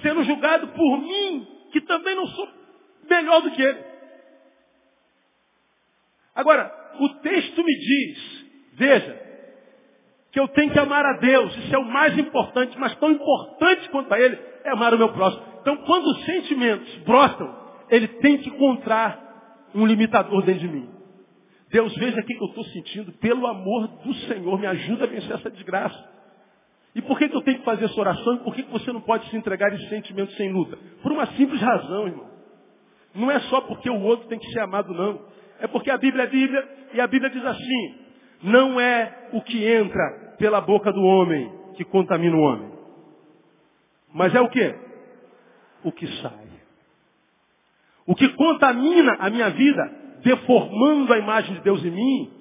sendo 0.01 0.23
julgado 0.23 0.67
por 0.69 0.97
mim, 0.99 1.47
que 1.71 1.81
também 1.81 2.15
não 2.15 2.27
sou 2.27 2.47
melhor 3.09 3.41
do 3.41 3.51
que 3.51 3.61
ele. 3.61 3.83
Agora, 6.35 6.71
o 6.99 7.09
texto 7.15 7.63
me 7.63 7.75
diz, 7.77 8.45
veja, 8.73 9.32
que 10.33 10.39
eu 10.39 10.47
tenho 10.47 10.71
que 10.71 10.79
amar 10.79 11.05
a 11.05 11.13
Deus, 11.13 11.55
isso 11.55 11.75
é 11.75 11.77
o 11.77 11.85
mais 11.85 12.17
importante, 12.17 12.75
mas 12.79 12.95
tão 12.95 13.11
importante 13.11 13.87
quanto 13.89 14.11
a 14.11 14.19
Ele 14.19 14.35
é 14.63 14.71
amar 14.71 14.91
o 14.91 14.97
meu 14.97 15.09
próximo. 15.13 15.43
Então, 15.61 15.77
quando 15.77 16.07
os 16.07 16.25
sentimentos 16.25 16.91
brotam, 17.05 17.55
ele 17.87 18.07
tem 18.07 18.39
que 18.39 18.49
encontrar 18.49 19.69
um 19.75 19.85
limitador 19.85 20.43
dentro 20.43 20.61
de 20.61 20.67
mim. 20.67 20.89
Deus, 21.69 21.93
veja 21.95 22.19
o 22.19 22.25
que 22.25 22.33
eu 22.33 22.47
estou 22.47 22.63
sentindo, 22.65 23.11
pelo 23.13 23.45
amor 23.45 23.87
do 24.03 24.13
Senhor, 24.13 24.59
me 24.59 24.65
ajuda 24.65 25.03
a 25.03 25.07
vencer 25.07 25.31
essa 25.31 25.51
desgraça. 25.51 26.11
E 26.95 27.01
por 27.01 27.17
que, 27.19 27.29
que 27.29 27.35
eu 27.35 27.41
tenho 27.41 27.59
que 27.59 27.65
fazer 27.65 27.85
essa 27.85 27.99
oração? 27.99 28.35
E 28.35 28.39
por 28.39 28.55
que, 28.55 28.63
que 28.63 28.71
você 28.71 28.91
não 28.91 29.01
pode 29.01 29.29
se 29.29 29.37
entregar 29.37 29.71
a 29.71 29.75
esse 29.75 29.87
sentimento 29.89 30.31
sem 30.33 30.51
luta? 30.51 30.77
Por 31.03 31.11
uma 31.11 31.27
simples 31.27 31.61
razão, 31.61 32.07
irmão. 32.07 32.27
Não 33.13 33.29
é 33.29 33.39
só 33.41 33.61
porque 33.61 33.89
o 33.89 34.01
outro 34.01 34.27
tem 34.27 34.39
que 34.39 34.51
ser 34.51 34.61
amado, 34.61 34.93
não. 34.93 35.21
É 35.59 35.67
porque 35.67 35.91
a 35.91 35.97
Bíblia 35.97 36.23
é 36.23 36.27
Bíblia 36.27 36.69
e 36.93 37.01
a 37.01 37.07
Bíblia 37.07 37.29
diz 37.29 37.45
assim: 37.45 37.95
não 38.43 38.79
é 38.79 39.29
o 39.31 39.41
que 39.41 39.65
entra 39.65 40.22
pela 40.43 40.59
boca 40.59 40.91
do 40.91 41.01
homem 41.01 41.49
que 41.77 41.85
contamina 41.85 42.35
o 42.35 42.41
homem. 42.41 42.69
Mas 44.13 44.35
é 44.35 44.41
o 44.41 44.49
que? 44.49 44.75
O 45.85 45.89
que 45.89 46.05
sai. 46.21 46.47
O 48.05 48.13
que 48.13 48.27
contamina 48.27 49.15
a 49.21 49.29
minha 49.29 49.49
vida, 49.51 49.89
deformando 50.21 51.13
a 51.13 51.17
imagem 51.17 51.53
de 51.53 51.61
Deus 51.61 51.81
em 51.85 51.91
mim, 51.91 52.33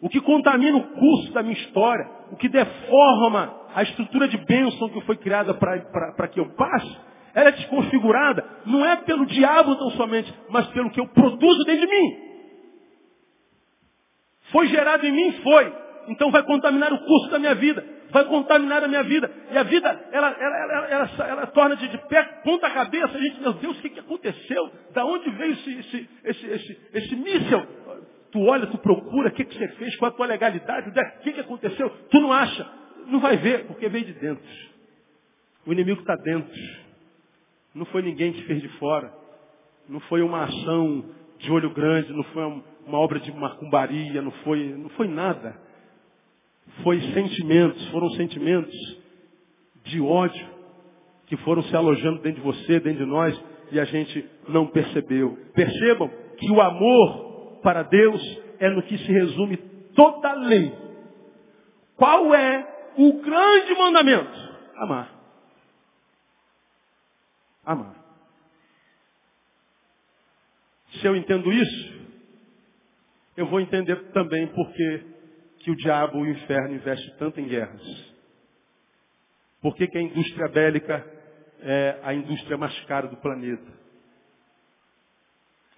o 0.00 0.08
que 0.08 0.20
contamina 0.20 0.76
o 0.76 0.84
curso 0.84 1.32
da 1.32 1.42
minha 1.42 1.56
história, 1.56 2.08
o 2.30 2.36
que 2.36 2.48
deforma 2.48 3.52
a 3.74 3.82
estrutura 3.82 4.28
de 4.28 4.36
bênção 4.36 4.88
que 4.90 5.00
foi 5.00 5.16
criada 5.16 5.52
para 5.52 6.28
que 6.28 6.38
eu 6.38 6.48
passe, 6.50 6.96
ela 7.34 7.48
é 7.48 7.52
desconfigurada, 7.52 8.48
não 8.66 8.86
é 8.86 8.98
pelo 8.98 9.26
diabo 9.26 9.74
tão 9.74 9.90
somente, 9.90 10.32
mas 10.48 10.68
pelo 10.68 10.92
que 10.92 11.00
eu 11.00 11.08
produzo 11.08 11.64
dentro 11.64 11.88
de 11.88 11.92
mim. 11.92 12.16
Foi 14.52 14.68
gerado 14.68 15.04
em 15.04 15.10
mim? 15.10 15.32
Foi. 15.42 15.87
Então 16.08 16.30
vai 16.30 16.42
contaminar 16.42 16.92
o 16.92 16.98
curso 16.98 17.30
da 17.30 17.38
minha 17.38 17.54
vida 17.54 17.98
vai 18.10 18.24
contaminar 18.26 18.82
a 18.82 18.88
minha 18.88 19.02
vida. 19.02 19.30
E 19.50 19.58
a 19.58 19.62
vida, 19.62 20.08
ela, 20.12 20.30
ela, 20.30 20.86
ela, 20.88 21.28
ela 21.28 21.46
torna 21.48 21.76
de, 21.76 21.88
de 21.88 21.98
pé, 22.08 22.22
ponta 22.44 22.70
cabeça. 22.70 23.16
A 23.16 23.20
gente, 23.20 23.40
meu 23.40 23.52
Deus, 23.54 23.78
o 23.78 23.82
que, 23.82 23.90
que 23.90 24.00
aconteceu? 24.00 24.70
Da 24.92 25.04
onde 25.04 25.30
veio 25.30 25.52
esse, 25.52 25.78
esse, 25.78 26.10
esse, 26.24 26.46
esse, 26.46 26.80
esse 26.94 27.16
míssel? 27.16 27.66
Tu 28.30 28.40
olha, 28.40 28.66
tu 28.66 28.78
procura, 28.78 29.28
o 29.28 29.32
que, 29.32 29.44
que 29.44 29.56
você 29.56 29.68
fez, 29.68 29.96
qual 29.96 30.10
a 30.10 30.14
tua 30.14 30.26
legalidade, 30.26 30.90
o 30.90 31.22
que, 31.22 31.32
que 31.32 31.40
aconteceu? 31.40 31.90
Tu 32.10 32.20
não 32.20 32.32
acha. 32.32 32.66
Não 33.06 33.20
vai 33.20 33.38
ver, 33.38 33.66
porque 33.66 33.88
veio 33.88 34.04
de 34.04 34.12
dentro. 34.14 34.44
O 35.66 35.72
inimigo 35.72 36.00
está 36.00 36.14
dentro. 36.16 36.52
Não 37.74 37.86
foi 37.86 38.02
ninguém 38.02 38.32
que 38.32 38.42
fez 38.42 38.60
de 38.60 38.68
fora. 38.78 39.12
Não 39.88 40.00
foi 40.00 40.20
uma 40.20 40.44
ação 40.44 41.04
de 41.38 41.50
olho 41.50 41.72
grande, 41.72 42.12
não 42.12 42.24
foi 42.24 42.42
uma 42.86 42.98
obra 42.98 43.18
de 43.18 43.32
macumbaria, 43.32 44.20
não 44.20 44.30
foi, 44.30 44.74
não 44.76 44.90
foi 44.90 45.08
nada 45.08 45.67
foi 46.82 47.00
sentimentos, 47.12 47.88
foram 47.88 48.10
sentimentos 48.10 48.74
de 49.84 50.00
ódio 50.00 50.58
que 51.26 51.36
foram 51.38 51.62
se 51.64 51.76
alojando 51.76 52.22
dentro 52.22 52.40
de 52.40 52.46
você, 52.46 52.80
dentro 52.80 53.04
de 53.04 53.10
nós, 53.10 53.38
e 53.70 53.78
a 53.78 53.84
gente 53.84 54.26
não 54.48 54.66
percebeu. 54.66 55.36
Percebam 55.54 56.10
que 56.38 56.50
o 56.50 56.60
amor 56.60 57.60
para 57.62 57.82
Deus 57.82 58.20
é 58.58 58.70
no 58.70 58.82
que 58.82 58.96
se 58.96 59.12
resume 59.12 59.56
toda 59.94 60.30
a 60.30 60.34
lei. 60.34 60.72
Qual 61.96 62.34
é 62.34 62.92
o 62.96 63.12
grande 63.20 63.74
mandamento? 63.74 64.48
Amar. 64.76 65.10
Amar. 67.64 67.94
Se 70.92 71.06
eu 71.06 71.14
entendo 71.14 71.52
isso, 71.52 71.92
eu 73.36 73.46
vou 73.46 73.60
entender 73.60 73.96
também 74.12 74.46
porque 74.48 75.17
que 75.68 75.72
o 75.72 75.76
diabo, 75.76 76.20
o 76.20 76.26
inferno, 76.26 76.74
investe 76.74 77.14
tanto 77.18 77.38
em 77.38 77.46
guerras? 77.46 77.82
Por 79.60 79.76
que, 79.76 79.86
que 79.86 79.98
a 79.98 80.00
indústria 80.00 80.48
bélica 80.48 81.04
é 81.60 81.98
a 82.02 82.14
indústria 82.14 82.56
mais 82.56 82.78
cara 82.86 83.06
do 83.06 83.18
planeta? 83.18 83.70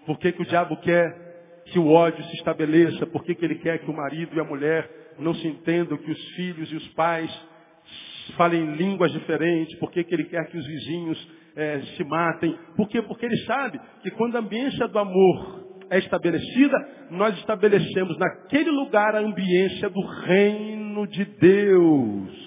Por 0.06 0.16
que, 0.20 0.30
que 0.30 0.42
o 0.42 0.46
diabo 0.46 0.76
quer 0.76 1.62
que 1.72 1.78
o 1.78 1.88
ódio 1.88 2.22
se 2.22 2.36
estabeleça? 2.36 3.04
Por 3.06 3.24
que, 3.24 3.34
que 3.34 3.44
ele 3.44 3.56
quer 3.56 3.80
que 3.80 3.90
o 3.90 3.96
marido 3.96 4.36
e 4.36 4.40
a 4.40 4.44
mulher 4.44 4.88
não 5.18 5.34
se 5.34 5.48
entendam, 5.48 5.98
que 5.98 6.10
os 6.10 6.28
filhos 6.36 6.70
e 6.70 6.76
os 6.76 6.88
pais 6.94 7.48
falem 8.36 8.76
línguas 8.76 9.10
diferentes? 9.10 9.76
Por 9.80 9.90
que, 9.90 10.04
que 10.04 10.14
ele 10.14 10.24
quer 10.26 10.46
que 10.50 10.56
os 10.56 10.66
vizinhos 10.66 11.30
é, 11.56 11.80
se 11.96 12.04
matem? 12.04 12.56
Por 12.76 12.88
quê? 12.88 13.02
Porque 13.02 13.26
ele 13.26 13.38
sabe 13.38 13.80
que 14.02 14.10
quando 14.12 14.36
a 14.36 14.38
ambiência 14.38 14.86
do 14.86 14.98
amor 15.00 15.69
é 15.90 15.98
estabelecida, 15.98 16.88
nós 17.10 17.36
estabelecemos 17.38 18.16
naquele 18.16 18.70
lugar 18.70 19.16
a 19.16 19.20
ambiência 19.20 19.90
do 19.90 20.00
reino 20.00 21.06
de 21.08 21.24
Deus. 21.24 22.40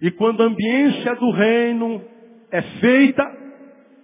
E 0.00 0.10
quando 0.10 0.42
a 0.42 0.46
ambiência 0.46 1.14
do 1.14 1.30
reino 1.30 2.02
é 2.50 2.60
feita, 2.60 3.22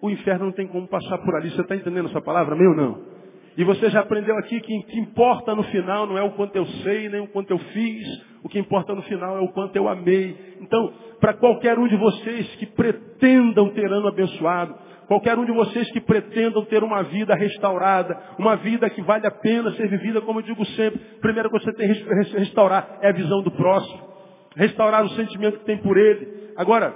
o 0.01 0.09
inferno 0.09 0.47
não 0.47 0.53
tem 0.53 0.69
como 0.69 0.87
passar 0.87 1.19
por 1.19 1.35
ali. 1.35 1.51
Você 1.51 1.61
está 1.61 1.75
entendendo 1.75 2.09
essa 2.09 2.21
palavra? 2.21 2.55
Meu 2.55 2.75
não. 2.75 3.19
E 3.57 3.65
você 3.65 3.91
já 3.91 4.01
aprendeu 4.01 4.39
aqui 4.39 4.61
que 4.61 4.79
o 4.79 4.83
que 4.85 5.01
importa 5.01 5.53
no 5.53 5.65
final 5.65 6.07
não 6.07 6.17
é 6.17 6.23
o 6.23 6.31
quanto 6.31 6.55
eu 6.55 6.65
sei, 6.85 7.09
nem 7.09 7.21
o 7.21 7.27
quanto 7.27 7.51
eu 7.51 7.59
fiz. 7.59 8.07
O 8.45 8.49
que 8.49 8.57
importa 8.57 8.95
no 8.95 9.03
final 9.03 9.37
é 9.37 9.41
o 9.41 9.49
quanto 9.49 9.75
eu 9.75 9.89
amei. 9.89 10.37
Então, 10.61 10.93
para 11.21 11.35
qualquer 11.35 11.77
um 11.77 11.89
de 11.89 11.97
vocês 11.97 12.55
que 12.55 12.67
pretendam 12.67 13.71
ter 13.71 13.93
ano 13.93 14.07
abençoado, 14.07 14.77
qualquer 15.09 15.39
um 15.39 15.45
de 15.45 15.53
vocês 15.53 15.91
que 15.91 16.01
pretendam 16.01 16.65
ter 16.67 16.85
uma 16.85 17.03
vida 17.03 17.35
restaurada, 17.35 18.17
uma 18.39 18.57
vida 18.57 18.89
que 18.91 19.03
vale 19.03 19.27
a 19.27 19.31
pena 19.31 19.73
ser 19.73 19.89
vivida, 19.89 20.21
como 20.21 20.41
eu 20.41 20.45
digo 20.45 20.65
sempre, 20.67 20.99
primeiro 21.21 21.51
que 21.51 21.59
você 21.59 21.73
tem 21.73 21.93
que 21.93 22.05
restaurar 22.39 22.99
é 23.01 23.09
a 23.09 23.13
visão 23.13 23.43
do 23.43 23.51
próximo. 23.51 24.07
Restaurar 24.55 25.05
o 25.05 25.09
sentimento 25.11 25.61
que 25.61 25.65
tem 25.65 25.79
por 25.79 25.97
ele. 25.97 26.53
Agora, 26.57 26.95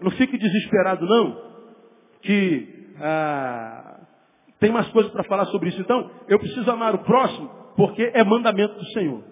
não 0.00 0.10
fique 0.12 0.38
desesperado 0.38 1.04
não, 1.06 1.36
que 2.22 2.94
ah, 2.98 4.00
tem 4.58 4.70
mais 4.70 4.88
coisas 4.88 5.12
para 5.12 5.24
falar 5.24 5.44
sobre 5.46 5.68
isso. 5.68 5.80
Então, 5.80 6.10
eu 6.28 6.38
preciso 6.38 6.70
amar 6.70 6.94
o 6.94 7.04
próximo 7.04 7.50
porque 7.76 8.10
é 8.14 8.24
mandamento 8.24 8.74
do 8.74 8.86
Senhor. 8.92 9.22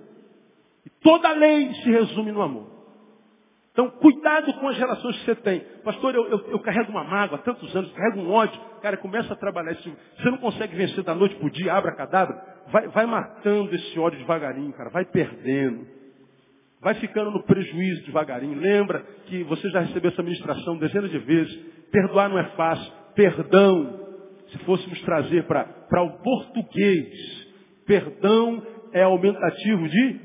E 0.84 0.90
toda 1.02 1.32
lei 1.32 1.72
se 1.74 1.90
resume 1.90 2.30
no 2.30 2.42
amor. 2.42 2.77
Então, 3.78 3.90
cuidado 3.90 4.52
com 4.54 4.66
as 4.66 4.76
relações 4.76 5.16
que 5.18 5.24
você 5.24 5.36
tem. 5.36 5.60
Pastor, 5.84 6.12
eu, 6.12 6.26
eu, 6.26 6.38
eu 6.48 6.58
carrego 6.58 6.90
uma 6.90 7.04
mágoa 7.04 7.38
há 7.38 7.42
tantos 7.42 7.76
anos, 7.76 7.92
carrego 7.92 8.22
um 8.22 8.32
ódio. 8.32 8.60
Cara, 8.82 8.96
começa 8.96 9.32
a 9.32 9.36
trabalhar 9.36 9.70
isso. 9.70 9.96
Você 10.16 10.30
não 10.32 10.38
consegue 10.38 10.74
vencer 10.74 11.04
da 11.04 11.14
noite 11.14 11.36
para 11.36 11.46
o 11.46 11.50
dia, 11.50 11.72
abra 11.72 11.94
cadáver. 11.94 12.34
Vai, 12.72 12.88
vai 12.88 13.06
matando 13.06 13.72
esse 13.72 13.96
ódio 13.96 14.18
devagarinho, 14.18 14.72
cara. 14.72 14.90
Vai 14.90 15.04
perdendo. 15.04 15.86
Vai 16.80 16.94
ficando 16.94 17.30
no 17.30 17.44
prejuízo 17.44 18.04
devagarinho. 18.04 18.58
Lembra 18.58 18.98
que 19.26 19.44
você 19.44 19.70
já 19.70 19.78
recebeu 19.78 20.10
essa 20.10 20.24
ministração 20.24 20.76
dezenas 20.76 21.12
de 21.12 21.18
vezes. 21.20 21.54
Perdoar 21.92 22.28
não 22.30 22.38
é 22.40 22.48
fácil. 22.56 22.92
Perdão, 23.14 24.00
se 24.48 24.58
fôssemos 24.64 25.00
trazer 25.02 25.44
para 25.44 26.02
o 26.02 26.18
português, 26.20 27.46
perdão 27.86 28.60
é 28.92 29.04
aumentativo 29.04 29.88
de 29.88 30.20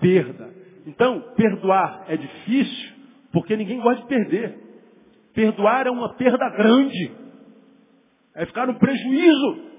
perda. 0.00 0.59
Então, 0.86 1.20
perdoar 1.36 2.04
é 2.08 2.16
difícil 2.16 3.00
porque 3.32 3.56
ninguém 3.56 3.80
gosta 3.80 4.02
de 4.02 4.08
perder. 4.08 4.58
Perdoar 5.34 5.86
é 5.86 5.90
uma 5.90 6.14
perda 6.14 6.48
grande. 6.50 7.12
É 8.34 8.46
ficar 8.46 8.66
no 8.66 8.78
prejuízo. 8.78 9.70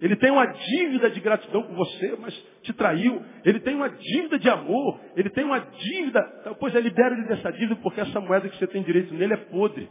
Ele 0.00 0.16
tem 0.16 0.30
uma 0.30 0.46
dívida 0.46 1.10
de 1.10 1.20
gratidão 1.20 1.62
com 1.62 1.74
você, 1.74 2.16
mas 2.20 2.34
te 2.62 2.72
traiu. 2.72 3.22
Ele 3.44 3.60
tem 3.60 3.74
uma 3.74 3.88
dívida 3.88 4.38
de 4.38 4.48
amor. 4.48 5.00
Ele 5.16 5.30
tem 5.30 5.44
uma 5.44 5.60
dívida. 5.60 6.20
Pois 6.58 6.74
é, 6.74 6.80
libera 6.80 7.14
ele 7.14 7.26
dessa 7.26 7.50
dívida, 7.52 7.76
porque 7.76 8.00
essa 8.00 8.20
moeda 8.20 8.48
que 8.48 8.56
você 8.56 8.66
tem 8.66 8.82
direito 8.82 9.14
nele 9.14 9.34
é 9.34 9.36
podre. 9.36 9.88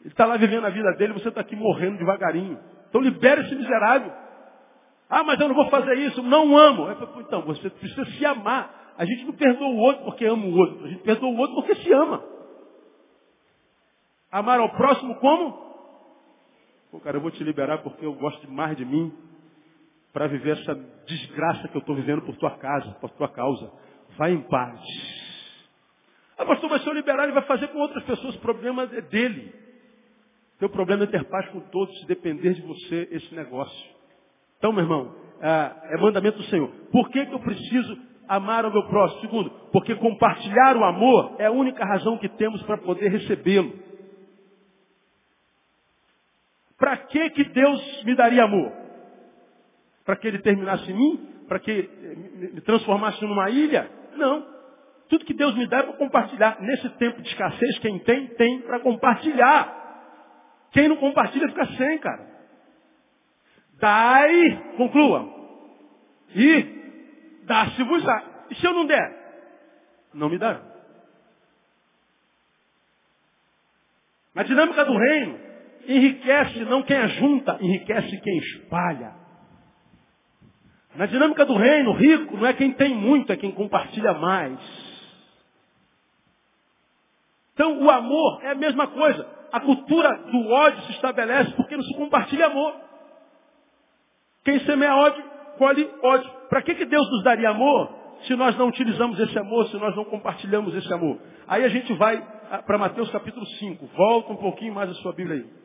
Ele 0.00 0.08
está 0.10 0.24
lá 0.24 0.36
vivendo 0.36 0.64
a 0.64 0.70
vida 0.70 0.92
dele, 0.92 1.12
você 1.12 1.28
está 1.28 1.42
aqui 1.42 1.54
morrendo 1.54 1.98
devagarinho. 1.98 2.58
Então 2.88 3.00
libera 3.00 3.42
esse 3.42 3.54
miserável. 3.54 4.12
Ah, 5.10 5.24
mas 5.24 5.40
eu 5.40 5.48
não 5.48 5.56
vou 5.56 5.68
fazer 5.68 5.98
isso, 5.98 6.22
não 6.22 6.56
amo. 6.56 6.86
Então, 7.18 7.42
você 7.42 7.68
precisa 7.68 8.04
se 8.04 8.24
amar. 8.24 8.94
A 8.96 9.04
gente 9.04 9.24
não 9.24 9.32
perdoa 9.32 9.68
o 9.68 9.78
outro 9.78 10.04
porque 10.04 10.24
ama 10.24 10.46
o 10.46 10.56
outro. 10.56 10.84
A 10.84 10.88
gente 10.88 11.02
perdoa 11.02 11.28
o 11.28 11.36
outro 11.36 11.56
porque 11.56 11.74
se 11.74 11.92
ama. 11.92 12.22
Amar 14.30 14.60
ao 14.60 14.70
próximo 14.70 15.16
como? 15.16 15.70
Pô, 16.92 17.00
cara, 17.00 17.16
eu 17.16 17.20
vou 17.20 17.32
te 17.32 17.42
liberar 17.42 17.78
porque 17.78 18.06
eu 18.06 18.14
gosto 18.14 18.48
mais 18.48 18.76
de 18.76 18.84
mim 18.84 19.12
para 20.12 20.28
viver 20.28 20.58
essa 20.58 20.74
desgraça 21.06 21.66
que 21.66 21.76
eu 21.76 21.80
estou 21.80 21.96
vivendo 21.96 22.22
por 22.22 22.36
tua 22.36 22.56
casa, 22.58 22.92
por 23.00 23.10
tua 23.10 23.28
causa. 23.28 23.72
Vai 24.16 24.32
em 24.32 24.42
paz. 24.42 24.80
Ah, 26.38 26.46
pastor, 26.46 26.70
mas 26.70 26.82
se 26.82 26.88
eu 26.88 26.94
liberar, 26.94 27.24
ele 27.24 27.32
vai 27.32 27.44
fazer 27.46 27.66
com 27.68 27.78
outras 27.78 28.04
pessoas. 28.04 28.36
O 28.36 28.40
problema 28.40 28.84
é 28.84 29.00
dele. 29.00 29.52
Teu 30.60 30.68
problema 30.68 31.02
é 31.02 31.06
ter 31.08 31.24
paz 31.24 31.48
com 31.48 31.60
todos, 31.60 31.98
se 31.98 32.06
depender 32.06 32.54
de 32.54 32.62
você 32.62 33.08
esse 33.10 33.34
negócio. 33.34 33.99
Então, 34.60 34.74
meu 34.74 34.84
irmão, 34.84 35.14
é, 35.40 35.94
é 35.94 35.96
mandamento 35.96 36.36
do 36.36 36.44
Senhor. 36.44 36.68
Por 36.92 37.08
que, 37.08 37.24
que 37.24 37.32
eu 37.32 37.40
preciso 37.40 37.98
amar 38.28 38.66
o 38.66 38.70
meu 38.70 38.86
próximo? 38.88 39.22
Segundo, 39.22 39.50
porque 39.72 39.94
compartilhar 39.94 40.76
o 40.76 40.84
amor 40.84 41.36
é 41.38 41.46
a 41.46 41.50
única 41.50 41.82
razão 41.82 42.18
que 42.18 42.28
temos 42.28 42.62
para 42.64 42.76
poder 42.76 43.08
recebê-lo. 43.08 43.72
Para 46.78 46.94
que, 46.98 47.30
que 47.30 47.44
Deus 47.44 48.04
me 48.04 48.14
daria 48.14 48.44
amor? 48.44 48.70
Para 50.04 50.16
que 50.16 50.28
ele 50.28 50.40
terminasse 50.40 50.90
em 50.90 50.94
mim? 50.94 51.28
Para 51.48 51.58
que 51.58 51.90
me 52.52 52.60
transformasse 52.60 53.24
numa 53.24 53.48
ilha? 53.48 53.90
Não. 54.14 54.46
Tudo 55.08 55.24
que 55.24 55.34
Deus 55.34 55.54
me 55.56 55.66
dá 55.66 55.78
é 55.78 55.82
para 55.84 55.94
compartilhar. 55.94 56.60
Nesse 56.60 56.88
tempo 56.90 57.22
de 57.22 57.28
escassez, 57.28 57.78
quem 57.78 57.98
tem, 58.00 58.26
tem 58.28 58.60
para 58.60 58.78
compartilhar. 58.80 59.78
Quem 60.72 60.86
não 60.86 60.96
compartilha 60.96 61.48
fica 61.48 61.66
sem, 61.66 61.98
cara. 61.98 62.29
Dai, 63.80 64.74
conclua. 64.76 65.28
E 66.34 67.42
dá-se-vos-á. 67.44 68.22
E 68.50 68.54
se 68.56 68.64
eu 68.64 68.72
não 68.72 68.86
der? 68.86 69.18
Não 70.14 70.28
me 70.28 70.38
dá. 70.38 70.60
Na 74.34 74.42
dinâmica 74.42 74.84
do 74.84 74.96
reino, 74.96 75.40
enriquece 75.88 76.60
não 76.60 76.82
quem 76.82 76.96
ajunta, 76.96 77.58
enriquece 77.60 78.20
quem 78.20 78.38
espalha. 78.38 79.14
Na 80.94 81.06
dinâmica 81.06 81.44
do 81.44 81.56
reino, 81.56 81.92
rico 81.92 82.36
não 82.36 82.46
é 82.46 82.52
quem 82.52 82.72
tem 82.72 82.94
muito, 82.94 83.32
é 83.32 83.36
quem 83.36 83.52
compartilha 83.52 84.12
mais. 84.14 84.58
Então, 87.54 87.82
o 87.82 87.90
amor 87.90 88.44
é 88.44 88.50
a 88.50 88.54
mesma 88.54 88.86
coisa 88.88 89.40
a 89.52 89.60
cultura 89.60 90.16
do 90.30 90.48
ódio 90.48 90.82
se 90.84 90.92
estabelece 90.92 91.52
porque 91.52 91.76
não 91.76 91.82
se 91.82 91.94
compartilha 91.94 92.46
amor. 92.46 92.74
Quem 94.44 94.58
semeia 94.60 94.94
ódio, 94.94 95.22
colhe 95.58 95.90
ódio. 96.02 96.30
Para 96.48 96.62
que, 96.62 96.74
que 96.74 96.84
Deus 96.84 97.10
nos 97.10 97.22
daria 97.22 97.50
amor 97.50 97.98
se 98.26 98.34
nós 98.34 98.56
não 98.56 98.68
utilizamos 98.68 99.18
esse 99.18 99.38
amor, 99.38 99.66
se 99.68 99.76
nós 99.76 99.94
não 99.94 100.04
compartilhamos 100.04 100.74
esse 100.74 100.92
amor? 100.92 101.18
Aí 101.46 101.64
a 101.64 101.68
gente 101.68 101.92
vai 101.94 102.16
ah, 102.50 102.62
para 102.62 102.78
Mateus 102.78 103.10
capítulo 103.10 103.46
5. 103.46 103.86
Volta 103.86 104.32
um 104.32 104.36
pouquinho 104.36 104.74
mais 104.74 104.90
a 104.90 104.94
sua 104.94 105.12
Bíblia 105.12 105.36
aí. 105.36 105.60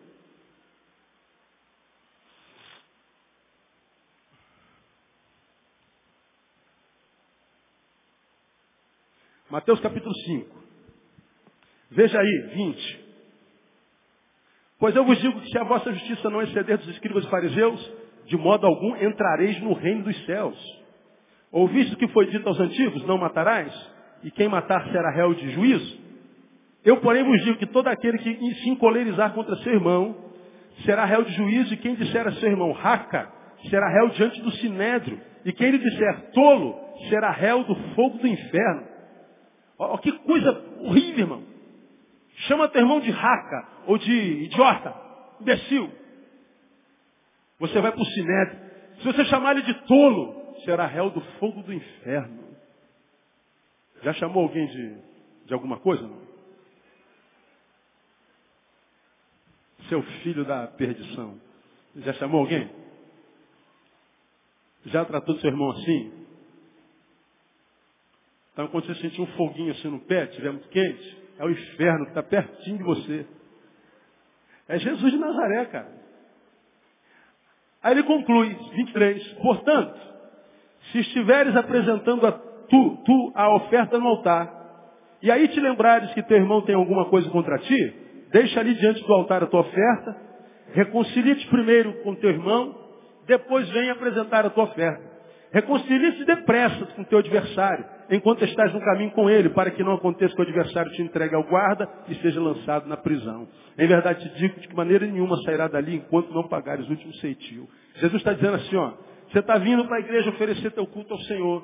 Mateus 9.50 9.80
capítulo 9.80 10.14
5. 10.14 10.64
Veja 11.92 12.20
aí, 12.20 12.50
20. 12.56 13.06
Pois 14.78 14.96
eu 14.96 15.06
vos 15.06 15.18
digo 15.22 15.40
que 15.40 15.50
se 15.50 15.58
a 15.58 15.64
vossa 15.64 15.94
justiça 15.94 16.30
não 16.30 16.42
exceder 16.42 16.78
dos 16.78 16.90
escribas 16.90 17.24
e 17.24 17.30
fariseus, 17.30 17.94
de 18.26 18.38
modo 18.38 18.66
algum 18.66 18.96
entrareis 18.98 19.60
no 19.62 19.74
reino 19.74 20.04
dos 20.04 20.26
céus. 20.26 20.58
Ouviste 21.52 21.94
o 21.94 21.98
que 21.98 22.08
foi 22.10 22.28
dito 22.28 22.48
aos 22.48 22.60
antigos, 22.60 23.06
não 23.06 23.18
matarás, 23.18 23.74
e 24.24 24.32
quem 24.32 24.48
matar 24.48 24.86
será 24.92 25.12
réu 25.12 25.34
de 25.34 25.52
juízo? 25.52 26.06
Eu, 26.84 26.98
porém, 26.98 27.24
vos 27.24 27.42
digo 27.44 27.58
que 27.58 27.66
todo 27.66 27.88
aquele 27.88 28.18
que 28.18 28.54
se 28.56 28.70
encolerizar 28.70 29.34
contra 29.34 29.56
seu 29.58 29.74
irmão, 29.74 30.16
será 30.84 31.06
réu 31.06 31.24
de 31.24 31.34
juízo, 31.34 31.74
e 31.74 31.78
quem 31.78 31.96
disser 31.96 32.28
a 32.28 32.32
seu 32.34 32.50
irmão 32.50 32.72
raca, 32.72 33.32
será 33.70 33.88
réu 33.90 34.10
diante 34.10 34.42
do 34.42 34.52
sinédrio, 34.52 35.20
e 35.46 35.54
quem 35.54 35.72
lhe 35.72 35.78
disser 35.78 36.32
tolo, 36.32 36.76
será 37.10 37.32
réu 37.32 37.64
do 37.64 37.76
fogo 37.96 38.18
do 38.18 38.28
inferno. 38.28 38.84
Ó, 39.78 39.98
que 39.98 40.12
coisa 40.12 40.64
horrível, 40.82 41.20
irmão. 41.20 41.44
Chama 42.48 42.68
teu 42.68 42.82
irmão 42.82 43.00
de 43.00 43.12
raca 43.12 43.68
ou 43.88 43.98
de 43.98 44.44
idiota, 44.44 44.94
imbecil. 45.40 45.90
Você 47.60 47.80
vai 47.80 47.91
para 47.91 48.01
o 48.01 48.06
sinédrio. 48.06 48.60
Se 48.97 49.03
você 49.06 49.26
chamar 49.26 49.51
ele 49.51 49.64
de 49.64 49.74
tolo, 49.86 50.56
será 50.66 50.86
réu 50.86 51.10
do 51.10 51.22
fogo 51.39 51.62
do 51.64 51.74
inferno. 51.74 52.43
Já 54.01 54.14
chamou 54.14 54.43
alguém 54.43 54.66
de, 54.68 54.97
de 55.45 55.53
alguma 55.53 55.80
coisa? 55.80 56.03
Não? 56.03 56.26
Seu 59.89 60.01
filho 60.03 60.43
da 60.43 60.68
perdição. 60.68 61.39
Já 61.97 62.14
chamou 62.14 62.41
alguém? 62.41 62.70
Já 64.88 65.06
tratou 65.06 65.38
seu 65.39 65.49
irmão 65.49 65.72
assim? 65.72 66.26
Então, 68.53 68.68
quando 68.68 68.86
você 68.86 68.95
sentir 69.01 69.22
um 69.22 69.28
foguinho 69.28 69.72
assim 69.72 69.89
no 69.89 69.99
pé, 69.99 70.26
estiver 70.26 70.51
muito 70.51 70.70
quente, 70.70 71.18
é 71.38 71.45
o 71.45 71.49
inferno 71.49 72.06
que 72.06 72.12
está 72.12 72.24
pertinho 72.24 72.78
de 72.78 72.84
você. 72.84 73.26
É 74.68 74.80
Jesus 74.80 75.12
de 75.12 75.18
Nazaré, 75.18 75.66
cara. 75.66 75.95
Aí 77.86 77.92
ele 77.92 78.02
conclui, 78.02 78.50
23. 78.74 79.28
Portanto, 79.44 79.94
se 80.92 81.02
estiveres 81.02 81.56
apresentando 81.56 82.26
a 82.26 82.32
tu, 82.32 82.98
tu 83.06 83.32
a 83.36 83.54
oferta 83.54 84.00
no 84.00 84.08
altar, 84.08 84.52
e 85.22 85.30
aí 85.30 85.48
te 85.50 85.60
lembrares 85.60 86.12
que 86.16 86.24
teu 86.24 86.38
irmão 86.38 86.64
tem 86.64 86.74
alguma 86.74 87.06
coisa 87.06 87.30
contra 87.30 87.60
ti, 87.60 87.94
deixa 88.32 88.60
ali 88.60 88.74
diante 88.74 89.06
do 89.06 89.14
altar 89.14 89.44
a 89.44 89.46
tua 89.46 89.60
oferta, 89.60 90.18
reconcilia-te 90.74 91.46
primeiro 91.46 91.94
com 92.02 92.16
teu 92.16 92.32
irmão, 92.32 92.76
Depois 93.28 93.70
vem 93.70 93.92
apresentar 93.92 94.48
a 94.48 94.50
tua 94.50 94.64
oferta. 94.64 95.14
Reconcilie-se 95.56 96.26
depressa 96.26 96.86
com 96.88 97.03
teu 97.06 97.20
adversário, 97.20 97.86
enquanto 98.12 98.43
estás 98.43 98.74
no 98.74 98.82
caminho 98.82 99.12
com 99.12 99.30
ele, 99.30 99.47
para 99.51 99.72
que 99.72 99.82
não 99.86 99.93
aconteça 99.93 100.36
que 100.36 100.41
o 100.41 100.43
adversário 100.43 100.91
te 100.91 101.01
entregue 101.01 101.34
ao 101.34 101.43
guarda 101.43 101.88
e 102.10 102.16
seja 102.16 102.41
lançado 102.41 102.89
na 102.89 102.97
prisão. 102.97 103.47
Em 103.80 103.88
verdade 103.88 104.28
te 104.28 104.38
digo 104.38 104.56
que 104.56 104.68
de 104.68 104.76
maneira 104.76 105.08
nenhuma 105.08 105.41
sairá 105.43 105.70
dali 105.70 105.95
enquanto 105.95 106.34
não 106.34 106.45
pagares 106.49 106.86
o 106.88 106.89
último 106.89 107.14
ceitil. 107.16 107.70
Jesus 107.95 108.16
está 108.16 108.34
dizendo 108.34 108.56
assim, 108.56 108.76
ó, 108.76 108.95
você 109.32 109.39
está 109.39 109.58
vindo 109.58 109.86
para 109.86 109.95
a 109.95 109.99
igreja 110.01 110.30
oferecer 110.30 110.72
teu 110.72 110.86
culto 110.88 111.14
ao 111.14 111.20
Senhor. 111.22 111.64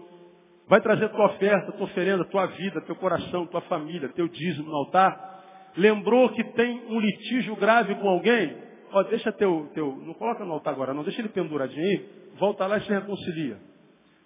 Vai 0.69 0.79
trazer 0.79 1.09
tua 1.09 1.25
oferta, 1.25 1.73
tua 1.73 1.83
oferenda, 1.83 2.23
tua 2.23 2.45
vida, 2.45 2.79
teu 2.79 2.95
coração, 2.95 3.45
tua 3.45 3.61
família, 3.63 4.07
teu 4.15 4.29
dízimo 4.29 4.69
no 4.69 4.75
altar. 4.77 5.41
Lembrou 5.75 6.29
que 6.29 6.45
tem 6.53 6.81
um 6.87 6.97
litígio 6.97 7.57
grave 7.57 7.93
com 7.95 8.07
alguém? 8.07 8.55
Ó, 8.93 9.03
deixa 9.03 9.33
teu, 9.33 9.69
teu, 9.73 9.97
não 9.97 10.13
coloca 10.13 10.45
no 10.45 10.53
altar 10.53 10.73
agora, 10.73 10.93
não, 10.93 11.03
deixa 11.03 11.19
ele 11.19 11.27
penduradinho 11.27 11.83
aí, 11.83 12.05
volta 12.39 12.65
lá 12.65 12.77
e 12.77 12.81
se 12.83 12.89
reconcilia. 12.89 13.70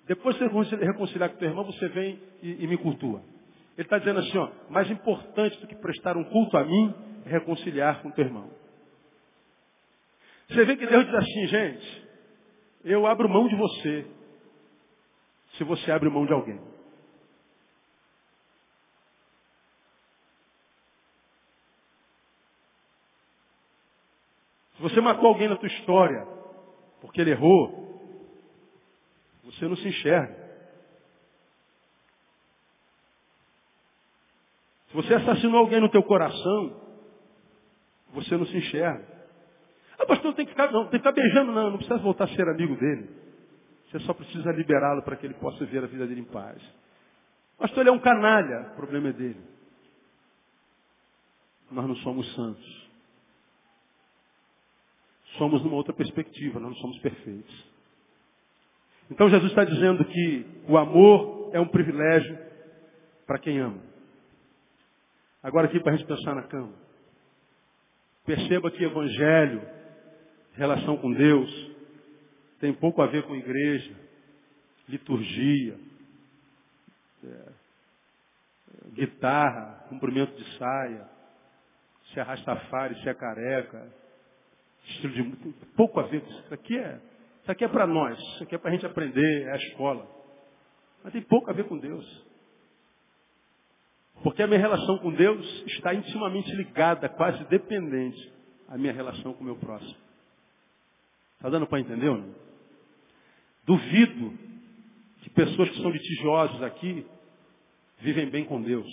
Depois 0.07 0.37
de 0.37 0.47
você 0.47 0.75
reconciliar 0.75 1.29
com 1.31 1.37
teu 1.37 1.49
irmão, 1.49 1.65
você 1.65 1.87
vem 1.89 2.21
e, 2.41 2.63
e 2.63 2.67
me 2.67 2.77
cultua. 2.77 3.23
Ele 3.77 3.85
está 3.85 3.97
dizendo 3.97 4.19
assim, 4.19 4.37
ó, 4.37 4.49
mais 4.69 4.89
importante 4.89 5.59
do 5.59 5.67
que 5.67 5.75
prestar 5.75 6.15
um 6.15 6.23
culto 6.25 6.57
a 6.57 6.63
mim 6.63 6.93
é 7.25 7.29
reconciliar 7.29 8.01
com 8.01 8.11
teu 8.11 8.25
irmão. 8.25 8.49
Você 10.47 10.63
vê 10.63 10.77
que 10.77 10.85
Deus 10.85 11.05
diz 11.05 11.15
assim, 11.15 11.47
gente, 11.47 12.07
eu 12.83 13.07
abro 13.07 13.27
mão 13.27 13.47
de 13.47 13.55
você 13.55 14.05
se 15.57 15.63
você 15.63 15.91
abre 15.91 16.09
mão 16.09 16.25
de 16.25 16.33
alguém. 16.33 16.59
Se 24.75 24.81
você 24.81 25.01
matou 25.01 25.27
alguém 25.27 25.47
na 25.47 25.55
tua 25.55 25.67
história 25.67 26.27
porque 27.01 27.21
ele 27.21 27.31
errou, 27.31 27.84
você 29.55 29.67
não 29.67 29.75
se 29.77 29.87
enxerga. 29.87 30.45
Se 34.89 34.95
você 34.95 35.13
assassinou 35.13 35.59
alguém 35.59 35.79
no 35.79 35.89
teu 35.89 36.03
coração, 36.03 36.81
você 38.13 38.37
não 38.37 38.45
se 38.45 38.57
enxerga. 38.57 39.15
Ah, 39.97 40.05
pastor, 40.05 40.33
tem 40.33 40.45
que 40.45 40.51
ficar, 40.51 40.71
não, 40.71 40.83
tem 40.83 40.99
que 40.99 41.07
ficar 41.07 41.13
beijando, 41.13 41.51
não, 41.51 41.71
não 41.71 41.77
precisa 41.77 41.97
voltar 41.99 42.25
a 42.25 42.35
ser 42.35 42.47
amigo 42.47 42.75
dele. 42.75 43.09
Você 43.87 43.99
só 43.99 44.13
precisa 44.13 44.51
liberá-lo 44.51 45.03
para 45.03 45.15
que 45.15 45.25
ele 45.25 45.35
possa 45.35 45.65
ver 45.65 45.83
a 45.83 45.87
vida 45.87 46.05
dele 46.05 46.21
em 46.21 46.25
paz. 46.25 46.61
Pastor, 47.57 47.79
ele 47.79 47.89
é 47.89 47.93
um 47.93 47.99
canalha, 47.99 48.71
o 48.73 48.75
problema 48.75 49.09
é 49.09 49.13
dele. 49.13 49.41
Nós 51.71 51.87
não 51.87 51.95
somos 51.97 52.33
santos. 52.35 52.89
Somos 55.37 55.63
numa 55.63 55.75
outra 55.75 55.93
perspectiva, 55.93 56.59
nós 56.59 56.71
não 56.71 56.77
somos 56.77 56.99
perfeitos. 56.99 57.74
Então 59.09 59.29
Jesus 59.29 59.51
está 59.51 59.63
dizendo 59.63 60.03
que 60.05 60.45
o 60.67 60.77
amor 60.77 61.51
é 61.53 61.59
um 61.59 61.67
privilégio 61.67 62.37
para 63.25 63.39
quem 63.39 63.59
ama. 63.59 63.81
Agora 65.43 65.67
aqui 65.67 65.79
para 65.79 65.93
a 65.93 65.95
gente 65.95 66.07
pensar 66.07 66.33
na 66.33 66.43
cama. 66.43 66.73
Perceba 68.25 68.71
que 68.71 68.83
evangelho, 68.83 69.61
relação 70.53 70.97
com 70.97 71.11
Deus, 71.11 71.71
tem 72.59 72.73
pouco 72.73 73.01
a 73.01 73.05
ver 73.05 73.23
com 73.23 73.35
igreja, 73.35 73.93
liturgia, 74.89 75.77
é, 77.23 77.51
guitarra, 78.93 79.85
cumprimento 79.89 80.35
de 80.35 80.57
saia, 80.57 81.07
se 82.11 82.19
é 82.19 82.23
rastafari, 82.23 82.99
se 83.01 83.09
é 83.09 83.13
careca, 83.13 83.87
estilo 84.85 85.13
de 85.13 85.53
pouco 85.75 85.99
a 85.99 86.03
ver 86.03 86.21
com 86.21 86.29
isso. 86.29 86.39
Isso 86.39 86.53
aqui 86.53 86.77
é 86.77 86.99
isso 87.45 87.51
aqui 87.51 87.63
é 87.63 87.67
para 87.67 87.85
nós, 87.85 88.17
isso 88.17 88.43
aqui 88.43 88.55
é 88.55 88.57
para 88.57 88.71
a 88.71 88.73
gente 88.73 88.87
aprender, 88.87 89.43
é 89.43 89.51
a 89.51 89.55
escola. 89.55 90.09
Mas 91.03 91.13
tem 91.13 91.21
pouco 91.21 91.47
a 91.47 91.53
ver 91.53 91.65
com 91.65 91.77
Deus. 91.77 92.25
Porque 94.23 94.41
a 94.41 94.47
minha 94.47 94.59
relação 94.59 94.97
com 94.97 95.13
Deus 95.13 95.45
está 95.67 95.93
intimamente 95.93 96.51
ligada, 96.55 97.07
quase 97.07 97.43
dependente, 97.43 98.33
à 98.67 98.79
minha 98.79 98.91
relação 98.91 99.31
com 99.35 99.41
o 99.41 99.45
meu 99.45 99.57
próximo. 99.57 99.95
Está 101.35 101.47
dando 101.47 101.67
para 101.67 101.79
entender 101.79 102.09
ou 102.09 102.17
não? 102.17 102.33
Duvido 103.63 104.33
que 105.21 105.29
pessoas 105.29 105.69
que 105.69 105.81
são 105.83 105.91
litigiosas 105.91 106.63
aqui 106.63 107.05
vivem 107.99 108.27
bem 108.27 108.43
com 108.43 108.59
Deus. 108.59 108.89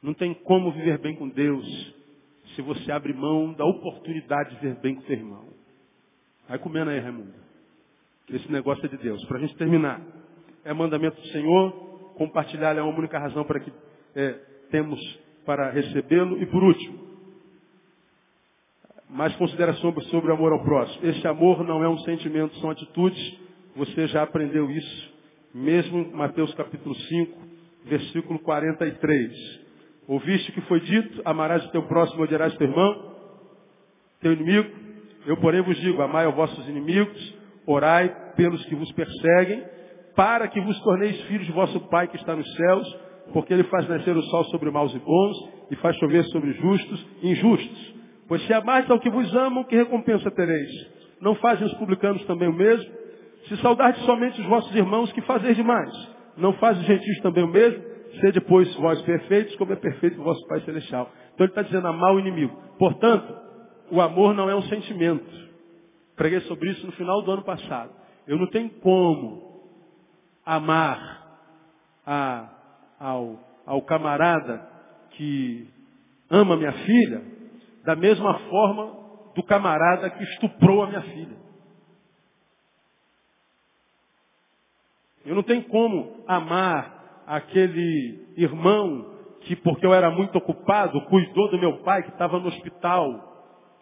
Não 0.00 0.14
tem 0.14 0.34
como 0.34 0.70
viver 0.70 0.98
bem 0.98 1.16
com 1.16 1.28
Deus 1.28 1.66
se 2.54 2.62
você 2.62 2.92
abre 2.92 3.12
mão 3.12 3.54
da 3.54 3.64
oportunidade 3.64 4.50
de 4.50 4.60
viver 4.60 4.80
bem 4.80 4.94
com 4.94 5.02
seu 5.02 5.16
irmão. 5.16 5.61
Vai 6.52 6.58
comendo 6.58 6.90
aí, 6.90 6.98
Raimundo. 6.98 7.32
Esse 8.28 8.52
negócio 8.52 8.84
é 8.84 8.88
de 8.90 8.98
Deus. 8.98 9.24
Para 9.24 9.38
a 9.38 9.40
gente 9.40 9.56
terminar. 9.56 10.02
É 10.66 10.74
mandamento 10.74 11.18
do 11.18 11.26
Senhor. 11.28 11.70
Compartilhar 12.18 12.76
é 12.76 12.78
a 12.78 12.84
única 12.84 13.18
razão 13.18 13.42
para 13.44 13.58
que 13.58 13.72
é, 14.14 14.32
temos 14.70 15.00
para 15.46 15.70
recebê-lo. 15.70 16.42
E 16.42 16.44
por 16.44 16.62
último, 16.62 16.98
mais 19.08 19.34
consideração 19.36 19.98
sobre 20.10 20.30
o 20.30 20.34
amor 20.34 20.52
ao 20.52 20.62
próximo. 20.62 21.06
Esse 21.06 21.26
amor 21.26 21.64
não 21.64 21.82
é 21.82 21.88
um 21.88 21.96
sentimento, 22.00 22.54
são 22.58 22.68
atitudes. 22.68 23.38
Você 23.74 24.06
já 24.08 24.22
aprendeu 24.22 24.70
isso. 24.70 25.14
Mesmo 25.54 26.00
em 26.00 26.10
Mateus 26.10 26.52
capítulo 26.52 26.94
5, 26.94 27.40
versículo 27.86 28.38
43. 28.40 29.32
Ouviste 30.06 30.50
o 30.50 30.52
que 30.52 30.60
foi 30.68 30.80
dito? 30.80 31.22
Amarás 31.24 31.64
o 31.64 31.70
teu 31.70 31.84
próximo, 31.84 32.24
odiarás 32.24 32.54
teu 32.58 32.68
irmão, 32.68 33.14
teu 34.20 34.34
inimigo. 34.34 34.91
Eu, 35.26 35.36
porém, 35.36 35.62
vos 35.62 35.76
digo, 35.80 36.02
amai 36.02 36.24
aos 36.24 36.34
vossos 36.34 36.68
inimigos, 36.68 37.34
orai 37.66 38.08
pelos 38.36 38.64
que 38.66 38.74
vos 38.74 38.90
perseguem, 38.92 39.64
para 40.16 40.48
que 40.48 40.60
vos 40.60 40.78
torneis 40.80 41.20
filhos 41.22 41.46
de 41.46 41.52
vosso 41.52 41.78
Pai 41.88 42.08
que 42.08 42.16
está 42.16 42.34
nos 42.34 42.50
céus, 42.54 42.98
porque 43.32 43.52
ele 43.52 43.64
faz 43.64 43.88
nascer 43.88 44.16
o 44.16 44.22
sol 44.22 44.44
sobre 44.46 44.70
maus 44.70 44.94
e 44.94 44.98
bons, 44.98 45.36
e 45.70 45.76
faz 45.76 45.96
chover 45.96 46.24
sobre 46.24 46.52
justos 46.54 47.06
e 47.22 47.30
injustos. 47.30 47.94
Pois 48.28 48.42
se 48.46 48.52
amais 48.52 48.90
ao 48.90 48.98
que 48.98 49.10
vos 49.10 49.34
amam, 49.36 49.64
que 49.64 49.76
recompensa 49.76 50.30
tereis? 50.30 50.70
Não 51.20 51.34
fazem 51.36 51.66
os 51.66 51.74
publicanos 51.74 52.24
também 52.24 52.48
o 52.48 52.52
mesmo? 52.52 52.90
Se 53.48 53.56
saudardes 53.58 54.02
somente 54.04 54.40
os 54.40 54.46
vossos 54.46 54.74
irmãos, 54.74 55.12
que 55.12 55.20
fazeis 55.22 55.56
demais? 55.56 55.90
Não 56.36 56.52
fazem 56.54 56.82
os 56.82 56.86
gentios 56.86 57.18
também 57.20 57.44
o 57.44 57.48
mesmo? 57.48 57.82
Sede, 58.20 58.40
pois, 58.40 58.72
vós 58.76 59.00
perfeitos, 59.02 59.54
como 59.56 59.72
é 59.72 59.76
perfeito 59.76 60.20
o 60.20 60.24
vosso 60.24 60.46
Pai 60.46 60.60
Celestial. 60.60 61.10
Então 61.34 61.46
ele 61.46 61.52
está 61.52 61.62
dizendo 61.62 61.86
amar 61.88 62.14
o 62.14 62.20
inimigo. 62.20 62.54
Portanto, 62.78 63.32
o 63.92 64.00
amor 64.00 64.32
não 64.32 64.48
é 64.48 64.56
um 64.56 64.62
sentimento. 64.62 65.30
Preguei 66.16 66.40
sobre 66.40 66.70
isso 66.70 66.86
no 66.86 66.92
final 66.92 67.20
do 67.20 67.30
ano 67.30 67.42
passado. 67.42 67.92
Eu 68.26 68.38
não 68.38 68.46
tenho 68.46 68.70
como 68.80 69.60
amar 70.46 71.38
a, 72.06 72.48
ao, 72.98 73.38
ao 73.66 73.82
camarada 73.82 74.66
que 75.10 75.68
ama 76.30 76.56
minha 76.56 76.72
filha 76.72 77.22
da 77.84 77.94
mesma 77.94 78.38
forma 78.48 78.96
do 79.34 79.42
camarada 79.42 80.08
que 80.08 80.22
estuprou 80.22 80.84
a 80.84 80.86
minha 80.86 81.02
filha. 81.02 81.36
Eu 85.26 85.34
não 85.34 85.42
tenho 85.42 85.64
como 85.64 86.24
amar 86.26 87.24
aquele 87.26 88.26
irmão 88.38 89.12
que, 89.42 89.54
porque 89.54 89.84
eu 89.84 89.92
era 89.92 90.10
muito 90.10 90.38
ocupado, 90.38 90.98
cuidou 91.02 91.50
do 91.50 91.58
meu 91.58 91.82
pai 91.82 92.02
que 92.04 92.08
estava 92.08 92.38
no 92.38 92.48
hospital 92.48 93.31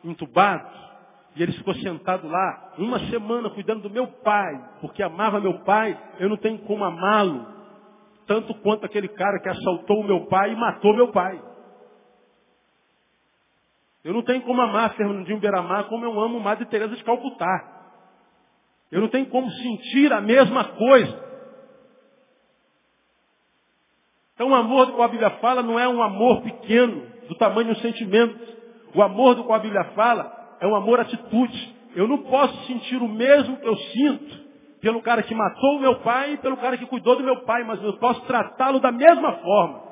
entubado, 0.04 0.68
e 1.36 1.42
ele 1.42 1.52
ficou 1.52 1.74
sentado 1.74 2.26
lá 2.26 2.72
uma 2.78 2.98
semana 3.10 3.50
cuidando 3.50 3.82
do 3.82 3.90
meu 3.90 4.06
pai, 4.06 4.52
porque 4.80 5.02
amava 5.02 5.40
meu 5.40 5.60
pai, 5.60 5.98
eu 6.18 6.28
não 6.28 6.36
tenho 6.36 6.58
como 6.60 6.84
amá-lo, 6.84 7.46
tanto 8.26 8.54
quanto 8.56 8.86
aquele 8.86 9.08
cara 9.08 9.40
que 9.40 9.48
assaltou 9.48 10.00
o 10.00 10.04
meu 10.04 10.26
pai 10.26 10.52
e 10.52 10.56
matou 10.56 10.94
meu 10.94 11.08
pai. 11.12 11.40
Eu 14.02 14.14
não 14.14 14.22
tenho 14.22 14.42
como 14.42 14.60
amar 14.60 14.94
Fernandinho 14.94 15.40
Beiramar 15.40 15.84
como 15.84 16.04
eu 16.04 16.18
amo 16.18 16.40
Madre 16.40 16.64
Teresa 16.66 16.96
de 16.96 17.04
Calcutá. 17.04 17.80
Eu 18.90 19.00
não 19.00 19.08
tenho 19.08 19.26
como 19.26 19.48
sentir 19.50 20.12
a 20.12 20.20
mesma 20.20 20.64
coisa. 20.64 21.30
Então 24.34 24.50
o 24.50 24.54
amor 24.54 24.92
qual 24.92 25.02
a 25.02 25.08
Bíblia 25.08 25.30
fala 25.32 25.62
não 25.62 25.78
é 25.78 25.86
um 25.86 26.02
amor 26.02 26.42
pequeno, 26.42 27.06
do 27.28 27.34
tamanho 27.34 27.74
de 27.74 27.78
um 27.78 27.82
sentimento. 27.82 28.59
O 28.94 29.02
amor 29.02 29.34
do 29.34 29.44
qual 29.44 29.58
a 29.58 29.62
Bíblia 29.62 29.84
fala 29.94 30.56
é 30.60 30.66
um 30.66 30.74
amor 30.74 31.00
atitude. 31.00 31.76
Eu 31.94 32.06
não 32.06 32.18
posso 32.18 32.66
sentir 32.66 32.96
o 32.96 33.08
mesmo 33.08 33.56
que 33.56 33.66
eu 33.66 33.76
sinto 33.76 34.50
pelo 34.80 35.02
cara 35.02 35.22
que 35.22 35.34
matou 35.34 35.76
o 35.76 35.80
meu 35.80 35.96
pai 36.00 36.34
e 36.34 36.36
pelo 36.38 36.56
cara 36.56 36.76
que 36.76 36.86
cuidou 36.86 37.16
do 37.16 37.24
meu 37.24 37.42
pai, 37.42 37.64
mas 37.64 37.82
eu 37.82 37.96
posso 37.98 38.20
tratá-lo 38.22 38.80
da 38.80 38.90
mesma 38.90 39.32
forma. 39.34 39.82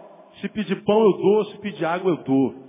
Se 0.41 0.49
pedir 0.49 0.83
pão 0.85 1.01
eu 1.01 1.13
dou, 1.13 1.45
se 1.47 1.59
pedir 1.59 1.85
água 1.85 2.11
eu 2.11 2.17
dou. 2.19 2.69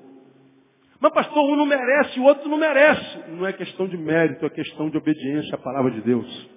Mas 1.00 1.14
pastor, 1.14 1.50
um 1.50 1.56
não 1.56 1.66
merece, 1.66 2.20
o 2.20 2.24
outro 2.24 2.50
não 2.50 2.58
merece. 2.58 3.30
Não 3.30 3.48
é 3.48 3.54
questão 3.54 3.88
de 3.88 3.98
mérito, 3.98 4.46
é 4.46 4.50
questão 4.50 4.90
de 4.90 4.98
obediência 4.98 5.56
à 5.56 5.58
palavra 5.58 5.92
de 5.92 6.02
Deus. 6.02 6.50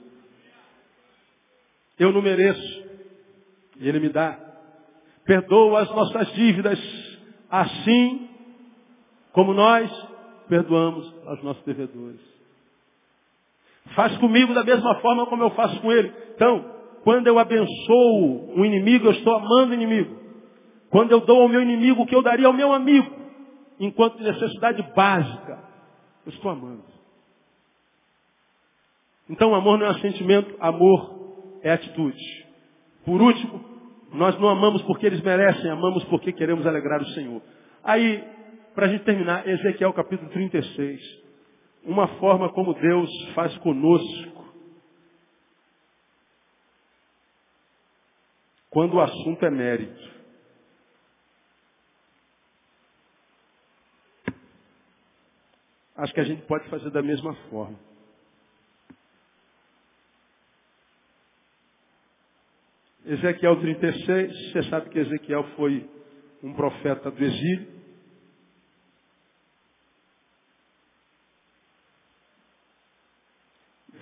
Eu 1.99 2.13
não 2.13 2.21
mereço. 2.21 2.83
E 3.79 3.89
Ele 3.89 4.01
me 4.01 4.09
dá. 4.09 4.37
Perdoa 5.25 5.83
as 5.83 5.91
nossas 5.91 6.33
dívidas. 6.33 6.79
Assim 7.49 8.32
como 9.33 9.53
nós 9.55 9.91
perdoamos 10.49 11.13
aos 11.27 11.43
nossos 11.43 11.63
devedores. 11.65 12.21
Faz 13.95 14.17
comigo 14.19 14.55
da 14.55 14.63
mesma 14.63 14.95
forma 15.01 15.27
como 15.27 15.43
eu 15.43 15.51
faço 15.51 15.81
com 15.81 15.91
ele. 15.91 16.13
Então, 16.35 16.65
quando 17.03 17.27
eu 17.27 17.39
abençoo 17.39 18.55
o 18.57 18.65
inimigo, 18.65 19.07
eu 19.07 19.13
estou 19.13 19.35
amando 19.35 19.73
o 19.73 19.75
inimigo. 19.75 20.17
Quando 20.91 21.11
eu 21.11 21.21
dou 21.21 21.43
ao 21.43 21.49
meu 21.49 21.63
inimigo 21.63 22.03
o 22.03 22.07
que 22.07 22.15
eu 22.15 22.23
daria 22.23 22.47
ao 22.47 22.53
meu 22.53 22.73
amigo, 22.73 23.11
enquanto 23.81 24.23
necessidade 24.23 24.83
básica, 24.95 25.59
eu 26.27 26.33
estou 26.33 26.51
amando. 26.51 26.85
Então, 29.29 29.55
amor 29.55 29.79
não 29.79 29.87
é 29.87 29.95
sentimento, 30.01 30.55
amor 30.61 31.59
é 31.63 31.73
atitude. 31.73 32.47
Por 33.05 33.21
último, 33.21 33.65
nós 34.13 34.39
não 34.39 34.49
amamos 34.49 34.83
porque 34.83 35.07
eles 35.07 35.23
merecem, 35.23 35.71
amamos 35.71 36.05
porque 36.05 36.33
queremos 36.33 36.67
alegrar 36.67 37.01
o 37.01 37.07
Senhor. 37.07 37.41
Aí, 37.83 38.23
para 38.75 38.87
a 38.87 38.89
gente 38.89 39.05
terminar, 39.05 39.47
Ezequiel 39.47 39.93
capítulo 39.93 40.31
36. 40.31 41.01
Uma 41.85 42.09
forma 42.19 42.53
como 42.53 42.75
Deus 42.75 43.11
faz 43.35 43.57
conosco. 43.59 44.43
Quando 48.71 48.95
o 48.95 49.01
assunto 49.01 49.45
é 49.45 49.51
mérito. 49.51 50.13
Acho 55.97 56.15
que 56.15 56.21
a 56.21 56.25
gente 56.25 56.43
pode 56.47 56.69
fazer 56.69 56.91
da 56.91 57.03
mesma 57.03 57.35
forma. 57.51 57.79
Ezequiel 63.05 63.61
36, 63.61 64.53
você 64.53 64.63
sabe 64.71 64.89
que 64.89 64.99
Ezequiel 64.99 65.45
foi 65.57 65.89
um 66.43 66.55
profeta 66.55 67.11
do 67.11 67.23
exílio. 67.23 67.72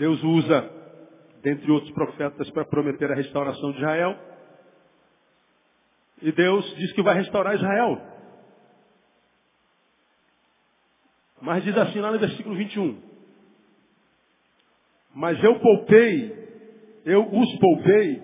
Deus 0.00 0.22
usa, 0.24 0.70
dentre 1.42 1.70
outros 1.70 1.92
profetas, 1.92 2.50
para 2.52 2.64
prometer 2.64 3.12
a 3.12 3.14
restauração 3.14 3.70
de 3.72 3.76
Israel. 3.76 4.16
E 6.22 6.32
Deus 6.32 6.74
diz 6.76 6.90
que 6.94 7.02
vai 7.02 7.16
restaurar 7.16 7.54
Israel. 7.54 8.00
Mas 11.42 11.62
diz 11.64 11.76
assim 11.76 12.00
lá 12.00 12.10
no 12.10 12.18
versículo 12.18 12.56
21. 12.56 12.98
Mas 15.14 15.44
eu 15.44 15.60
poupei, 15.60 16.48
eu 17.04 17.28
os 17.30 17.58
poupei 17.58 18.22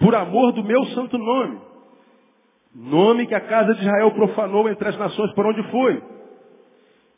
por 0.00 0.12
amor 0.16 0.50
do 0.50 0.64
meu 0.64 0.84
santo 0.86 1.16
nome. 1.16 1.60
Nome 2.74 3.28
que 3.28 3.34
a 3.36 3.40
casa 3.40 3.74
de 3.74 3.82
Israel 3.82 4.10
profanou 4.10 4.68
entre 4.68 4.88
as 4.88 4.98
nações 4.98 5.32
por 5.34 5.46
onde 5.46 5.62
foi. 5.70 6.02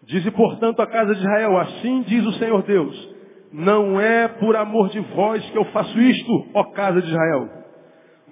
Dize, 0.03 0.31
portanto, 0.31 0.81
a 0.83 0.87
casa 0.87 1.15
de 1.15 1.21
Israel, 1.21 1.57
assim 1.57 2.03
diz 2.03 2.27
o 2.27 2.33
Senhor 2.33 2.63
Deus, 2.65 3.22
não 3.53 4.01
é 4.01 4.29
por 4.29 4.57
amor 4.57 4.89
de 4.89 5.01
vós 5.01 5.45
que 5.51 5.59
eu 5.59 5.65
faço 5.67 5.99
isto, 6.01 6.47
ó 6.55 6.65
casa 6.73 7.03
de 7.03 7.09
Israel, 7.09 7.49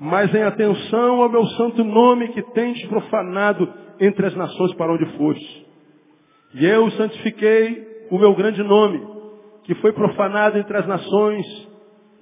mas 0.01 0.35
em 0.35 0.43
atenção 0.43 1.23
ao 1.23 1.29
meu 1.29 1.45
santo 1.47 1.85
nome 1.85 2.29
que 2.29 2.43
tens 2.53 2.83
profanado 2.87 3.69
entre 4.01 4.27
as 4.27 4.35
nações 4.35 4.73
para 4.75 4.93
onde 4.93 5.05
foste. 5.19 5.67
E 6.55 6.65
eu 6.65 6.91
santifiquei 6.93 8.07
o 8.11 8.19
meu 8.19 8.35
grande 8.35 8.63
nome, 8.63 9.01
que 9.65 9.75
foi 9.77 9.93
profanado 9.93 10.59
entre 10.59 10.77
as 10.77 10.87
nações, 10.87 11.47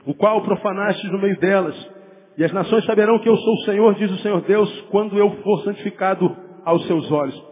o 0.05 0.13
qual 0.15 0.43
profanaste 0.43 1.07
no 1.07 1.19
meio 1.19 1.39
delas. 1.39 1.91
E 2.37 2.45
as 2.45 2.53
nações 2.53 2.85
saberão 2.85 3.19
que 3.21 3.29
eu 3.29 3.37
sou 3.37 3.55
o 3.55 3.65
Senhor, 3.65 3.95
diz 3.95 4.11
o 4.11 4.19
Senhor 4.19 4.41
Deus, 4.43 4.71
quando 4.91 5.17
eu 5.17 5.31
for 5.43 5.63
santificado 5.63 6.37
aos 6.65 6.87
seus 6.87 7.11
olhos. 7.11 7.43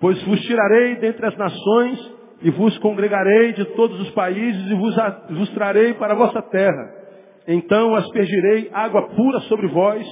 Pois 0.00 0.20
vos 0.24 0.40
tirarei 0.40 0.96
dentre 0.96 1.26
as 1.26 1.36
nações 1.36 2.13
e 2.44 2.50
vos 2.50 2.76
congregarei 2.78 3.54
de 3.54 3.64
todos 3.74 3.98
os 4.02 4.10
países 4.10 4.70
e 4.70 4.74
vos, 4.74 4.94
vos 5.30 5.48
trarei 5.54 5.94
para 5.94 6.12
a 6.12 6.16
vossa 6.16 6.42
terra. 6.42 6.92
Então 7.48 7.94
aspergirei 7.94 8.68
água 8.70 9.08
pura 9.08 9.40
sobre 9.40 9.66
vós, 9.68 10.06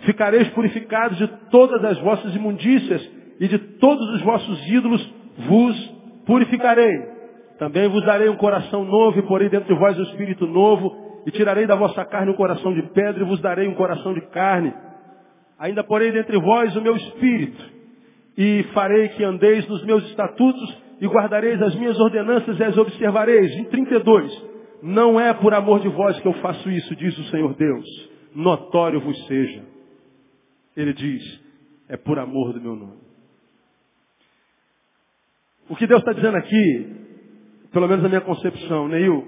ficareis 0.00 0.48
purificados 0.48 1.16
de 1.16 1.28
todas 1.48 1.84
as 1.84 1.96
vossas 2.00 2.34
imundícias 2.34 3.08
e 3.38 3.46
de 3.46 3.58
todos 3.78 4.04
os 4.14 4.22
vossos 4.22 4.68
ídolos 4.68 5.14
vos 5.48 5.94
purificarei. 6.26 7.14
Também 7.56 7.88
vos 7.88 8.04
darei 8.04 8.28
um 8.28 8.36
coração 8.36 8.84
novo 8.84 9.20
e 9.20 9.22
porei 9.22 9.48
dentro 9.48 9.72
de 9.72 9.80
vós 9.80 9.96
um 9.96 10.02
espírito 10.02 10.44
novo 10.44 11.22
e 11.24 11.30
tirarei 11.30 11.66
da 11.66 11.76
vossa 11.76 12.04
carne 12.04 12.32
um 12.32 12.36
coração 12.36 12.74
de 12.74 12.82
pedra 12.82 13.22
e 13.22 13.26
vos 13.26 13.40
darei 13.40 13.68
um 13.68 13.74
coração 13.74 14.12
de 14.12 14.22
carne. 14.22 14.74
Ainda 15.56 15.84
porei 15.84 16.10
dentre 16.10 16.36
vós 16.36 16.74
o 16.74 16.82
meu 16.82 16.96
espírito. 16.96 17.76
E 18.36 18.64
farei 18.74 19.08
que 19.10 19.22
andeis 19.22 19.68
nos 19.68 19.84
meus 19.84 20.04
estatutos 20.10 20.85
e 21.00 21.06
guardareis 21.06 21.60
as 21.62 21.74
minhas 21.74 21.98
ordenanças 21.98 22.58
e 22.58 22.64
as 22.64 22.76
observareis. 22.76 23.52
Em 23.52 23.64
32. 23.64 24.44
Não 24.82 25.18
é 25.18 25.32
por 25.34 25.52
amor 25.54 25.80
de 25.80 25.88
vós 25.88 26.18
que 26.20 26.28
eu 26.28 26.34
faço 26.34 26.70
isso, 26.70 26.94
diz 26.96 27.16
o 27.18 27.24
Senhor 27.24 27.54
Deus. 27.54 28.10
Notório 28.34 29.00
vos 29.00 29.26
seja. 29.26 29.64
Ele 30.76 30.92
diz, 30.92 31.40
é 31.88 31.96
por 31.96 32.18
amor 32.18 32.52
do 32.52 32.60
meu 32.60 32.76
nome. 32.76 33.00
O 35.68 35.74
que 35.74 35.86
Deus 35.86 36.00
está 36.00 36.12
dizendo 36.12 36.36
aqui, 36.36 36.96
pelo 37.72 37.88
menos 37.88 38.02
na 38.02 38.08
minha 38.08 38.20
concepção, 38.20 38.86
Neil, 38.86 39.26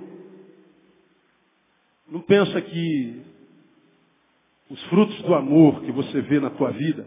não 2.08 2.20
pensa 2.20 2.60
que 2.60 3.22
os 4.70 4.82
frutos 4.84 5.20
do 5.22 5.34
amor 5.34 5.80
que 5.82 5.92
você 5.92 6.20
vê 6.20 6.38
na 6.38 6.50
tua 6.50 6.70
vida 6.70 7.06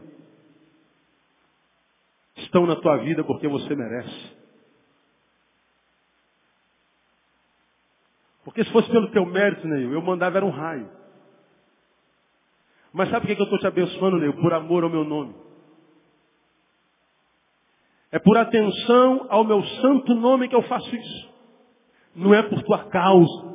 estão 2.38 2.66
na 2.66 2.76
tua 2.76 2.98
vida 2.98 3.24
porque 3.24 3.48
você 3.48 3.76
merece. 3.76 4.41
Porque 8.44 8.64
se 8.64 8.72
fosse 8.72 8.90
pelo 8.90 9.12
teu 9.12 9.26
mérito, 9.26 9.68
Neil, 9.68 9.94
eu 9.94 10.02
mandava 10.02 10.38
era 10.38 10.46
um 10.46 10.50
raio. 10.50 10.90
Mas 12.92 13.10
sabe 13.10 13.28
por 13.28 13.36
que 13.36 13.42
eu 13.42 13.46
estou 13.46 13.60
te 13.60 13.68
abençoando, 13.68 14.18
Neil? 14.18 14.34
Por 14.34 14.54
amor 14.54 14.84
ao 14.84 14.90
meu 14.90 15.04
nome. 15.04 15.36
É 18.12 18.20
por 18.20 18.38
atenção 18.38 19.28
ao 19.30 19.44
meu 19.44 19.64
santo 19.64 20.14
nome 20.16 20.50
que 20.50 20.56
eu 20.56 20.64
faço 20.64 20.94
isso. 20.94 21.32
Não 22.14 22.34
é 22.34 22.44
por 22.44 22.62
tua 22.64 22.90
causa. 22.90 23.52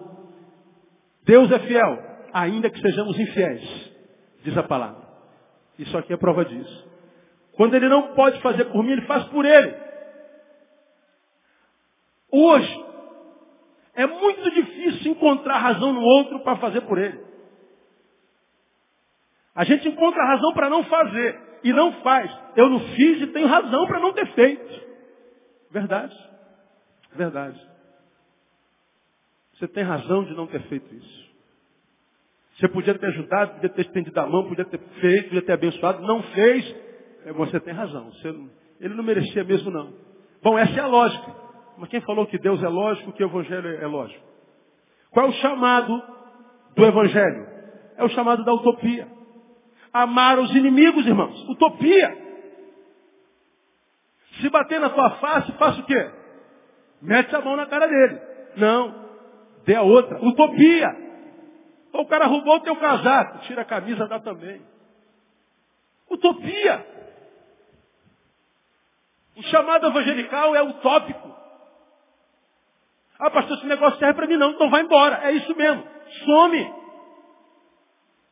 Deus 1.25 1.51
é 1.51 1.59
fiel, 1.59 1.99
ainda 2.33 2.71
que 2.71 2.81
sejamos 2.81 3.19
infiéis, 3.19 3.93
diz 4.45 4.57
a 4.57 4.63
palavra. 4.63 5.05
Isso 5.79 5.97
aqui 5.99 6.13
é 6.13 6.17
prova 6.17 6.45
disso. 6.45 6.89
Quando 7.53 7.75
ele 7.75 7.89
não 7.89 8.15
pode 8.15 8.41
fazer 8.41 8.67
por 8.67 8.83
mim, 8.83 8.93
ele 8.93 9.07
faz 9.07 9.25
por 9.25 9.45
ele. 9.45 9.75
Hoje, 12.31 12.86
é 13.97 14.07
muito 14.07 14.51
difícil 14.51 15.13
encontrar 15.13 15.59
razão 15.59 15.93
no 15.93 16.03
outro 16.03 16.41
para 16.41 16.57
fazer 16.57 16.83
por 16.83 16.99
ele. 16.99 17.19
A 19.55 19.65
gente 19.65 19.89
encontra 19.89 20.23
razão 20.23 20.53
para 20.53 20.69
não 20.69 20.85
fazer 20.85 21.41
e 21.65 21.73
não 21.73 21.91
faz. 22.03 22.31
Eu 22.55 22.69
não 22.69 22.79
fiz 22.79 23.23
e 23.23 23.27
tenho 23.29 23.49
razão 23.49 23.87
para 23.87 23.99
não 23.99 24.13
ter 24.13 24.27
feito. 24.35 24.87
Verdade. 25.71 26.15
Verdade. 27.15 27.59
Você 29.55 29.67
tem 29.69 29.83
razão 29.83 30.25
de 30.25 30.35
não 30.35 30.47
ter 30.47 30.61
feito 30.65 30.95
isso. 30.95 31.27
Você 32.59 32.69
podia 32.69 32.99
ter 32.99 33.07
ajudado, 33.07 33.55
podia 33.55 33.71
ter 33.71 33.83
estendido 33.83 34.21
a 34.21 34.27
mão, 34.27 34.49
podia 34.49 34.65
ter 34.67 34.79
feito, 34.79 35.25
podia 35.25 35.43
ter 35.43 35.53
abençoado, 35.53 36.03
não 36.03 36.23
fez. 36.23 36.77
É, 37.25 37.33
você 37.33 37.59
tem 37.61 37.73
razão. 37.73 38.13
Você, 38.13 38.29
ele 38.79 38.95
não 38.95 39.03
merecia 39.03 39.43
mesmo, 39.43 39.71
não. 39.71 39.95
Bom, 40.43 40.59
essa 40.59 40.79
é 40.79 40.81
a 40.81 40.87
lógica. 40.87 41.46
Mas 41.79 41.89
quem 41.89 42.01
falou 42.01 42.27
que 42.27 42.39
Deus 42.39 42.63
é 42.63 42.69
lógico, 42.69 43.13
que 43.13 43.23
o 43.23 43.29
Evangelho 43.29 43.83
é 43.83 43.87
lógico? 43.87 44.25
Qual 45.11 45.27
é 45.27 45.29
o 45.29 45.35
chamado 45.35 46.03
do 46.75 46.85
Evangelho? 46.85 47.47
É 47.97 48.05
o 48.05 48.09
chamado 48.11 48.45
da 48.45 48.53
utopia. 48.53 49.09
Amar 49.93 50.39
os 50.39 50.55
inimigos, 50.55 51.07
irmãos. 51.07 51.49
Utopia. 51.49 52.17
Se 54.41 54.49
bater 54.51 54.79
na 54.79 54.91
tua 54.91 55.11
face, 55.13 55.53
faça 55.53 55.81
o 55.81 55.85
quê? 55.85 56.11
Mete 57.01 57.35
a 57.35 57.41
mão 57.41 57.57
na 57.57 57.67
cara 57.67 57.87
dele. 57.87 58.21
Não 58.57 59.07
dê 59.65 59.75
a 59.75 59.83
outra. 59.83 60.25
Utopia. 60.25 61.07
O 61.93 62.07
cara 62.07 62.27
roubou 62.27 62.57
o 62.57 62.61
teu 62.61 62.77
casaco, 62.77 63.39
tira 63.41 63.63
a 63.63 63.65
camisa, 63.65 64.07
dá 64.07 64.21
também. 64.21 64.61
Utopia. 66.11 66.87
O 69.37 69.43
chamado 69.45 69.87
evangelical 69.87 70.55
é 70.55 70.63
utópico. 70.63 71.26
Ah, 73.19 73.31
pastor, 73.31 73.57
esse 73.57 73.67
negócio 73.67 73.99
serve 73.99 74.15
para 74.15 74.27
mim 74.27 74.37
não, 74.37 74.51
então 74.51 74.69
vai 74.69 74.83
embora. 74.83 75.21
É 75.25 75.33
isso 75.33 75.55
mesmo. 75.57 75.83
Some. 76.25 76.73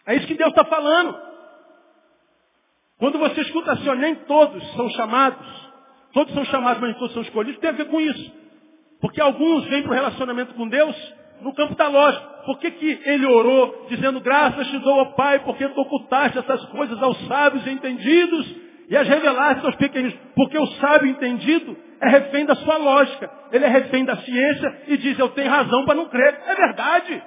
É 0.06 0.16
isso 0.16 0.26
que 0.26 0.34
Deus 0.34 0.50
está 0.50 0.64
falando. 0.64 1.16
Quando 2.98 3.18
você 3.18 3.40
escuta 3.40 3.72
assim, 3.72 3.88
ó, 3.88 3.94
nem 3.94 4.14
todos 4.14 4.62
são 4.74 4.88
chamados, 4.90 5.46
todos 6.12 6.32
são 6.32 6.44
chamados, 6.44 6.80
mas 6.80 6.90
nem 6.90 6.98
todos 6.98 7.14
são 7.14 7.22
escolhidos, 7.22 7.60
tem 7.60 7.70
a 7.70 7.74
ver 7.74 7.86
com 7.86 8.00
isso. 8.00 8.32
Porque 9.00 9.20
alguns 9.20 9.64
vêm 9.66 9.82
para 9.82 9.90
o 9.90 9.94
relacionamento 9.94 10.54
com 10.54 10.68
Deus 10.68 11.14
no 11.40 11.54
campo 11.54 11.74
da 11.74 11.88
lógica. 11.88 12.26
Por 12.46 12.58
que, 12.58 12.70
que 12.70 13.00
ele 13.04 13.26
orou 13.26 13.86
dizendo, 13.88 14.20
graças 14.20 14.66
te 14.68 14.78
dou, 14.78 14.98
ó 14.98 15.04
Pai, 15.12 15.40
porque 15.40 15.66
tu 15.68 15.80
ocultaste 15.80 16.38
essas 16.38 16.64
coisas 16.66 17.02
aos 17.02 17.18
sábios 17.26 17.66
e 17.66 17.70
entendidos 17.70 18.63
e 18.88 18.96
as 18.96 19.08
revelar 19.08 19.60
seus 19.60 19.74
pequenos, 19.76 20.14
porque 20.34 20.58
o 20.58 20.66
sábio 20.78 21.08
entendido 21.08 21.76
é 22.00 22.08
refém 22.08 22.44
da 22.44 22.54
sua 22.56 22.76
lógica, 22.76 23.30
ele 23.50 23.64
é 23.64 23.68
refém 23.68 24.04
da 24.04 24.16
ciência 24.18 24.82
e 24.88 24.96
diz, 24.96 25.18
eu 25.18 25.30
tenho 25.30 25.50
razão 25.50 25.84
para 25.84 25.94
não 25.94 26.08
crer. 26.08 26.40
É 26.46 26.54
verdade. 26.54 27.22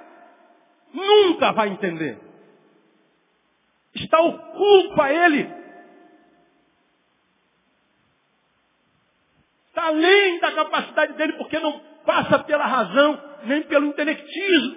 Nunca 0.92 1.52
vai 1.52 1.68
entender. 1.68 2.18
Está 3.94 4.20
oculto 4.20 5.02
a 5.02 5.12
ele. 5.12 5.50
Está 9.68 9.86
além 9.86 10.38
da 10.40 10.52
capacidade 10.52 11.12
dele, 11.14 11.32
porque 11.34 11.58
não 11.58 11.80
passa 12.04 12.38
pela 12.40 12.66
razão, 12.66 13.20
nem 13.44 13.62
pelo 13.62 13.86
intelectismo. 13.86 14.76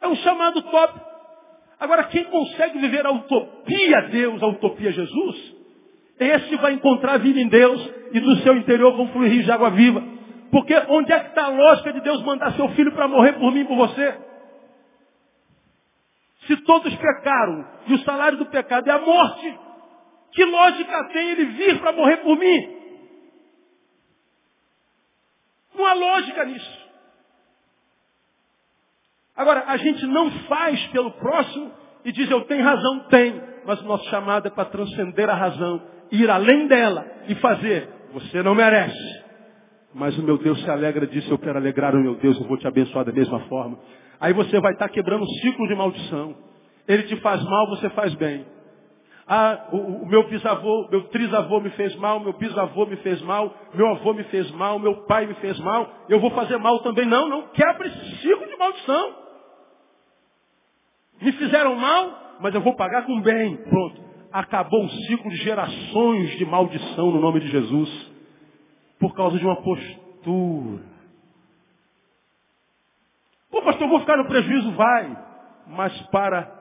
É 0.00 0.08
um 0.08 0.16
chamado 0.16 0.62
top. 0.62 1.07
Agora, 1.80 2.04
quem 2.04 2.24
consegue 2.24 2.78
viver 2.78 3.06
a 3.06 3.12
utopia 3.12 4.02
Deus, 4.10 4.42
a 4.42 4.46
utopia 4.48 4.90
Jesus, 4.90 5.54
esse 6.18 6.56
vai 6.56 6.72
encontrar 6.72 7.14
a 7.14 7.18
vida 7.18 7.38
em 7.38 7.48
Deus 7.48 7.90
e 8.12 8.20
do 8.20 8.36
seu 8.38 8.56
interior 8.56 8.96
vão 8.96 9.08
fluir 9.08 9.30
rios 9.30 9.44
de 9.44 9.52
água 9.52 9.70
viva. 9.70 10.02
Porque 10.50 10.74
onde 10.88 11.12
é 11.12 11.20
que 11.20 11.28
está 11.28 11.44
a 11.44 11.50
lógica 11.50 11.92
de 11.92 12.00
Deus 12.00 12.22
mandar 12.22 12.52
seu 12.54 12.68
filho 12.70 12.92
para 12.92 13.06
morrer 13.06 13.34
por 13.34 13.52
mim 13.52 13.60
e 13.60 13.64
por 13.64 13.76
você? 13.76 14.18
Se 16.46 16.56
todos 16.62 16.94
pecaram 16.96 17.68
e 17.86 17.94
o 17.94 17.98
salário 17.98 18.38
do 18.38 18.46
pecado 18.46 18.88
é 18.88 18.92
a 18.92 18.98
morte, 18.98 19.58
que 20.32 20.44
lógica 20.44 21.08
tem 21.12 21.30
ele 21.30 21.44
vir 21.44 21.78
para 21.78 21.92
morrer 21.92 22.16
por 22.18 22.36
mim? 22.36 22.76
Não 25.74 25.86
há 25.86 25.92
lógica 25.92 26.44
nisso. 26.44 26.77
Agora, 29.38 29.62
a 29.68 29.76
gente 29.76 30.04
não 30.04 30.32
faz 30.48 30.84
pelo 30.88 31.12
próximo 31.12 31.70
e 32.04 32.10
diz, 32.10 32.28
eu 32.28 32.40
tenho 32.42 32.64
razão, 32.64 33.06
tem. 33.08 33.40
Mas 33.64 33.80
o 33.80 33.84
nosso 33.86 34.04
chamado 34.10 34.48
é 34.48 34.50
para 34.50 34.64
transcender 34.64 35.30
a 35.30 35.34
razão, 35.34 35.80
ir 36.10 36.28
além 36.28 36.66
dela 36.66 37.06
e 37.28 37.36
fazer. 37.36 37.88
Você 38.14 38.42
não 38.42 38.52
merece. 38.52 39.22
Mas 39.94 40.18
o 40.18 40.24
meu 40.24 40.38
Deus 40.38 40.60
se 40.60 40.68
alegra 40.68 41.06
disso, 41.06 41.30
eu 41.32 41.38
quero 41.38 41.56
alegrar 41.56 41.94
o 41.94 42.00
meu 42.00 42.16
Deus, 42.16 42.36
eu 42.40 42.48
vou 42.48 42.56
te 42.56 42.66
abençoar 42.66 43.04
da 43.04 43.12
mesma 43.12 43.38
forma. 43.40 43.78
Aí 44.20 44.32
você 44.32 44.58
vai 44.58 44.72
estar 44.72 44.88
quebrando 44.88 45.22
um 45.22 45.28
ciclo 45.40 45.68
de 45.68 45.74
maldição. 45.76 46.34
Ele 46.88 47.04
te 47.04 47.14
faz 47.20 47.40
mal, 47.44 47.68
você 47.68 47.88
faz 47.90 48.12
bem. 48.16 48.44
Ah, 49.28 49.68
o, 49.70 49.76
o, 49.76 50.06
meu 50.08 50.28
bisavô, 50.28 50.88
meu 50.90 51.04
trisavô 51.10 51.60
me 51.60 51.70
fez 51.70 51.94
mal, 51.96 52.18
meu 52.18 52.32
bisavô 52.32 52.86
me 52.86 52.96
fez 52.96 53.22
mal, 53.22 53.54
meu 53.72 53.86
avô 53.88 54.14
me 54.14 54.24
fez 54.24 54.50
mal, 54.52 54.80
meu 54.80 55.04
pai 55.04 55.26
me 55.26 55.34
fez 55.34 55.60
mal, 55.60 55.88
eu 56.08 56.18
vou 56.18 56.30
fazer 56.30 56.56
mal 56.56 56.80
também. 56.80 57.06
Não, 57.06 57.28
não 57.28 57.42
quebra 57.48 57.86
esse 57.86 58.16
ciclo 58.16 58.46
de 58.48 58.56
maldição. 58.56 59.27
Me 61.20 61.32
fizeram 61.32 61.74
mal, 61.74 62.36
mas 62.40 62.54
eu 62.54 62.60
vou 62.60 62.74
pagar 62.74 63.04
com 63.04 63.20
bem. 63.20 63.56
Pronto. 63.56 64.00
Acabou 64.32 64.84
um 64.84 64.88
ciclo 64.88 65.30
de 65.30 65.36
gerações 65.38 66.30
de 66.36 66.44
maldição 66.44 67.10
no 67.10 67.20
nome 67.20 67.40
de 67.40 67.48
Jesus. 67.48 68.12
Por 68.98 69.14
causa 69.14 69.38
de 69.38 69.44
uma 69.44 69.56
postura. 69.56 70.84
Pô, 73.50 73.62
pastor, 73.62 73.82
eu 73.82 73.88
vou 73.88 74.00
ficar 74.00 74.16
no 74.16 74.26
prejuízo? 74.26 74.72
Vai. 74.72 75.24
Mas 75.68 76.00
para 76.08 76.52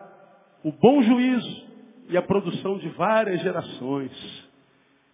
o 0.64 0.72
bom 0.72 1.01
juízo 1.01 1.68
e 2.10 2.18
a 2.18 2.22
produção 2.22 2.78
de 2.78 2.89
várias 2.89 3.41
gerações. 3.41 4.47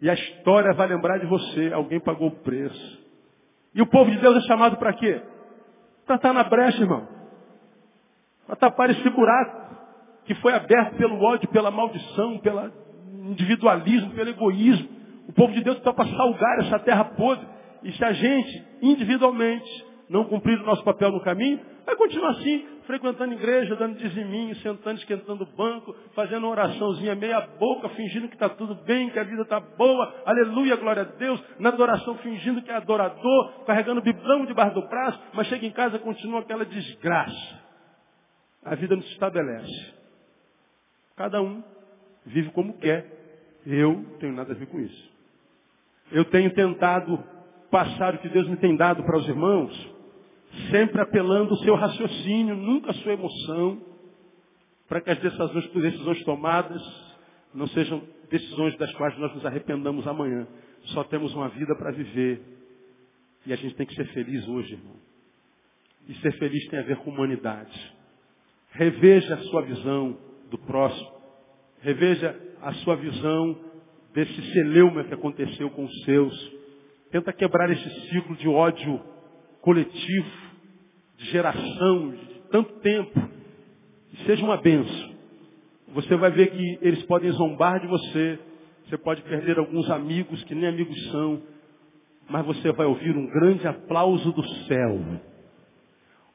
E 0.01 0.09
a 0.09 0.13
história 0.13 0.73
vai 0.73 0.87
lembrar 0.87 1.17
de 1.17 1.25
você. 1.25 1.71
Alguém 1.73 1.99
pagou 1.99 2.27
o 2.27 2.43
preço. 2.43 3.03
E 3.73 3.81
o 3.81 3.87
povo 3.87 4.11
de 4.11 4.17
Deus 4.19 4.37
é 4.37 4.47
chamado 4.47 4.77
para 4.77 4.93
quê? 4.93 5.21
Para 6.05 6.17
estar 6.17 6.33
na 6.33 6.43
brecha, 6.43 6.81
irmão 6.81 7.12
para 8.53 8.69
tapar 8.69 8.89
esse 8.89 9.09
buraco 9.09 9.63
que 10.25 10.35
foi 10.35 10.53
aberto 10.53 10.95
pelo 10.95 11.21
ódio, 11.21 11.49
pela 11.49 11.71
maldição, 11.71 12.37
pelo 12.37 12.71
individualismo, 13.29 14.11
pelo 14.11 14.29
egoísmo. 14.29 14.87
O 15.27 15.33
povo 15.33 15.53
de 15.53 15.63
Deus 15.63 15.77
está 15.77 15.91
para 15.91 16.07
salgar 16.09 16.59
essa 16.59 16.79
terra 16.79 17.03
podre. 17.05 17.45
E 17.83 17.91
se 17.91 18.05
a 18.05 18.13
gente, 18.13 18.63
individualmente, 18.81 19.85
não 20.09 20.25
cumprir 20.25 20.59
o 20.59 20.65
nosso 20.65 20.83
papel 20.83 21.11
no 21.11 21.21
caminho, 21.21 21.59
vai 21.85 21.95
continuar 21.95 22.29
assim, 22.31 22.65
frequentando 22.85 23.33
igreja, 23.33 23.75
dando 23.75 23.97
diziminho, 23.97 24.55
sentando, 24.57 24.99
esquentando 24.99 25.43
o 25.43 25.57
banco, 25.57 25.93
fazendo 26.15 26.43
uma 26.43 26.51
oraçãozinha 26.51 27.15
meia 27.15 27.41
boca, 27.59 27.89
fingindo 27.89 28.27
que 28.27 28.35
está 28.35 28.49
tudo 28.49 28.75
bem, 28.85 29.09
que 29.09 29.19
a 29.19 29.23
vida 29.23 29.41
está 29.41 29.59
boa, 29.59 30.13
aleluia, 30.25 30.75
glória 30.75 31.01
a 31.01 31.17
Deus, 31.17 31.43
na 31.59 31.69
adoração 31.69 32.15
fingindo 32.19 32.61
que 32.61 32.69
é 32.69 32.75
adorador, 32.75 33.65
carregando 33.65 34.01
biblão 34.01 34.45
debaixo 34.45 34.75
do 34.75 34.87
braço, 34.87 35.19
mas 35.33 35.47
chega 35.47 35.65
em 35.65 35.71
casa 35.71 35.95
e 35.97 35.99
continua 35.99 36.41
aquela 36.41 36.65
desgraça 36.65 37.62
a 38.65 38.75
vida 38.75 38.95
não 38.95 39.03
se 39.03 39.11
estabelece. 39.11 39.93
Cada 41.15 41.41
um 41.41 41.63
vive 42.25 42.49
como 42.51 42.77
quer. 42.77 43.05
Eu 43.65 44.03
tenho 44.19 44.33
nada 44.33 44.53
a 44.53 44.55
ver 44.55 44.67
com 44.67 44.79
isso. 44.79 45.11
Eu 46.11 46.25
tenho 46.25 46.53
tentado 46.53 47.23
passar 47.71 48.15
o 48.15 48.19
que 48.19 48.29
Deus 48.29 48.47
me 48.47 48.57
tem 48.57 48.75
dado 48.75 49.03
para 49.03 49.17
os 49.17 49.27
irmãos, 49.27 49.91
sempre 50.69 51.01
apelando 51.01 51.53
o 51.53 51.57
seu 51.57 51.75
raciocínio, 51.75 52.55
nunca 52.55 52.91
a 52.91 52.93
sua 52.95 53.13
emoção, 53.13 53.81
para 54.87 55.01
que 55.01 55.09
as 55.09 55.19
decisões, 55.19 55.71
decisões 55.71 56.23
tomadas 56.23 56.81
não 57.53 57.67
sejam 57.67 58.01
decisões 58.29 58.75
das 58.77 58.91
quais 58.93 59.17
nós 59.17 59.33
nos 59.33 59.45
arrependamos 59.45 60.07
amanhã. 60.07 60.47
Só 60.85 61.03
temos 61.03 61.33
uma 61.33 61.49
vida 61.49 61.75
para 61.75 61.91
viver. 61.91 62.41
E 63.45 63.53
a 63.53 63.55
gente 63.55 63.75
tem 63.75 63.85
que 63.85 63.95
ser 63.95 64.05
feliz 64.13 64.47
hoje, 64.47 64.73
irmão. 64.73 64.95
E 66.07 66.15
ser 66.15 66.31
feliz 66.37 66.67
tem 66.67 66.79
a 66.79 66.83
ver 66.83 66.97
com 66.97 67.11
humanidade. 67.11 67.93
Reveja 68.73 69.35
a 69.35 69.37
sua 69.37 69.61
visão 69.61 70.17
do 70.49 70.57
próximo. 70.57 71.11
Reveja 71.81 72.35
a 72.61 72.73
sua 72.75 72.95
visão 72.95 73.55
desse 74.13 74.53
celeuma 74.53 75.03
que 75.03 75.13
aconteceu 75.13 75.69
com 75.71 75.85
os 75.85 76.03
seus. 76.03 76.51
Tenta 77.11 77.31
quebrar 77.31 77.69
esse 77.69 78.09
ciclo 78.09 78.35
de 78.35 78.47
ódio 78.47 78.99
coletivo, 79.61 80.31
de 81.17 81.25
geração, 81.25 82.11
de 82.11 82.41
tanto 82.51 82.73
tempo. 82.79 83.29
Seja 84.25 84.43
uma 84.43 84.57
benção. 84.57 85.13
Você 85.89 86.15
vai 86.15 86.31
ver 86.31 86.47
que 86.49 86.79
eles 86.81 87.03
podem 87.03 87.31
zombar 87.31 87.79
de 87.79 87.87
você. 87.87 88.39
Você 88.85 88.97
pode 88.97 89.21
perder 89.21 89.59
alguns 89.59 89.89
amigos 89.91 90.43
que 90.45 90.55
nem 90.55 90.67
amigos 90.67 91.11
são. 91.11 91.41
Mas 92.27 92.43
você 92.45 92.71
vai 92.71 92.87
ouvir 92.87 93.15
um 93.15 93.27
grande 93.27 93.67
aplauso 93.67 94.31
do 94.31 94.43
céu. 94.65 94.99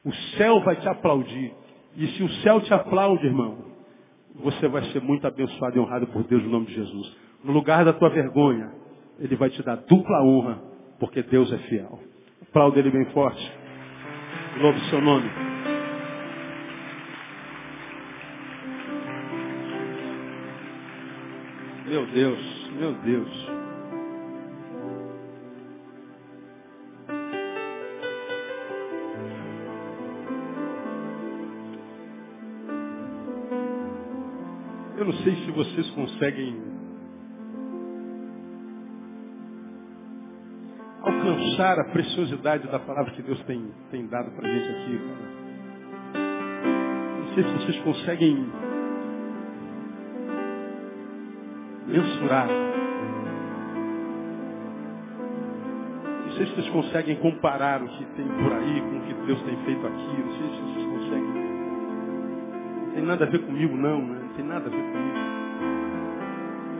O 0.05 0.13
céu 0.37 0.61
vai 0.61 0.77
te 0.77 0.87
aplaudir. 0.87 1.53
E 1.95 2.07
se 2.07 2.23
o 2.23 2.29
céu 2.41 2.61
te 2.61 2.73
aplaude, 2.73 3.25
irmão, 3.25 3.57
você 4.35 4.67
vai 4.67 4.83
ser 4.91 5.01
muito 5.01 5.25
abençoado 5.27 5.77
e 5.77 5.79
honrado 5.79 6.07
por 6.07 6.23
Deus 6.23 6.43
no 6.43 6.49
nome 6.49 6.67
de 6.67 6.75
Jesus. 6.75 7.17
No 7.43 7.51
lugar 7.51 7.83
da 7.83 7.93
tua 7.93 8.09
vergonha, 8.09 8.71
Ele 9.19 9.35
vai 9.35 9.49
te 9.49 9.61
dar 9.63 9.75
dupla 9.75 10.23
honra, 10.23 10.61
porque 10.99 11.21
Deus 11.23 11.51
é 11.51 11.57
fiel. 11.57 11.99
Aplauda 12.41 12.79
Ele 12.79 12.91
bem 12.91 13.05
forte. 13.05 13.51
Louve 14.61 14.79
o 14.79 14.83
seu 14.85 15.01
nome. 15.01 15.29
Meu 21.87 22.05
Deus, 22.05 22.71
meu 22.77 22.93
Deus. 22.93 23.58
Não 35.05 35.13
sei 35.13 35.35
se 35.35 35.51
vocês 35.51 35.89
conseguem 35.91 36.61
alcançar 41.01 41.79
a 41.79 41.85
preciosidade 41.85 42.67
da 42.67 42.79
palavra 42.79 43.11
que 43.13 43.21
Deus 43.21 43.41
tem, 43.43 43.71
tem 43.91 44.07
dado 44.07 44.31
para 44.31 44.47
a 44.47 44.51
gente 44.51 44.69
aqui. 44.69 44.99
Não 47.17 47.33
sei 47.33 47.43
se 47.43 47.53
vocês 47.53 47.79
conseguem 47.83 48.45
mensurar. 51.87 52.47
Não 56.25 56.31
sei 56.33 56.45
se 56.45 56.55
vocês 56.55 56.69
conseguem 56.69 57.15
comparar 57.17 57.81
o 57.81 57.87
que 57.87 58.05
tem 58.15 58.27
por 58.27 58.53
aí 58.53 58.81
com 58.81 58.97
o 58.97 59.01
que 59.01 59.13
Deus 59.25 59.41
tem 59.43 59.55
feito 59.65 59.87
aqui. 59.87 60.17
Não 60.17 60.33
sei 60.33 60.49
se 60.49 60.61
vocês 60.61 60.85
conseguem. 60.85 61.49
Não 62.85 62.91
tem 62.93 63.03
nada 63.03 63.25
a 63.25 63.29
ver 63.29 63.45
comigo, 63.45 63.75
não, 63.75 64.01
né? 64.01 64.18
Tem 64.39 64.47
nada 64.47 64.67
a 64.67 64.69
ver 64.69 64.81
comigo. 64.81 65.17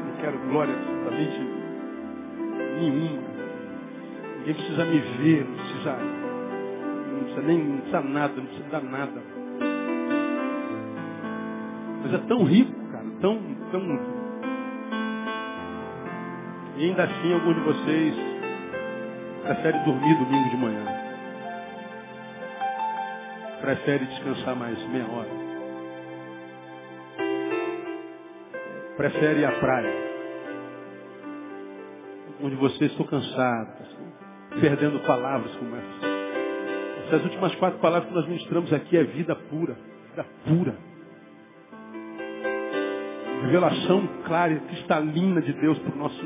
Não 0.06 0.22
quero 0.22 0.40
glória 0.50 0.74
absolutamente 0.74 1.40
nenhuma. 2.80 3.30
Ninguém 4.38 4.54
precisa 4.54 4.86
me 4.86 5.00
ver, 5.00 5.46
não 5.46 5.56
precisa, 5.58 5.98
não 5.98 7.20
precisa 7.24 7.42
nem 7.42 7.58
não 7.58 7.78
precisa 7.80 8.02
nada, 8.02 8.34
não 8.38 8.46
precisa 8.46 8.70
dar 8.70 8.84
nada. 8.84 9.22
Mas 12.02 12.14
é 12.14 12.18
tão 12.30 12.44
rico, 12.46 12.72
cara, 12.92 13.06
tão, 13.20 13.40
tão. 13.72 14.00
E 16.78 16.86
ainda 16.86 17.04
assim 17.04 17.34
alguns 17.34 17.56
de 17.56 17.62
vocês 17.62 18.16
preferem 19.44 19.84
dormir 19.84 20.16
domingo 20.16 20.50
de 20.50 20.58
manhã. 20.58 20.86
Prefere 23.60 24.06
descansar 24.06 24.56
mais 24.56 24.82
meia 24.88 25.06
hora. 25.10 25.49
Prefere 29.00 29.46
a 29.46 29.52
praia. 29.54 30.10
onde 32.42 32.56
você 32.56 32.86
estou 32.86 33.06
cansado, 33.06 33.70
perdendo 34.60 35.00
palavras 35.00 35.56
como 35.56 35.74
essa. 35.74 36.08
Essas 37.06 37.24
últimas 37.24 37.56
quatro 37.56 37.80
palavras 37.80 38.10
que 38.10 38.16
nós 38.16 38.28
ministramos 38.28 38.74
aqui 38.74 38.98
é 38.98 39.04
vida 39.06 39.36
pura, 39.36 39.78
vida 40.10 40.26
pura. 40.46 40.78
Revelação 43.42 44.06
clara 44.26 44.54
e 44.54 44.60
cristalina 44.60 45.42
de 45.42 45.54
Deus 45.54 45.80
para 45.80 45.96
o 45.96 45.98
nosso 45.98 46.26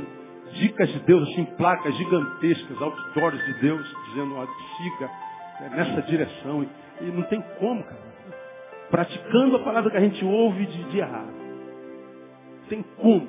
dicas 0.54 0.90
de 0.90 1.00
Deus, 1.02 1.30
assim, 1.30 1.46
placas 1.58 1.96
gigantescas, 1.96 2.82
outdoors 2.82 3.46
de 3.46 3.54
Deus, 3.62 3.88
dizendo, 4.10 4.36
ó, 4.36 4.48
siga 4.78 5.12
é, 5.62 5.70
nessa 5.70 6.02
direção. 6.04 6.64
E, 6.64 7.06
e, 7.06 7.12
não 7.12 7.24
tem 7.24 7.42
como, 7.60 7.84
cara. 7.84 8.02
Praticando 8.90 9.58
a 9.58 9.64
palavra 9.64 9.92
que 9.92 9.98
a 9.98 10.02
gente 10.02 10.26
ouve 10.26 10.66
de, 10.66 10.84
de 10.86 10.98
errar. 11.00 11.33
Tem 12.70 12.84
como. 12.98 13.28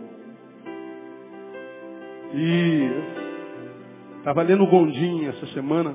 E 2.32 2.90
estava 4.18 4.42
lendo 4.42 4.66
Gondim 4.66 5.26
essa 5.26 5.46
semana, 5.48 5.94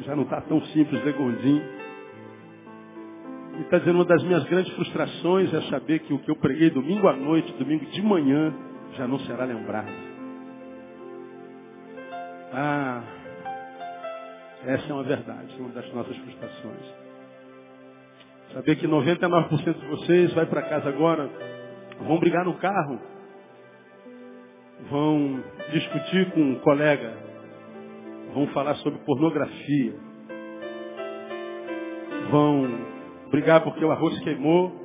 já 0.00 0.14
não 0.14 0.24
está 0.24 0.40
tão 0.42 0.60
simples 0.66 1.02
ler 1.04 1.14
Gondim. 1.14 1.62
E 3.58 3.60
está 3.62 3.78
dizendo 3.78 3.96
uma 3.96 4.04
das 4.04 4.22
minhas 4.24 4.44
grandes 4.44 4.72
frustrações 4.74 5.52
é 5.52 5.60
saber 5.70 6.00
que 6.00 6.12
o 6.12 6.18
que 6.18 6.30
eu 6.30 6.36
preguei 6.36 6.70
domingo 6.70 7.08
à 7.08 7.12
noite, 7.14 7.52
domingo 7.54 7.84
de 7.86 8.02
manhã, 8.02 8.52
já 8.94 9.06
não 9.06 9.18
será 9.20 9.44
lembrado. 9.44 9.92
Ah, 12.54 13.02
essa 14.66 14.90
é 14.90 14.92
uma 14.92 15.02
verdade, 15.02 15.54
uma 15.58 15.70
das 15.70 15.92
nossas 15.92 16.16
frustrações. 16.18 17.02
Saber 18.52 18.76
que 18.76 18.86
99% 18.86 19.80
de 19.80 19.86
vocês 19.86 20.32
vai 20.34 20.44
para 20.46 20.62
casa 20.62 20.88
agora, 20.88 21.30
vão 22.00 22.18
brigar 22.18 22.44
no 22.44 22.54
carro, 22.54 22.98
vão 24.90 25.42
discutir 25.70 26.30
com 26.32 26.40
um 26.40 26.58
colega, 26.60 27.14
vão 28.34 28.46
falar 28.48 28.74
sobre 28.76 28.98
pornografia, 29.00 29.94
vão 32.30 32.68
brigar 33.30 33.62
porque 33.62 33.84
o 33.84 33.90
arroz 33.90 34.18
queimou? 34.20 34.80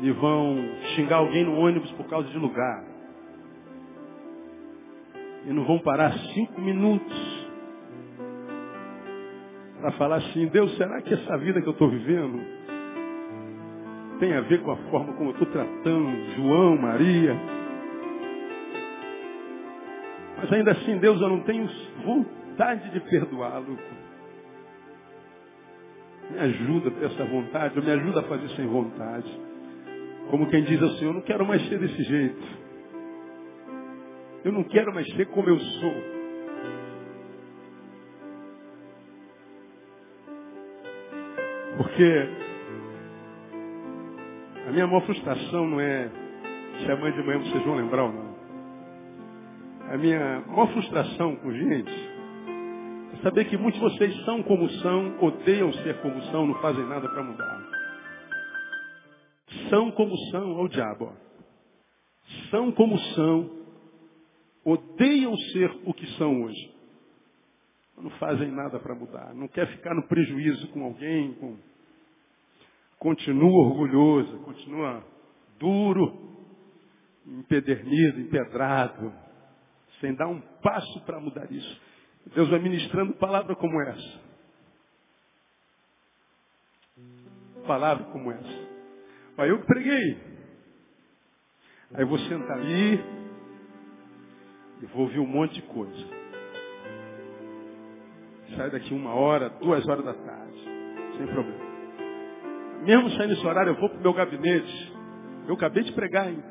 E 0.00 0.10
vão 0.10 0.56
xingar 0.96 1.18
alguém 1.18 1.44
no 1.44 1.56
ônibus 1.56 1.90
por 1.92 2.06
causa 2.06 2.28
de 2.28 2.36
lugar? 2.36 2.84
E 5.46 5.52
não 5.52 5.64
vão 5.64 5.78
parar 5.78 6.12
cinco 6.34 6.60
minutos 6.60 7.44
para 9.80 9.92
falar 9.92 10.16
assim, 10.16 10.46
Deus, 10.46 10.74
será 10.76 11.02
que 11.02 11.12
essa 11.12 11.36
vida 11.38 11.60
que 11.60 11.68
eu 11.68 11.72
estou 11.72 11.90
vivendo 11.90 12.40
tem 14.18 14.32
a 14.34 14.40
ver 14.42 14.62
com 14.62 14.70
a 14.70 14.76
forma 14.90 15.12
como 15.14 15.30
eu 15.30 15.32
estou 15.32 15.48
tratando 15.48 16.34
João, 16.36 16.76
Maria? 16.76 17.34
Mas 20.38 20.52
ainda 20.52 20.72
assim, 20.72 20.98
Deus, 20.98 21.20
eu 21.20 21.28
não 21.28 21.40
tenho 21.40 21.68
vontade 22.04 22.90
de 22.90 23.00
perdoá-lo. 23.00 23.78
Me 26.30 26.38
ajuda 26.38 26.88
a 26.88 26.92
ter 26.92 27.06
essa 27.06 27.24
vontade, 27.24 27.80
me 27.80 27.90
ajuda 27.90 28.20
a 28.20 28.24
fazer 28.24 28.48
sem 28.50 28.66
vontade. 28.66 29.40
Como 30.30 30.48
quem 30.48 30.62
diz 30.64 30.78
Senhor, 30.98 31.10
eu 31.10 31.14
não 31.14 31.22
quero 31.22 31.46
mais 31.46 31.66
ser 31.68 31.78
desse 31.78 32.02
jeito. 32.02 32.64
Eu 34.44 34.52
não 34.52 34.64
quero 34.64 34.92
mais 34.92 35.06
ser 35.14 35.26
como 35.26 35.48
eu 35.48 35.58
sou. 35.58 35.94
Porque 41.78 42.43
a 44.66 44.70
minha 44.70 44.86
maior 44.86 45.04
frustração 45.04 45.66
não 45.68 45.80
é 45.80 46.10
se 46.78 46.90
amanhã 46.90 47.12
de 47.12 47.22
manhã 47.22 47.38
vocês 47.38 47.64
vão 47.64 47.76
lembrar 47.76 48.04
ou 48.04 48.12
não. 48.12 48.34
A 49.90 49.96
minha 49.98 50.40
maior 50.46 50.72
frustração 50.72 51.36
com 51.36 51.52
gente 51.52 51.92
é 53.12 53.22
saber 53.22 53.44
que 53.44 53.56
muitos 53.56 53.80
de 53.80 53.86
vocês 53.86 54.24
são 54.24 54.42
como 54.42 54.68
são, 54.70 55.18
odeiam 55.20 55.72
ser 55.72 56.00
como 56.00 56.20
são, 56.24 56.46
não 56.46 56.54
fazem 56.60 56.84
nada 56.86 57.08
para 57.08 57.22
mudar. 57.22 57.62
São 59.68 59.90
como 59.92 60.16
são, 60.30 60.58
ao 60.58 60.68
diabo. 60.68 61.12
São 62.50 62.72
como 62.72 62.98
são, 62.98 63.50
odeiam 64.64 65.36
ser 65.52 65.70
o 65.84 65.92
que 65.92 66.06
são 66.16 66.42
hoje. 66.42 66.74
Não 67.96 68.10
fazem 68.12 68.50
nada 68.50 68.80
para 68.80 68.94
mudar. 68.94 69.34
Não 69.34 69.46
quer 69.46 69.68
ficar 69.68 69.94
no 69.94 70.08
prejuízo 70.08 70.68
com 70.68 70.84
alguém. 70.84 71.34
Com... 71.34 71.56
Continua 73.04 73.66
orgulhoso, 73.66 74.38
continua 74.38 75.04
duro, 75.58 76.38
empedernido, 77.26 78.18
empedrado, 78.18 79.12
sem 80.00 80.14
dar 80.14 80.26
um 80.26 80.40
passo 80.40 81.02
para 81.02 81.20
mudar 81.20 81.52
isso. 81.52 81.82
Deus 82.34 82.48
vai 82.48 82.58
ministrando 82.60 83.12
palavra 83.16 83.54
como 83.56 83.78
essa. 83.82 84.20
Palavra 87.66 88.04
como 88.04 88.32
essa. 88.32 88.68
Aí 89.36 89.50
eu 89.50 89.62
preguei. 89.66 90.18
Aí 91.92 92.06
você 92.06 92.26
sentar 92.26 92.56
ali, 92.56 92.94
e 94.80 94.86
vou 94.94 95.02
ouvir 95.02 95.18
um 95.18 95.26
monte 95.26 95.56
de 95.56 95.62
coisa. 95.66 96.08
Sai 98.56 98.70
daqui 98.70 98.94
uma 98.94 99.14
hora, 99.14 99.50
duas 99.50 99.86
horas 99.86 100.06
da 100.06 100.14
tarde. 100.14 100.64
Sem 101.18 101.26
problema. 101.26 101.63
Mesmo 102.84 103.10
saindo 103.10 103.30
nesse 103.34 103.46
horário, 103.46 103.70
eu 103.70 103.76
vou 103.76 103.88
para 103.88 103.98
o 103.98 104.02
meu 104.02 104.12
gabinete. 104.12 104.92
Eu 105.48 105.54
acabei 105.54 105.82
de 105.82 105.92
pregar, 105.92 106.28
hein? 106.28 106.42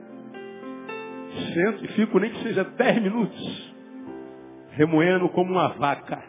Sento 1.54 1.86
e 1.86 1.88
fico 1.90 2.20
nem 2.20 2.32
que 2.32 2.44
seja 2.44 2.64
dez 2.64 3.02
minutos. 3.02 3.74
Remoendo 4.72 5.30
como 5.30 5.52
uma 5.52 5.70
vaca. 5.70 6.24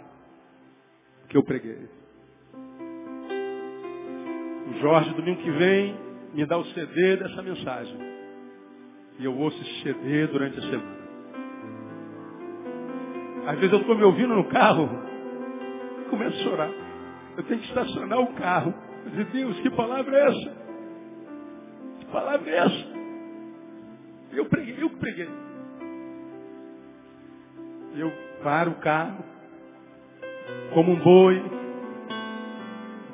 Que 1.29 1.37
eu 1.37 1.43
preguei. 1.43 1.89
O 4.69 4.79
Jorge, 4.81 5.15
domingo 5.15 5.43
que 5.43 5.51
vem, 5.51 5.97
me 6.35 6.45
dá 6.45 6.59
o 6.59 6.65
CD 6.67 7.17
dessa 7.17 7.43
mensagem. 7.43 7.99
E 9.19 9.25
eu 9.25 9.37
ouço 9.39 9.61
esse 9.63 9.83
CD 9.83 10.27
durante 10.27 10.59
a 10.59 10.63
semana. 10.63 11.05
Às 13.47 13.59
vezes 13.59 13.73
eu 13.73 13.81
estou 13.81 13.95
me 13.95 14.05
ouvindo 14.05 14.35
no 14.35 14.45
carro, 14.45 14.89
começo 16.11 16.37
a 16.41 16.43
chorar. 16.43 16.71
Eu 17.37 17.43
tenho 17.45 17.61
que 17.61 17.69
estacionar 17.69 18.21
o 18.21 18.35
carro. 18.35 18.75
Digo, 19.11 19.31
Deus, 19.33 19.61
que 19.61 19.71
palavra 19.71 20.17
é 20.17 20.27
essa? 20.27 20.57
Que 22.01 22.07
palavra 22.07 22.51
é 22.51 22.57
essa? 22.57 22.95
Eu 24.33 24.47
preguei, 24.47 24.77
eu 24.83 24.91
preguei. 24.91 25.29
Eu 27.97 28.13
paro 28.43 28.73
o 28.73 28.81
carro, 28.81 29.25
como 30.73 30.93
um 30.93 30.97
boi, 30.97 31.43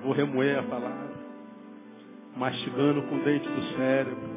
vou 0.02 0.12
remoer 0.12 0.58
a 0.58 0.62
palavra, 0.62 1.10
mastigando 2.36 3.02
com 3.02 3.16
o 3.16 3.24
dente 3.24 3.46
do 3.46 3.62
cérebro, 3.76 4.30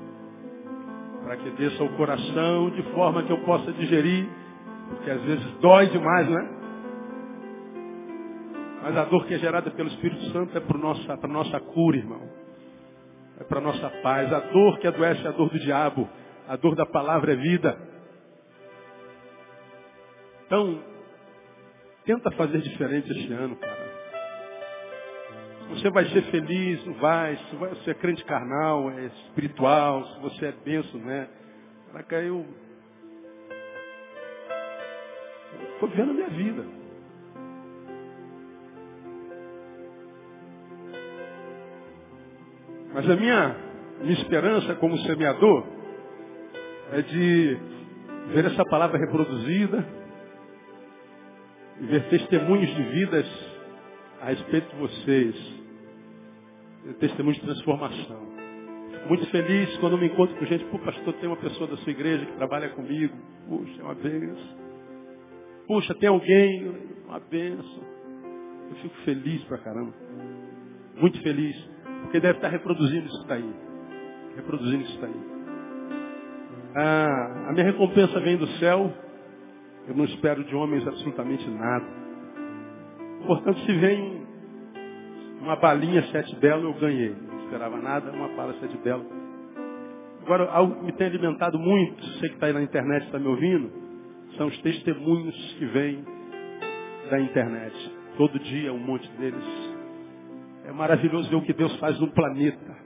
para 1.24 1.38
que 1.38 1.50
desça 1.52 1.84
o 1.84 1.96
coração 1.96 2.70
de 2.72 2.84
forma 2.92 3.24
que 3.24 3.32
eu 3.32 3.40
possa 3.46 3.72
digerir 3.72 4.28
porque 4.90 5.10
às 5.10 5.22
vezes 5.24 5.46
dói 5.60 5.88
demais, 5.88 6.30
não 6.30 6.40
é? 6.40 6.63
Mas 8.84 8.98
a 8.98 9.06
dor 9.06 9.26
que 9.26 9.34
é 9.34 9.40
gerada 9.40 9.72
pelo 9.72 9.88
Espírito 9.88 10.22
Santo 10.34 10.58
é 10.58 10.60
para 10.60 10.78
nossa, 10.78 11.14
a 11.14 11.28
nossa 11.28 11.58
cura, 11.62 11.96
irmão. 11.96 12.30
É 13.40 13.44
para 13.46 13.62
nossa 13.62 13.90
paz. 14.02 14.32
A 14.34 14.42
dor 14.42 14.78
que 14.80 14.88
adoece 14.88 15.26
é 15.26 15.30
a 15.30 15.32
dor 15.32 15.50
do 15.50 15.58
diabo. 15.58 16.10
A 16.50 16.58
dor 16.58 16.76
da 16.76 16.86
palavra 16.86 17.32
é 17.32 17.36
vida. 17.38 17.78
Então, 20.46 20.84
tenta 22.04 22.30
fazer 22.32 22.60
diferente 22.60 23.10
este 23.10 23.32
ano, 23.32 23.56
cara. 23.56 23.94
Você 25.70 25.90
vai 25.90 26.06
ser 26.10 26.24
feliz, 26.24 26.86
não 26.86 26.96
vai. 26.96 27.38
Se 27.38 27.56
você 27.56 27.92
é 27.92 27.94
crente 27.94 28.26
carnal, 28.26 28.92
é 28.92 29.06
espiritual, 29.06 30.06
se 30.08 30.20
você 30.20 30.48
é 30.48 30.52
benção, 30.52 31.00
né? 31.00 31.30
Caraca, 31.90 32.18
eu 32.18 32.46
Estou 35.74 35.88
vivendo 35.90 36.12
a 36.12 36.14
minha 36.14 36.30
vida. 36.30 36.83
Mas 42.94 43.10
a 43.10 43.16
minha, 43.16 43.56
minha 44.02 44.14
esperança 44.14 44.76
como 44.76 44.98
semeador 45.00 45.66
é 46.92 47.02
de 47.02 47.58
ver 48.28 48.46
essa 48.46 48.64
palavra 48.66 49.00
reproduzida 49.00 49.84
e 51.82 51.86
ver 51.88 52.08
testemunhos 52.10 52.70
de 52.76 52.84
vidas 52.84 53.26
a 54.22 54.26
respeito 54.26 54.70
de 54.70 54.76
vocês. 54.76 55.64
Testemunhos 57.00 57.40
de 57.40 57.46
transformação. 57.46 58.34
Muito 59.08 59.26
feliz 59.32 59.76
quando 59.78 59.98
me 59.98 60.06
encontro 60.06 60.36
com 60.36 60.46
gente, 60.46 60.64
pô, 60.66 60.78
pastor, 60.80 61.14
tem 61.16 61.28
uma 61.28 61.38
pessoa 61.38 61.68
da 61.68 61.78
sua 61.78 61.92
igreja 61.92 62.26
que 62.26 62.38
trabalha 62.38 62.70
comigo. 62.70 63.14
Puxa, 63.50 63.82
é 63.82 63.84
uma 63.84 63.96
bênção. 63.96 64.58
Puxa, 65.68 65.96
tem 65.96 66.10
alguém, 66.10 66.72
uma 67.08 67.20
benção. 67.20 67.84
Eu 68.70 68.76
fico 68.76 68.96
feliz 69.04 69.44
pra 69.46 69.58
caramba. 69.58 69.94
Muito 70.96 71.22
feliz. 71.22 71.73
Porque 72.04 72.20
deve 72.20 72.38
estar 72.38 72.50
reproduzindo 72.50 73.08
isso 73.08 73.26
daí. 73.28 73.54
Reproduzindo 74.36 74.84
isso 74.84 75.00
daí. 75.02 75.34
Ah, 76.76 77.48
a 77.50 77.52
minha 77.54 77.66
recompensa 77.66 78.20
vem 78.20 78.38
do 78.38 78.48
céu. 78.60 78.92
Eu 79.88 79.96
não 79.96 80.06
espero 80.06 80.44
de 80.44 80.56
homens 80.56 80.88
absolutamente 80.88 81.48
nada. 81.50 81.86
Portanto, 83.26 83.60
se 83.60 83.74
vem 83.74 84.24
uma 85.42 85.56
balinha 85.58 86.02
sete 86.12 86.36
belo, 86.38 86.70
eu 86.70 86.74
ganhei. 86.76 87.10
Não 87.10 87.44
esperava 87.44 87.78
nada, 87.78 88.12
uma 88.12 88.30
bala 88.30 88.54
sete 88.60 88.78
belo. 88.78 89.06
Agora, 90.24 90.50
algo 90.52 90.76
que 90.76 90.86
me 90.86 90.92
tem 90.94 91.08
alimentado 91.08 91.60
muito, 91.60 92.02
você 92.02 92.30
que 92.30 92.36
está 92.36 92.48
aí 92.48 92.54
na 92.54 92.64
internet 92.64 93.06
está 93.06 93.20
me 93.20 93.28
ouvindo, 93.28 93.70
são 94.38 94.48
os 94.48 94.58
testemunhos 94.62 95.36
que 95.60 95.66
vêm 95.66 96.04
da 97.10 97.20
internet. 97.20 97.76
Todo 98.18 98.40
dia 98.40 98.74
um 98.74 98.80
monte 98.80 99.08
deles. 99.18 99.73
É 100.66 100.72
maravilhoso 100.72 101.30
ver 101.30 101.36
o 101.36 101.42
que 101.42 101.54
Deus 101.54 101.76
faz 101.78 102.00
no 102.00 102.12
planeta. 102.12 102.78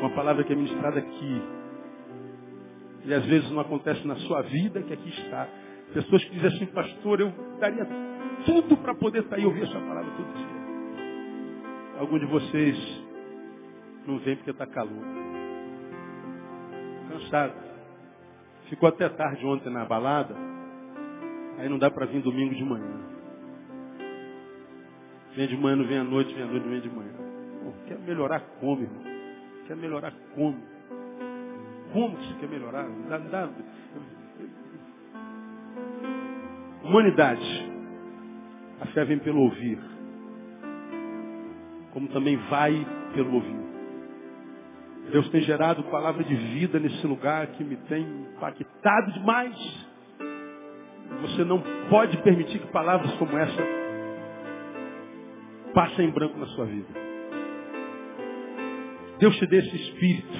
Uma 0.00 0.10
palavra 0.10 0.44
que 0.44 0.52
é 0.52 0.56
ministrada 0.56 0.98
aqui. 0.98 1.42
E 3.04 3.14
às 3.14 3.24
vezes 3.26 3.50
não 3.50 3.60
acontece 3.60 4.06
na 4.06 4.16
sua 4.16 4.42
vida, 4.42 4.82
que 4.82 4.92
aqui 4.92 5.08
está. 5.10 5.48
Pessoas 5.92 6.24
que 6.24 6.30
dizem 6.30 6.48
assim, 6.48 6.66
pastor, 6.66 7.20
eu 7.20 7.32
daria 7.60 7.86
tudo 8.44 8.76
para 8.78 8.94
poder 8.94 9.22
estar 9.22 9.38
e 9.38 9.46
ouvir 9.46 9.62
essa 9.62 9.78
palavra 9.78 10.10
todo 10.16 10.34
dia. 10.34 10.56
Algum 11.98 12.18
de 12.18 12.26
vocês 12.26 13.04
não 14.06 14.18
vem 14.18 14.36
porque 14.36 14.50
está 14.50 14.66
calor. 14.66 15.04
Cansado. 17.08 17.54
Ficou 18.68 18.88
até 18.88 19.08
tarde 19.08 19.46
ontem 19.46 19.70
na 19.70 19.84
balada. 19.84 20.34
Aí 21.58 21.68
não 21.68 21.78
dá 21.78 21.90
para 21.90 22.06
vir 22.06 22.20
domingo 22.20 22.54
de 22.54 22.64
manhã. 22.64 23.05
Vem 25.36 25.46
de 25.48 25.56
manhã, 25.58 25.76
não 25.76 25.84
vem 25.84 25.98
à 25.98 26.04
noite, 26.04 26.34
vem 26.34 26.44
à 26.44 26.46
noite, 26.46 26.62
não 26.62 26.70
vem 26.70 26.80
de 26.80 26.88
manhã. 26.88 27.12
Quer 27.86 27.98
melhorar 27.98 28.40
como, 28.58 28.82
irmão? 28.82 29.02
Quer 29.66 29.76
melhorar 29.76 30.12
como? 30.34 30.56
Como 31.92 32.16
que 32.16 32.26
você 32.26 32.34
quer 32.40 32.48
melhorar? 32.48 32.88
Dá, 33.08 33.18
dá... 33.18 33.50
Humanidade. 36.82 37.70
A 38.80 38.86
fé 38.86 39.04
vem 39.04 39.18
pelo 39.18 39.42
ouvir. 39.42 39.78
Como 41.92 42.08
também 42.08 42.36
vai 42.48 42.86
pelo 43.14 43.34
ouvir. 43.34 43.66
Deus 45.12 45.28
tem 45.28 45.42
gerado 45.42 45.82
palavra 45.84 46.24
de 46.24 46.34
vida 46.34 46.80
nesse 46.80 47.06
lugar 47.06 47.46
que 47.48 47.62
me 47.62 47.76
tem 47.88 48.02
impactado 48.02 49.12
demais. 49.12 49.86
Você 51.22 51.44
não 51.44 51.62
pode 51.90 52.16
permitir 52.22 52.58
que 52.58 52.66
palavras 52.68 53.12
como 53.14 53.36
essa 53.36 53.75
passem 55.76 56.06
em 56.06 56.10
branco 56.10 56.38
na 56.38 56.46
sua 56.46 56.64
vida. 56.64 56.88
Deus 59.18 59.36
te 59.36 59.46
dê 59.46 59.58
esse 59.58 59.76
espírito, 59.76 60.38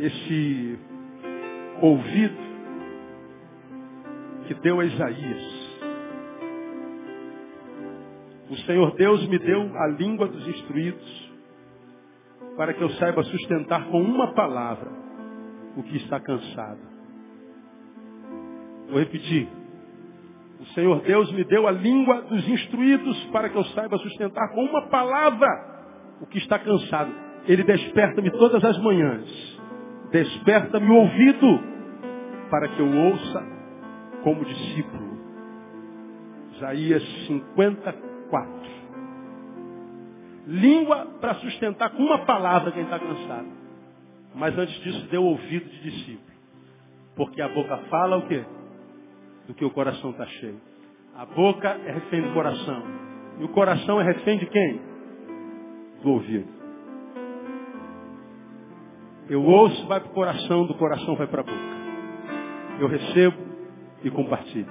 esse 0.00 0.78
ouvido 1.80 2.36
que 4.48 4.54
deu 4.54 4.80
a 4.80 4.84
Isaías. 4.84 5.70
O 8.50 8.56
Senhor 8.66 8.96
Deus 8.96 9.28
me 9.28 9.38
deu 9.38 9.78
a 9.78 9.86
língua 9.86 10.26
dos 10.26 10.44
instruídos 10.48 11.32
para 12.56 12.74
que 12.74 12.82
eu 12.82 12.90
saiba 12.90 13.22
sustentar 13.22 13.86
com 13.90 14.02
uma 14.02 14.34
palavra 14.34 14.90
o 15.76 15.84
que 15.84 15.98
está 15.98 16.18
cansado. 16.18 16.80
Vou 18.88 18.98
repetir. 18.98 19.59
O 20.60 20.66
Senhor 20.74 21.00
Deus 21.00 21.32
me 21.32 21.42
deu 21.44 21.66
a 21.66 21.70
língua 21.70 22.20
dos 22.22 22.46
instruídos 22.46 23.24
para 23.32 23.48
que 23.48 23.56
eu 23.56 23.64
saiba 23.64 23.96
sustentar 23.96 24.50
com 24.50 24.62
uma 24.62 24.88
palavra 24.88 25.48
o 26.20 26.26
que 26.26 26.36
está 26.36 26.58
cansado. 26.58 27.10
Ele 27.46 27.64
desperta-me 27.64 28.30
todas 28.30 28.62
as 28.62 28.78
manhãs. 28.78 29.58
Desperta-me 30.12 30.90
o 30.90 30.96
ouvido 30.96 31.60
para 32.50 32.68
que 32.68 32.80
eu 32.80 32.94
ouça 32.94 33.42
como 34.22 34.44
discípulo. 34.44 35.18
Isaías 36.56 37.02
54. 37.26 38.70
Língua 40.46 41.06
para 41.22 41.36
sustentar 41.36 41.88
com 41.90 42.02
uma 42.02 42.18
palavra 42.26 42.70
quem 42.72 42.82
está 42.82 42.98
cansado. 42.98 43.48
Mas 44.34 44.58
antes 44.58 44.74
disso, 44.82 45.08
deu 45.10 45.24
ouvido 45.24 45.70
de 45.70 45.90
discípulo. 45.90 46.30
Porque 47.16 47.40
a 47.40 47.48
boca 47.48 47.78
fala 47.88 48.18
o 48.18 48.28
quê? 48.28 48.44
Do 49.50 49.54
que 49.54 49.64
o 49.64 49.70
coração 49.70 50.10
está 50.12 50.24
cheio. 50.26 50.60
A 51.16 51.26
boca 51.26 51.68
é 51.84 51.90
refém 51.90 52.22
do 52.22 52.32
coração. 52.32 52.84
E 53.40 53.42
o 53.42 53.48
coração 53.48 54.00
é 54.00 54.04
refém 54.04 54.38
de 54.38 54.46
quem? 54.46 54.80
Do 56.04 56.10
ouvido. 56.12 56.46
Eu 59.28 59.42
ouço, 59.42 59.88
vai 59.88 59.98
para 59.98 60.08
o 60.08 60.14
coração, 60.14 60.66
do 60.66 60.74
coração 60.74 61.16
vai 61.16 61.26
para 61.26 61.40
a 61.40 61.44
boca. 61.44 61.58
Eu 62.78 62.86
recebo 62.86 63.36
e 64.04 64.10
compartilho. 64.12 64.70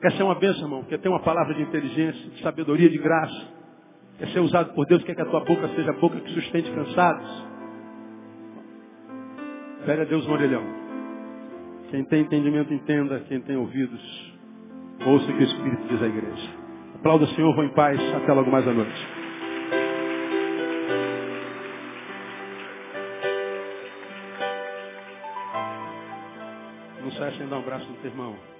Quer 0.00 0.10
ser 0.14 0.24
uma 0.24 0.34
bênção, 0.34 0.64
irmão? 0.64 0.82
Quer 0.82 0.98
ter 0.98 1.08
uma 1.08 1.20
palavra 1.20 1.54
de 1.54 1.62
inteligência, 1.62 2.30
de 2.30 2.42
sabedoria, 2.42 2.90
de 2.90 2.98
graça? 2.98 3.48
Quer 4.18 4.28
ser 4.30 4.40
usado 4.40 4.74
por 4.74 4.84
Deus? 4.86 5.04
Quer 5.04 5.14
que 5.14 5.22
a 5.22 5.26
tua 5.26 5.44
boca 5.44 5.68
seja 5.68 5.90
a 5.90 6.00
boca 6.00 6.18
que 6.18 6.32
sustente 6.32 6.68
cansados? 6.72 7.46
Pega 9.86 10.02
a 10.02 10.06
Deus 10.06 10.26
no 10.26 10.32
orelhão. 10.32 10.85
Quem 11.90 12.04
tem 12.04 12.22
entendimento, 12.22 12.72
entenda. 12.72 13.20
Quem 13.28 13.40
tem 13.42 13.56
ouvidos, 13.56 14.34
ouça 15.04 15.24
o 15.30 15.36
que 15.36 15.42
o 15.42 15.46
Espírito 15.46 15.88
diz 15.88 16.02
à 16.02 16.06
igreja. 16.06 16.48
Aplauda 16.96 17.24
o 17.24 17.28
Senhor, 17.28 17.54
vou 17.54 17.64
em 17.64 17.74
paz. 17.74 18.00
Até 18.14 18.32
logo 18.32 18.50
mais 18.50 18.66
à 18.66 18.72
noite. 18.72 19.06
Não 27.02 27.12
sai 27.12 27.32
sem 27.32 27.46
dar 27.46 27.56
um 27.56 27.60
abraço 27.60 27.88
no 27.88 27.96
teu 27.96 28.10
irmão. 28.10 28.55